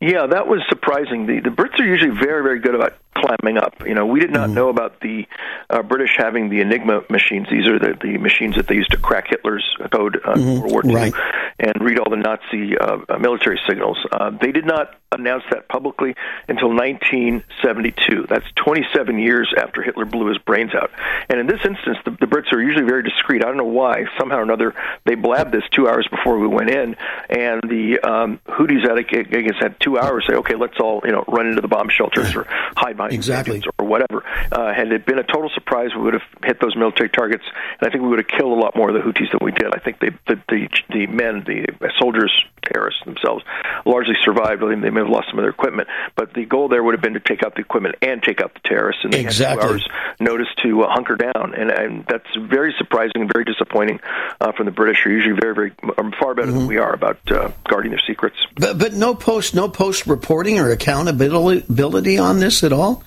Yeah, 0.00 0.26
that 0.26 0.48
was 0.48 0.62
surprising. 0.68 1.26
The 1.26 1.38
the 1.38 1.50
Brits 1.50 1.78
are 1.78 1.86
usually 1.86 2.10
very 2.10 2.42
very 2.42 2.58
good 2.58 2.74
about 2.74 2.94
climbing 3.16 3.58
up. 3.58 3.74
You 3.86 3.94
know, 3.94 4.06
we 4.06 4.20
did 4.20 4.30
not 4.30 4.50
mm. 4.50 4.54
know 4.54 4.68
about 4.68 5.00
the 5.00 5.26
uh, 5.70 5.82
British 5.82 6.16
having 6.16 6.50
the 6.50 6.60
Enigma 6.60 7.02
machines. 7.08 7.48
These 7.50 7.66
are 7.66 7.78
the, 7.78 7.96
the 8.00 8.18
machines 8.18 8.56
that 8.56 8.68
they 8.68 8.74
used 8.74 8.90
to 8.90 8.98
crack 8.98 9.28
Hitler's 9.28 9.64
code 9.90 10.20
uh, 10.24 10.34
mm-hmm. 10.34 10.60
World 10.60 10.72
War 10.72 10.86
II 10.86 10.94
right. 10.94 11.14
and 11.58 11.74
read 11.80 11.98
all 11.98 12.10
the 12.10 12.16
Nazi 12.16 12.76
uh, 12.76 12.98
uh 13.08 13.18
military 13.18 13.58
signals. 13.68 13.98
Uh, 14.12 14.30
they 14.30 14.52
did 14.52 14.66
not 14.66 14.94
announce 15.12 15.44
that 15.50 15.68
publicly 15.68 16.14
until 16.48 16.68
1972. 16.68 18.26
That's 18.28 18.44
27 18.56 19.18
years 19.18 19.52
after 19.56 19.82
Hitler 19.82 20.04
blew 20.04 20.26
his 20.28 20.38
brains 20.38 20.74
out. 20.74 20.90
And 21.28 21.40
in 21.40 21.46
this 21.46 21.60
instance, 21.64 21.98
the, 22.04 22.10
the 22.10 22.26
Brits 22.26 22.52
are 22.52 22.60
usually 22.60 22.84
very 22.84 23.02
discreet. 23.02 23.42
I 23.42 23.48
don't 23.48 23.56
know 23.56 23.64
why. 23.64 24.04
Somehow 24.18 24.38
or 24.38 24.42
another, 24.42 24.74
they 25.04 25.14
blabbed 25.14 25.52
this 25.52 25.62
two 25.70 25.88
hours 25.88 26.06
before 26.10 26.38
we 26.38 26.46
went 26.46 26.70
in, 26.70 26.96
and 27.30 27.62
the 27.62 28.00
um, 28.00 28.40
Houthis 28.46 28.82
had, 28.82 28.98
I 28.98 29.02
guess, 29.42 29.56
had 29.60 29.78
two 29.80 29.98
hours 29.98 30.24
to 30.26 30.32
say, 30.32 30.36
okay, 30.38 30.54
let's 30.54 30.78
all 30.80 31.00
you 31.04 31.12
know 31.12 31.24
run 31.28 31.46
into 31.46 31.60
the 31.60 31.68
bomb 31.68 31.88
shelters 31.88 32.34
or 32.34 32.46
hide 32.76 32.96
behind 32.96 33.05
exactly 33.12 33.62
or 33.78 33.86
whatever. 33.86 34.24
Uh, 34.52 34.72
had 34.74 34.92
it 34.92 35.06
been 35.06 35.18
a 35.18 35.24
total 35.24 35.50
surprise, 35.54 35.90
we 35.94 36.02
would 36.02 36.14
have 36.14 36.28
hit 36.44 36.60
those 36.60 36.76
military 36.76 37.08
targets, 37.08 37.44
and 37.80 37.88
I 37.88 37.90
think 37.90 38.02
we 38.02 38.08
would 38.08 38.18
have 38.18 38.28
killed 38.28 38.56
a 38.56 38.60
lot 38.60 38.76
more 38.76 38.88
of 38.90 38.94
the 38.94 39.00
Houthis 39.00 39.30
than 39.30 39.40
we 39.42 39.52
did. 39.52 39.74
I 39.74 39.78
think 39.78 40.00
they, 40.00 40.10
the 40.26 40.40
the 40.48 40.68
the 40.90 41.06
men, 41.06 41.44
the 41.46 41.66
soldiers, 41.98 42.32
terrorists 42.72 43.00
themselves, 43.04 43.44
largely 43.84 44.14
survived. 44.24 44.62
They 44.62 44.90
may 44.90 45.00
have 45.00 45.08
lost 45.08 45.28
some 45.30 45.38
of 45.38 45.42
their 45.42 45.50
equipment, 45.50 45.88
but 46.14 46.34
the 46.34 46.44
goal 46.44 46.68
there 46.68 46.82
would 46.82 46.94
have 46.94 47.02
been 47.02 47.14
to 47.14 47.20
take 47.20 47.42
out 47.42 47.54
the 47.54 47.60
equipment 47.60 47.96
and 48.02 48.22
take 48.22 48.40
out 48.40 48.54
the 48.54 48.68
terrorists. 48.68 49.04
And 49.04 49.12
they 49.12 49.20
exactly. 49.20 49.62
had 49.62 49.68
two 49.68 49.72
hours 49.74 49.88
notice 50.20 50.48
to 50.62 50.82
uh, 50.82 50.88
hunker 50.90 51.16
down, 51.16 51.54
and, 51.54 51.70
and 51.70 52.06
that's 52.08 52.28
very 52.36 52.74
surprising 52.78 53.22
and 53.22 53.30
very 53.32 53.44
disappointing 53.44 54.00
uh, 54.40 54.52
from 54.52 54.66
the 54.66 54.72
British. 54.72 55.02
Who 55.04 55.10
are 55.10 55.12
usually 55.12 55.38
very, 55.40 55.54
very 55.54 55.72
um, 55.98 56.12
far 56.18 56.34
better 56.34 56.48
mm-hmm. 56.48 56.58
than 56.58 56.66
we 56.66 56.78
are 56.78 56.92
about 56.92 57.18
uh, 57.30 57.50
guarding 57.68 57.90
their 57.90 58.02
secrets. 58.06 58.36
But 58.56 58.78
but 58.78 58.92
no 58.92 59.14
post 59.14 59.54
no 59.54 59.68
post 59.68 60.06
reporting 60.06 60.58
or 60.58 60.70
accountability 60.70 62.18
on 62.18 62.40
this 62.40 62.64
at 62.64 62.72
all. 62.72 63.04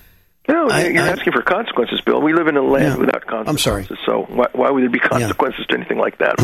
No, 0.48 0.68
I, 0.68 0.88
you're 0.88 1.04
I, 1.04 1.10
asking 1.10 1.34
for 1.34 1.44
consequences, 1.44 2.02
Bill. 2.02 2.22
We 2.22 2.34
live 2.34 2.48
in 2.48 2.58
a 2.58 2.64
land 2.64 2.84
yeah, 2.84 2.98
without 2.98 3.28
consequences. 3.28 3.50
I'm 3.50 3.58
sorry. 3.58 3.88
So 4.06 4.26
why, 4.34 4.48
why 4.54 4.72
would 4.72 4.82
there 4.82 4.90
be 4.90 5.00
consequences 5.00 5.66
yeah. 5.70 5.76
to 5.76 5.80
anything 5.80 6.00
like 6.00 6.18
that? 6.18 6.40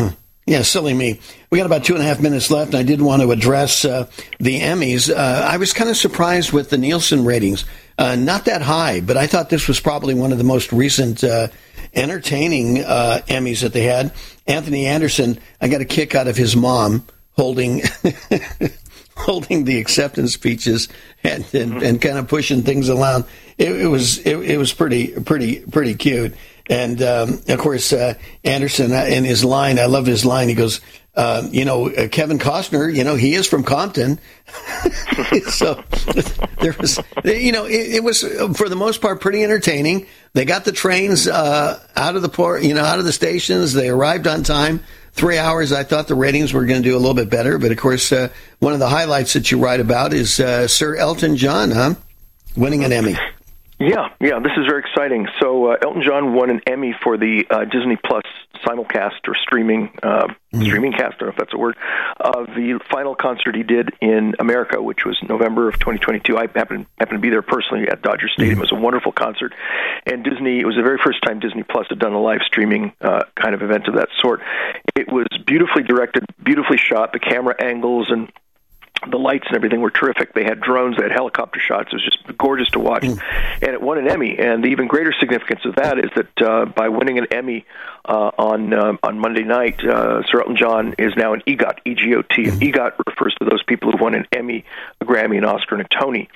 Yeah, 0.46 0.62
silly 0.62 0.94
me. 0.94 1.18
We 1.50 1.58
got 1.58 1.66
about 1.66 1.84
two 1.84 1.94
and 1.94 2.02
a 2.02 2.06
half 2.06 2.20
minutes 2.20 2.52
left, 2.52 2.68
and 2.72 2.78
I 2.78 2.84
did 2.84 3.02
want 3.02 3.20
to 3.20 3.32
address 3.32 3.84
uh, 3.84 4.06
the 4.38 4.60
Emmys. 4.60 5.12
Uh, 5.12 5.44
I 5.44 5.56
was 5.56 5.72
kind 5.72 5.90
of 5.90 5.96
surprised 5.96 6.52
with 6.52 6.70
the 6.70 6.78
Nielsen 6.78 7.24
ratings. 7.24 7.64
Uh, 7.98 8.14
not 8.14 8.44
that 8.44 8.62
high, 8.62 9.00
but 9.00 9.16
I 9.16 9.26
thought 9.26 9.50
this 9.50 9.66
was 9.66 9.80
probably 9.80 10.14
one 10.14 10.30
of 10.30 10.38
the 10.38 10.44
most 10.44 10.72
recent 10.72 11.24
uh, 11.24 11.48
entertaining 11.94 12.84
uh, 12.84 13.22
Emmys 13.26 13.62
that 13.62 13.72
they 13.72 13.82
had. 13.82 14.12
Anthony 14.46 14.86
Anderson, 14.86 15.40
I 15.60 15.66
got 15.66 15.80
a 15.80 15.84
kick 15.84 16.14
out 16.14 16.28
of 16.28 16.36
his 16.36 16.54
mom 16.54 17.04
holding 17.32 17.82
holding 19.16 19.64
the 19.64 19.78
acceptance 19.78 20.34
speeches 20.34 20.88
and, 21.24 21.44
and, 21.54 21.82
and 21.82 22.00
kind 22.00 22.18
of 22.18 22.28
pushing 22.28 22.62
things 22.62 22.88
around. 22.88 23.24
It, 23.58 23.72
it 23.72 23.86
was 23.88 24.18
it, 24.18 24.36
it, 24.36 24.58
was 24.58 24.72
pretty 24.72 25.08
pretty 25.08 25.60
pretty 25.60 25.94
cute. 25.94 26.34
And 26.68 27.00
um, 27.02 27.42
of 27.48 27.58
course, 27.58 27.92
uh, 27.92 28.14
Anderson 28.44 28.92
uh, 28.92 29.04
in 29.04 29.24
his 29.24 29.44
line, 29.44 29.78
I 29.78 29.86
love 29.86 30.06
his 30.06 30.24
line. 30.24 30.48
He 30.48 30.54
goes, 30.54 30.80
uh, 31.14 31.46
"You 31.50 31.64
know, 31.64 31.88
uh, 31.88 32.08
Kevin 32.08 32.38
Costner. 32.38 32.92
You 32.92 33.04
know, 33.04 33.14
he 33.14 33.34
is 33.34 33.46
from 33.46 33.62
Compton." 33.62 34.18
so 35.50 35.82
there 36.60 36.74
was, 36.80 36.98
you 37.24 37.52
know, 37.52 37.66
it, 37.66 37.94
it, 37.96 38.04
was 38.04 38.22
for 38.56 38.68
the 38.68 38.76
most 38.76 39.00
part 39.00 39.20
pretty 39.20 39.44
entertaining. 39.44 40.06
They 40.32 40.44
got 40.44 40.64
the 40.64 40.72
trains 40.72 41.28
uh, 41.28 41.80
out 41.94 42.16
of 42.16 42.22
the 42.22 42.28
port, 42.28 42.64
you 42.64 42.74
know, 42.74 42.84
out 42.84 42.98
of 42.98 43.04
the 43.04 43.12
stations. 43.12 43.72
They 43.72 43.88
arrived 43.88 44.26
on 44.26 44.42
time 44.42 44.82
three 45.16 45.38
hours, 45.38 45.72
I 45.72 45.82
thought 45.82 46.08
the 46.08 46.14
ratings 46.14 46.52
were 46.52 46.66
going 46.66 46.82
to 46.82 46.88
do 46.88 46.94
a 46.94 47.00
little 47.00 47.14
bit 47.14 47.30
better. 47.30 47.58
But 47.58 47.72
of 47.72 47.78
course, 47.78 48.12
uh, 48.12 48.28
one 48.58 48.74
of 48.74 48.78
the 48.78 48.88
highlights 48.88 49.32
that 49.32 49.50
you 49.50 49.58
write 49.58 49.80
about 49.80 50.12
is 50.12 50.38
uh, 50.38 50.68
Sir 50.68 50.96
Elton 50.96 51.36
John, 51.36 51.70
huh? 51.70 51.94
Winning 52.54 52.84
an 52.84 52.92
Emmy. 52.92 53.16
Yeah, 53.78 54.08
yeah, 54.20 54.38
this 54.38 54.52
is 54.56 54.64
very 54.66 54.80
exciting. 54.80 55.26
So 55.40 55.72
uh, 55.72 55.76
Elton 55.82 56.02
John 56.02 56.32
won 56.32 56.48
an 56.48 56.62
Emmy 56.66 56.94
for 57.04 57.18
the 57.18 57.44
uh, 57.50 57.64
Disney 57.66 57.96
Plus 57.96 58.22
simulcast 58.64 59.28
or 59.28 59.34
streaming 59.34 59.90
uh, 60.02 60.28
mm-hmm. 60.28 60.62
streaming 60.64 60.92
cast, 60.92 61.16
I 61.16 61.18
don't 61.18 61.28
know 61.28 61.32
if 61.32 61.36
that's 61.36 61.52
a 61.52 61.58
word, 61.58 61.76
of 62.18 62.46
the 62.46 62.80
final 62.90 63.14
concert 63.14 63.54
he 63.54 63.62
did 63.62 63.90
in 64.00 64.34
America, 64.38 64.80
which 64.80 65.04
was 65.04 65.18
November 65.28 65.68
of 65.68 65.74
2022. 65.74 66.38
I 66.38 66.46
happened 66.54 66.86
happened 66.98 67.18
to 67.18 67.22
be 67.22 67.28
there 67.28 67.42
personally 67.42 67.86
at 67.86 68.00
Dodger 68.00 68.28
Stadium. 68.28 68.54
Mm-hmm. 68.54 68.62
It 68.62 68.72
was 68.72 68.72
a 68.72 68.82
wonderful 68.82 69.12
concert, 69.12 69.52
and 70.06 70.24
Disney. 70.24 70.60
It 70.60 70.66
was 70.66 70.76
the 70.76 70.82
very 70.82 70.98
first 71.04 71.18
time 71.26 71.40
Disney 71.40 71.62
Plus 71.62 71.86
had 71.90 71.98
done 71.98 72.14
a 72.14 72.20
live 72.20 72.40
streaming 72.46 72.92
uh, 73.02 73.24
kind 73.34 73.54
of 73.54 73.60
event 73.60 73.88
of 73.88 73.96
that 73.96 74.08
sort. 74.22 74.40
It 74.96 75.12
was 75.12 75.26
beautifully 75.46 75.82
directed, 75.82 76.24
beautifully 76.42 76.78
shot. 76.78 77.12
The 77.12 77.20
camera 77.20 77.54
angles 77.62 78.06
and 78.10 78.32
the 79.10 79.18
lights 79.18 79.46
and 79.48 79.56
everything 79.56 79.80
were 79.80 79.90
terrific. 79.90 80.34
They 80.34 80.44
had 80.44 80.60
drones, 80.60 80.96
they 80.96 81.02
had 81.02 81.12
helicopter 81.12 81.60
shots. 81.60 81.88
It 81.92 81.94
was 81.94 82.04
just 82.04 82.38
gorgeous 82.38 82.68
to 82.70 82.80
watch, 82.80 83.02
mm. 83.02 83.20
and 83.62 83.70
it 83.70 83.80
won 83.80 83.98
an 83.98 84.08
Emmy. 84.08 84.38
And 84.38 84.64
the 84.64 84.68
even 84.68 84.86
greater 84.86 85.12
significance 85.18 85.64
of 85.64 85.76
that 85.76 85.98
is 85.98 86.10
that 86.16 86.42
uh, 86.42 86.64
by 86.66 86.88
winning 86.88 87.18
an 87.18 87.26
Emmy 87.30 87.66
uh, 88.06 88.30
on 88.38 88.72
uh, 88.72 88.96
on 89.02 89.18
Monday 89.18 89.42
night, 89.42 89.84
uh, 89.84 90.22
Sir 90.30 90.40
Elton 90.40 90.56
John 90.56 90.94
is 90.98 91.12
now 91.16 91.34
an 91.34 91.42
EGOT, 91.46 91.78
E-G-O-T, 91.84 92.48
and 92.48 92.60
EGOT 92.60 92.92
refers 93.06 93.34
to 93.40 93.44
those 93.44 93.62
people 93.64 93.90
who've 93.90 94.00
won 94.00 94.14
an 94.14 94.26
Emmy, 94.32 94.64
a 95.00 95.04
Grammy, 95.04 95.38
an 95.38 95.44
Oscar, 95.44 95.76
and 95.76 95.84
a 95.84 95.88
Tony. 96.00 96.28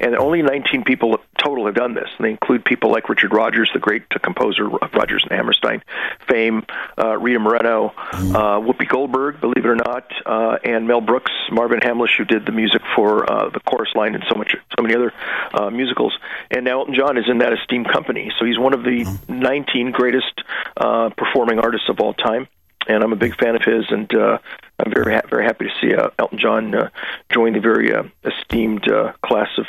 And 0.00 0.16
only 0.16 0.42
19 0.42 0.84
people 0.84 1.18
total 1.38 1.66
have 1.66 1.74
done 1.74 1.94
this. 1.94 2.08
And 2.18 2.26
they 2.26 2.30
include 2.30 2.64
people 2.64 2.90
like 2.90 3.08
Richard 3.08 3.32
Rodgers, 3.32 3.70
the 3.72 3.80
great 3.80 4.08
composer 4.22 4.66
of 4.66 4.92
Rodgers 4.94 5.24
and 5.28 5.32
Hammerstein 5.32 5.82
fame, 6.28 6.64
uh, 6.98 7.16
Rita 7.16 7.38
Moreno, 7.38 7.94
mm. 8.12 8.34
uh, 8.34 8.60
Whoopi 8.60 8.88
Goldberg, 8.88 9.40
believe 9.40 9.64
it 9.64 9.68
or 9.68 9.76
not, 9.76 10.10
uh, 10.26 10.58
and 10.64 10.86
Mel 10.86 11.00
Brooks, 11.00 11.32
Marvin 11.50 11.80
Hamlisch, 11.80 12.16
who 12.16 12.24
did 12.24 12.46
the 12.46 12.52
music 12.52 12.82
for 12.94 13.30
uh, 13.30 13.50
the 13.50 13.60
chorus 13.60 13.90
line 13.94 14.14
and 14.14 14.24
so 14.28 14.36
much, 14.36 14.54
so 14.76 14.82
many 14.82 14.94
other 14.94 15.12
uh, 15.54 15.70
musicals. 15.70 16.16
And 16.50 16.64
now 16.64 16.80
Elton 16.80 16.94
John 16.94 17.16
is 17.16 17.24
in 17.28 17.38
that 17.38 17.52
esteemed 17.52 17.90
company, 17.90 18.30
so 18.38 18.44
he's 18.44 18.58
one 18.58 18.74
of 18.74 18.82
the 18.82 19.04
mm. 19.04 19.28
19 19.28 19.92
greatest 19.92 20.42
uh, 20.76 21.10
performing 21.18 21.58
artists 21.58 21.88
of 21.88 22.00
all 22.00 22.14
time. 22.14 22.48
And 22.86 23.02
I'm 23.02 23.12
a 23.12 23.16
big 23.16 23.36
fan 23.36 23.54
of 23.54 23.62
his, 23.62 23.84
and 23.90 24.10
uh, 24.14 24.38
I'm 24.78 24.90
very 24.90 25.12
ha- 25.12 25.28
very 25.28 25.44
happy 25.44 25.66
to 25.66 25.70
see 25.78 25.94
uh, 25.94 26.08
Elton 26.18 26.38
John 26.38 26.74
uh, 26.74 26.88
join 27.30 27.52
the 27.52 27.60
very 27.60 27.92
uh, 27.94 28.04
esteemed 28.24 28.90
uh, 28.90 29.12
class 29.22 29.48
of 29.58 29.66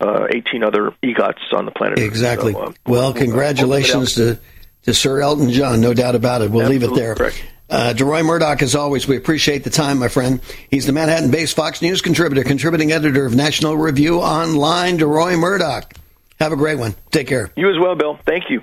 uh, 0.00 0.26
18 0.30 0.64
other 0.64 0.94
EGOTs 1.02 1.52
on 1.52 1.66
the 1.66 1.70
planet. 1.70 1.98
Exactly. 1.98 2.54
So, 2.54 2.60
uh, 2.62 2.72
well, 2.86 3.12
congratulations 3.12 4.14
to 4.14 4.38
to 4.84 4.94
Sir 4.94 5.20
Elton 5.20 5.50
John, 5.50 5.80
no 5.80 5.92
doubt 5.92 6.14
about 6.14 6.40
it. 6.42 6.50
We'll 6.50 6.62
Absolutely 6.62 6.88
leave 6.88 6.96
it 6.96 7.00
there. 7.00 7.14
Correct. 7.14 7.44
Uh, 7.68 7.94
DeRoy 7.96 8.24
Murdock, 8.24 8.60
as 8.62 8.74
always, 8.74 9.08
we 9.08 9.16
appreciate 9.16 9.64
the 9.64 9.70
time, 9.70 9.98
my 9.98 10.08
friend. 10.08 10.40
He's 10.70 10.86
the 10.86 10.92
Manhattan 10.92 11.30
based 11.30 11.56
Fox 11.56 11.80
News 11.80 12.02
contributor, 12.02 12.44
contributing 12.44 12.92
editor 12.92 13.24
of 13.24 13.34
National 13.34 13.76
Review 13.76 14.20
Online. 14.20 14.98
DeRoy 14.98 15.38
Murdock. 15.38 15.94
Have 16.38 16.52
a 16.52 16.56
great 16.56 16.78
one. 16.78 16.94
Take 17.10 17.28
care. 17.28 17.50
You 17.56 17.70
as 17.70 17.78
well, 17.80 17.94
Bill. 17.94 18.18
Thank 18.26 18.50
you. 18.50 18.62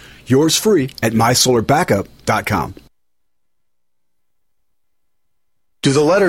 Yours 0.25 0.57
free 0.57 0.91
at 1.01 1.13
mysolarbackup.com. 1.13 2.75
Do 5.83 5.91
the 5.91 6.01
letters 6.01 6.19